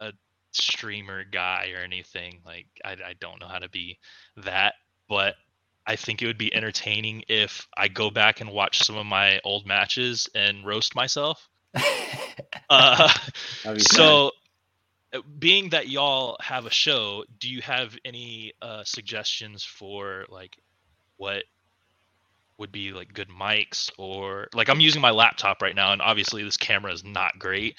a 0.00 0.12
streamer 0.52 1.24
guy 1.24 1.72
or 1.76 1.82
anything. 1.82 2.40
Like 2.46 2.66
I 2.84 2.92
I 2.92 3.14
don't 3.20 3.40
know 3.40 3.48
how 3.48 3.58
to 3.58 3.68
be 3.68 3.98
that, 4.38 4.74
but 5.08 5.34
I 5.86 5.96
think 5.96 6.22
it 6.22 6.26
would 6.26 6.38
be 6.38 6.54
entertaining 6.54 7.24
if 7.28 7.66
I 7.76 7.88
go 7.88 8.10
back 8.10 8.40
and 8.40 8.50
watch 8.50 8.82
some 8.84 8.96
of 8.96 9.06
my 9.06 9.40
old 9.44 9.66
matches 9.66 10.28
and 10.34 10.64
roast 10.64 10.94
myself. 10.94 11.48
Uh, 12.68 13.12
be 13.74 13.80
so, 13.80 14.30
being 15.38 15.70
that 15.70 15.88
y'all 15.88 16.36
have 16.40 16.66
a 16.66 16.70
show, 16.70 17.24
do 17.38 17.48
you 17.48 17.60
have 17.62 17.96
any 18.04 18.52
uh, 18.62 18.84
suggestions 18.84 19.64
for 19.64 20.24
like 20.28 20.56
what 21.16 21.44
would 22.58 22.70
be 22.70 22.92
like 22.92 23.12
good 23.12 23.28
mics 23.28 23.90
or 23.98 24.48
like 24.54 24.68
I'm 24.68 24.80
using 24.80 25.02
my 25.02 25.10
laptop 25.10 25.62
right 25.62 25.74
now, 25.74 25.92
and 25.92 26.00
obviously 26.00 26.44
this 26.44 26.56
camera 26.56 26.92
is 26.92 27.02
not 27.04 27.38
great. 27.38 27.76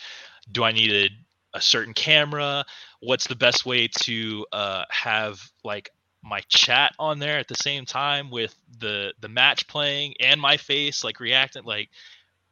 Do 0.52 0.64
I 0.64 0.72
need 0.72 0.92
a, 0.92 1.58
a 1.58 1.62
certain 1.62 1.94
camera? 1.94 2.66
What's 3.00 3.28
the 3.28 3.36
best 3.36 3.66
way 3.66 3.88
to 4.02 4.46
uh, 4.52 4.84
have 4.89 5.39
like 5.64 5.89
my 6.24 6.42
chat 6.50 6.94
on 7.00 7.20
there 7.20 7.39
at 7.39 7.48
the 7.48 7.56
same 7.56 7.86
time 7.86 8.30
with 8.30 8.56
the 8.80 9.14
the 9.22 9.30
match 9.30 9.68
playing 9.68 10.16
and 10.20 10.42
my 10.42 10.58
face 10.58 11.04
like 11.04 11.20
reacting? 11.20 11.64
Like, 11.64 11.89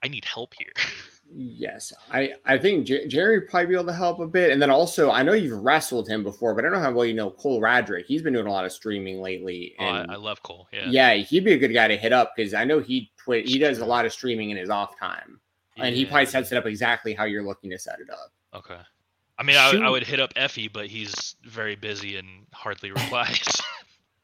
I 0.03 0.07
need 0.07 0.23
help 0.23 0.53
here. 0.57 0.73
Yes, 1.31 1.93
I 2.11 2.33
I 2.45 2.57
think 2.57 2.87
J- 2.87 3.07
Jerry 3.07 3.41
probably 3.41 3.67
be 3.67 3.73
able 3.75 3.85
to 3.85 3.93
help 3.93 4.19
a 4.19 4.25
bit, 4.27 4.51
and 4.51 4.59
then 4.61 4.71
also 4.71 5.11
I 5.11 5.21
know 5.21 5.33
you've 5.33 5.63
wrestled 5.63 6.07
him 6.09 6.23
before, 6.23 6.55
but 6.55 6.65
I 6.65 6.69
don't 6.69 6.77
know 6.77 6.83
how 6.83 6.91
well 6.91 7.05
you 7.05 7.13
know 7.13 7.29
Cole 7.29 7.61
Radrick. 7.61 8.05
He's 8.05 8.21
been 8.23 8.33
doing 8.33 8.47
a 8.47 8.51
lot 8.51 8.65
of 8.65 8.71
streaming 8.71 9.21
lately. 9.21 9.75
Oh, 9.79 9.85
I, 9.85 9.99
and 10.01 10.11
I 10.11 10.15
love 10.15 10.41
Cole. 10.41 10.67
Yeah. 10.73 10.87
yeah, 10.89 11.13
he'd 11.15 11.45
be 11.45 11.53
a 11.53 11.57
good 11.57 11.73
guy 11.73 11.87
to 11.87 11.97
hit 11.97 12.13
up 12.13 12.33
because 12.35 12.53
I 12.55 12.65
know 12.65 12.79
he 12.79 13.11
twi- 13.17 13.41
he 13.43 13.59
does 13.59 13.77
a 13.77 13.85
lot 13.85 14.05
of 14.05 14.11
streaming 14.13 14.49
in 14.49 14.57
his 14.57 14.69
off 14.71 14.97
time, 14.99 15.39
and 15.77 15.95
he 15.95 16.03
probably 16.05 16.25
sets 16.25 16.51
it 16.51 16.57
up 16.57 16.65
exactly 16.65 17.13
how 17.13 17.25
you're 17.25 17.43
looking 17.43 17.69
to 17.69 17.77
set 17.77 17.99
it 17.99 18.09
up. 18.09 18.31
Okay. 18.55 18.79
I 19.37 19.43
mean, 19.43 19.55
I, 19.55 19.69
I 19.85 19.89
would 19.89 20.03
hit 20.05 20.19
up 20.19 20.33
Effy, 20.33 20.71
but 20.71 20.87
he's 20.87 21.35
very 21.45 21.75
busy 21.75 22.17
and 22.17 22.27
hardly 22.53 22.91
replies. 22.91 23.47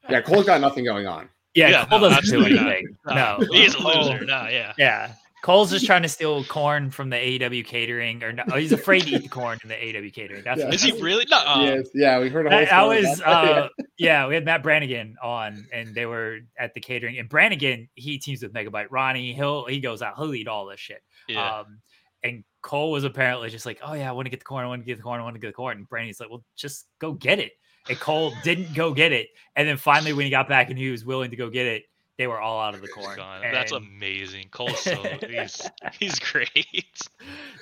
Yeah, 0.09 0.21
Cole's 0.21 0.45
got 0.45 0.59
nothing 0.59 0.83
going 0.83 1.05
on. 1.07 1.29
Yeah, 1.53 1.69
Yeah, 1.69 1.85
Cole 1.85 1.99
no, 2.01 2.09
doesn't 2.09 2.37
do 2.37 2.43
anything. 2.45 2.97
No, 3.05 3.39
he's 3.51 3.75
a 3.75 3.79
loser. 3.79 4.25
No, 4.25 4.47
yeah. 4.49 4.73
Yeah. 4.77 5.13
Cole's 5.45 5.69
just 5.69 5.85
trying 5.91 6.01
to 6.01 6.09
steal 6.09 6.43
corn 6.45 6.89
from 6.89 7.11
the 7.11 7.17
AEW 7.17 7.63
catering, 7.63 8.23
or 8.23 8.33
no, 8.33 8.43
oh, 8.51 8.57
he's 8.57 8.71
afraid 8.71 9.03
to 9.03 9.11
eat 9.11 9.21
the 9.21 9.29
corn 9.29 9.59
in 9.61 9.69
the 9.69 9.75
AEW 9.75 10.11
catering. 10.11 10.43
That's 10.43 10.59
Yeah. 10.59 10.65
what 10.65 10.73
Is 10.73 10.81
he 10.81 10.91
really? 10.99 11.23
No. 11.29 11.37
uh, 11.37 11.61
yes, 11.61 11.87
yeah, 11.93 12.19
we 12.19 12.29
heard 12.29 12.47
a 12.47 12.49
whole 12.49 12.59
That, 12.61 12.69
that 12.71 12.81
story 12.81 13.01
was 13.05 13.21
uh 13.21 13.67
yeah, 13.99 14.25
we 14.25 14.33
had 14.33 14.43
Matt 14.43 14.63
Brannigan 14.63 15.17
on 15.21 15.67
and 15.71 15.93
they 15.93 16.07
were 16.07 16.39
at 16.57 16.73
the 16.73 16.79
catering 16.81 17.19
and 17.19 17.29
Brannigan 17.29 17.87
he 17.93 18.17
teams 18.17 18.41
with 18.41 18.53
Megabyte 18.53 18.87
Ronnie. 18.89 19.33
He'll 19.33 19.65
he 19.65 19.79
goes 19.79 20.01
out, 20.01 20.15
he'll 20.17 20.33
eat 20.33 20.47
all 20.47 20.65
this 20.65 20.79
shit. 20.79 21.03
yeah. 21.27 21.59
Um 21.59 21.79
and 22.23 22.43
Cole 22.63 22.89
was 22.89 23.03
apparently 23.03 23.51
just 23.51 23.67
like, 23.67 23.79
Oh 23.83 23.93
yeah, 23.93 24.09
I 24.09 24.13
want 24.13 24.25
to 24.25 24.31
get 24.31 24.39
the 24.39 24.45
corn, 24.45 24.65
I 24.65 24.67
want 24.67 24.81
to 24.81 24.85
get 24.87 24.97
the 24.97 25.03
corn, 25.03 25.21
I 25.21 25.23
want 25.23 25.35
to 25.35 25.39
get 25.39 25.47
the 25.49 25.53
corn. 25.53 25.77
And 25.77 25.87
Brannigan's 25.87 26.19
like, 26.19 26.31
Well, 26.31 26.43
just 26.55 26.87
go 26.99 27.13
get 27.13 27.37
it. 27.37 27.51
And 27.87 27.99
Cole 27.99 28.33
didn't 28.43 28.73
go 28.73 28.95
get 28.95 29.11
it. 29.11 29.27
And 29.55 29.67
then 29.67 29.77
finally 29.77 30.11
when 30.11 30.25
he 30.25 30.31
got 30.31 30.49
back 30.49 30.71
and 30.71 30.79
he 30.79 30.89
was 30.89 31.05
willing 31.05 31.29
to 31.29 31.37
go 31.37 31.51
get 31.51 31.67
it, 31.67 31.83
they 32.17 32.27
were 32.27 32.39
all 32.39 32.59
out 32.61 32.73
of 32.73 32.81
the 32.81 32.87
He's 32.87 32.95
corn. 32.95 33.17
gone. 33.17 33.41
That's 33.41 33.71
amazing. 33.73 34.47
Cole's 34.51 34.79
so 34.79 34.95
he's 35.27 35.61
he's 35.99 36.17
great. 36.19 36.49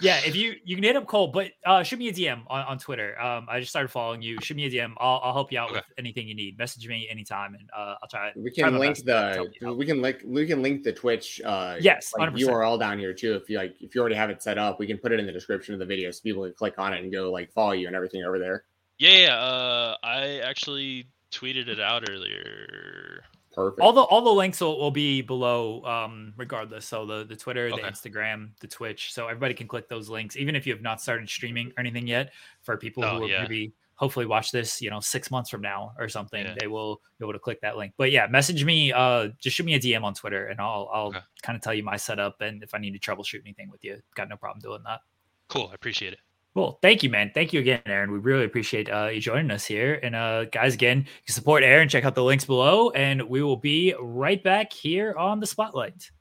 yeah, 0.01 0.19
if 0.25 0.35
you 0.35 0.55
you 0.63 0.75
can 0.75 0.83
hit 0.83 0.95
up 0.95 1.07
Cole, 1.07 1.27
but 1.27 1.51
uh 1.65 1.81
shoot 1.83 1.97
me 1.99 2.07
a 2.09 2.13
DM 2.13 2.43
on, 2.47 2.65
on 2.65 2.77
Twitter. 2.77 3.19
Um 3.19 3.47
I 3.49 3.59
just 3.59 3.71
started 3.71 3.89
following 3.89 4.21
you. 4.21 4.37
Shoot 4.41 4.55
me 4.57 4.65
a 4.65 4.69
DM. 4.69 4.93
I'll, 4.97 5.19
I'll 5.23 5.33
help 5.33 5.51
you 5.51 5.59
out 5.59 5.69
Okay. 5.69 5.77
with 5.79 5.85
anything 5.97 6.27
you 6.27 6.35
need. 6.35 6.57
Message 6.57 6.87
me 6.87 7.07
anytime 7.09 7.55
and 7.55 7.69
uh 7.75 7.95
I'll 8.01 8.09
try 8.09 8.31
We 8.35 8.51
can 8.51 8.73
my 8.73 8.77
link 8.79 9.03
best 9.05 9.39
the 9.63 9.73
we 9.73 9.85
can 9.85 10.01
link 10.01 10.17
we 10.25 10.45
can 10.45 10.61
link 10.61 10.83
the 10.83 10.93
Twitch 10.93 11.41
uh 11.43 11.77
Yes, 11.79 12.13
like 12.17 12.29
100%. 12.31 12.47
URL 12.47 12.79
down 12.79 12.99
here 12.99 13.13
too. 13.13 13.33
If 13.35 13.49
you 13.49 13.57
like 13.57 13.75
if 13.81 13.95
you 13.95 14.01
already 14.01 14.15
have 14.15 14.29
it 14.29 14.43
set 14.43 14.57
up, 14.57 14.79
we 14.79 14.85
can 14.87 14.97
put 14.97 15.11
it 15.11 15.19
in 15.19 15.25
the 15.25 15.31
description 15.33 15.73
of 15.73 15.79
the 15.79 15.85
video 15.85 16.11
so 16.11 16.21
people 16.21 16.43
can 16.43 16.53
click 16.53 16.75
on 16.77 16.93
it 16.93 17.01
and 17.01 17.11
go 17.11 17.31
like 17.31 17.51
follow 17.53 17.71
you 17.71 17.87
and 17.87 17.95
everything 17.95 18.23
over 18.23 18.37
there. 18.37 18.65
Yeah, 18.99 19.17
yeah. 19.17 19.35
Uh, 19.37 19.97
I 20.03 20.39
actually 20.39 21.07
tweeted 21.31 21.67
it 21.67 21.79
out 21.79 22.07
earlier. 22.09 23.23
Perfect. 23.53 23.81
all 23.81 23.93
the 23.93 24.01
all 24.01 24.21
the 24.21 24.31
links 24.31 24.59
will, 24.61 24.79
will 24.79 24.91
be 24.91 25.21
below 25.21 25.83
um 25.85 26.33
regardless 26.37 26.85
so 26.85 27.05
the 27.05 27.23
the 27.23 27.35
twitter 27.35 27.69
the 27.69 27.77
instagram 27.77 28.49
the 28.61 28.67
twitch 28.67 29.13
so 29.13 29.27
everybody 29.27 29.53
can 29.53 29.67
click 29.67 29.87
those 29.87 30.09
links 30.09 30.35
even 30.35 30.55
if 30.55 30.65
you 30.65 30.73
have 30.73 30.81
not 30.81 30.99
started 31.01 31.29
streaming 31.29 31.67
or 31.77 31.79
anything 31.81 32.07
yet 32.07 32.31
for 32.63 32.77
people 32.77 33.03
Oh, 33.05 33.15
who 33.15 33.19
will 33.21 33.29
yeah. 33.29 33.43
maybe 33.43 33.71
hopefully 33.95 34.25
watch 34.25 34.51
this 34.51 34.81
you 34.81 34.89
know 34.89 34.99
six 34.99 35.29
months 35.29 35.49
from 35.51 35.61
now 35.61 35.93
or 35.99 36.09
something 36.09 36.43
Yeah. 36.43 36.55
they 36.59 36.67
will 36.67 36.99
be 37.19 37.25
able 37.25 37.33
to 37.33 37.39
click 37.39 37.61
that 37.61 37.77
link 37.77 37.93
but 37.95 38.11
yeah 38.11 38.25
message 38.27 38.65
me 38.65 38.91
uh 38.91 39.29
just 39.39 39.55
shoot 39.55 39.65
me 39.65 39.75
a 39.75 39.79
dm 39.79 40.03
on 40.03 40.13
twitter 40.15 40.47
and 40.47 40.59
i'll 40.59 40.89
i'll 40.93 41.07
Okay. 41.09 41.19
kind 41.43 41.55
of 41.55 41.61
tell 41.61 41.73
you 41.75 41.83
my 41.83 41.95
setup 41.95 42.41
and 42.41 42.63
if 42.63 42.73
i 42.73 42.79
need 42.79 42.91
to 42.91 42.99
troubleshoot 42.99 43.41
anything 43.45 43.69
with 43.69 43.83
you 43.83 43.99
got 44.15 44.29
no 44.29 44.35
problem 44.35 44.59
doing 44.61 44.81
that 44.85 45.01
Cool. 45.49 45.67
I 45.71 45.75
appreciate 45.75 46.13
it. 46.13 46.19
Cool. 46.55 46.77
Thank 46.83 47.01
you, 47.01 47.09
man. 47.09 47.31
Thank 47.33 47.51
you 47.51 47.59
again, 47.59 47.81
Aaron. 47.87 48.11
We 48.11 48.19
really 48.19 48.45
appreciate 48.45 48.87
uh, 48.87 49.07
you 49.07 49.19
joining 49.19 49.49
us 49.49 49.65
here. 49.65 49.99
And 50.03 50.15
uh, 50.15 50.45
guys, 50.45 50.75
again, 50.75 50.99
you 50.99 51.33
support 51.33 51.63
Aaron. 51.63 51.89
Check 51.89 52.05
out 52.05 52.13
the 52.13 52.23
links 52.23 52.45
below, 52.45 52.91
and 52.91 53.23
we 53.23 53.41
will 53.41 53.57
be 53.57 53.95
right 53.99 54.41
back 54.43 54.71
here 54.71 55.15
on 55.17 55.39
the 55.39 55.47
spotlight. 55.47 56.11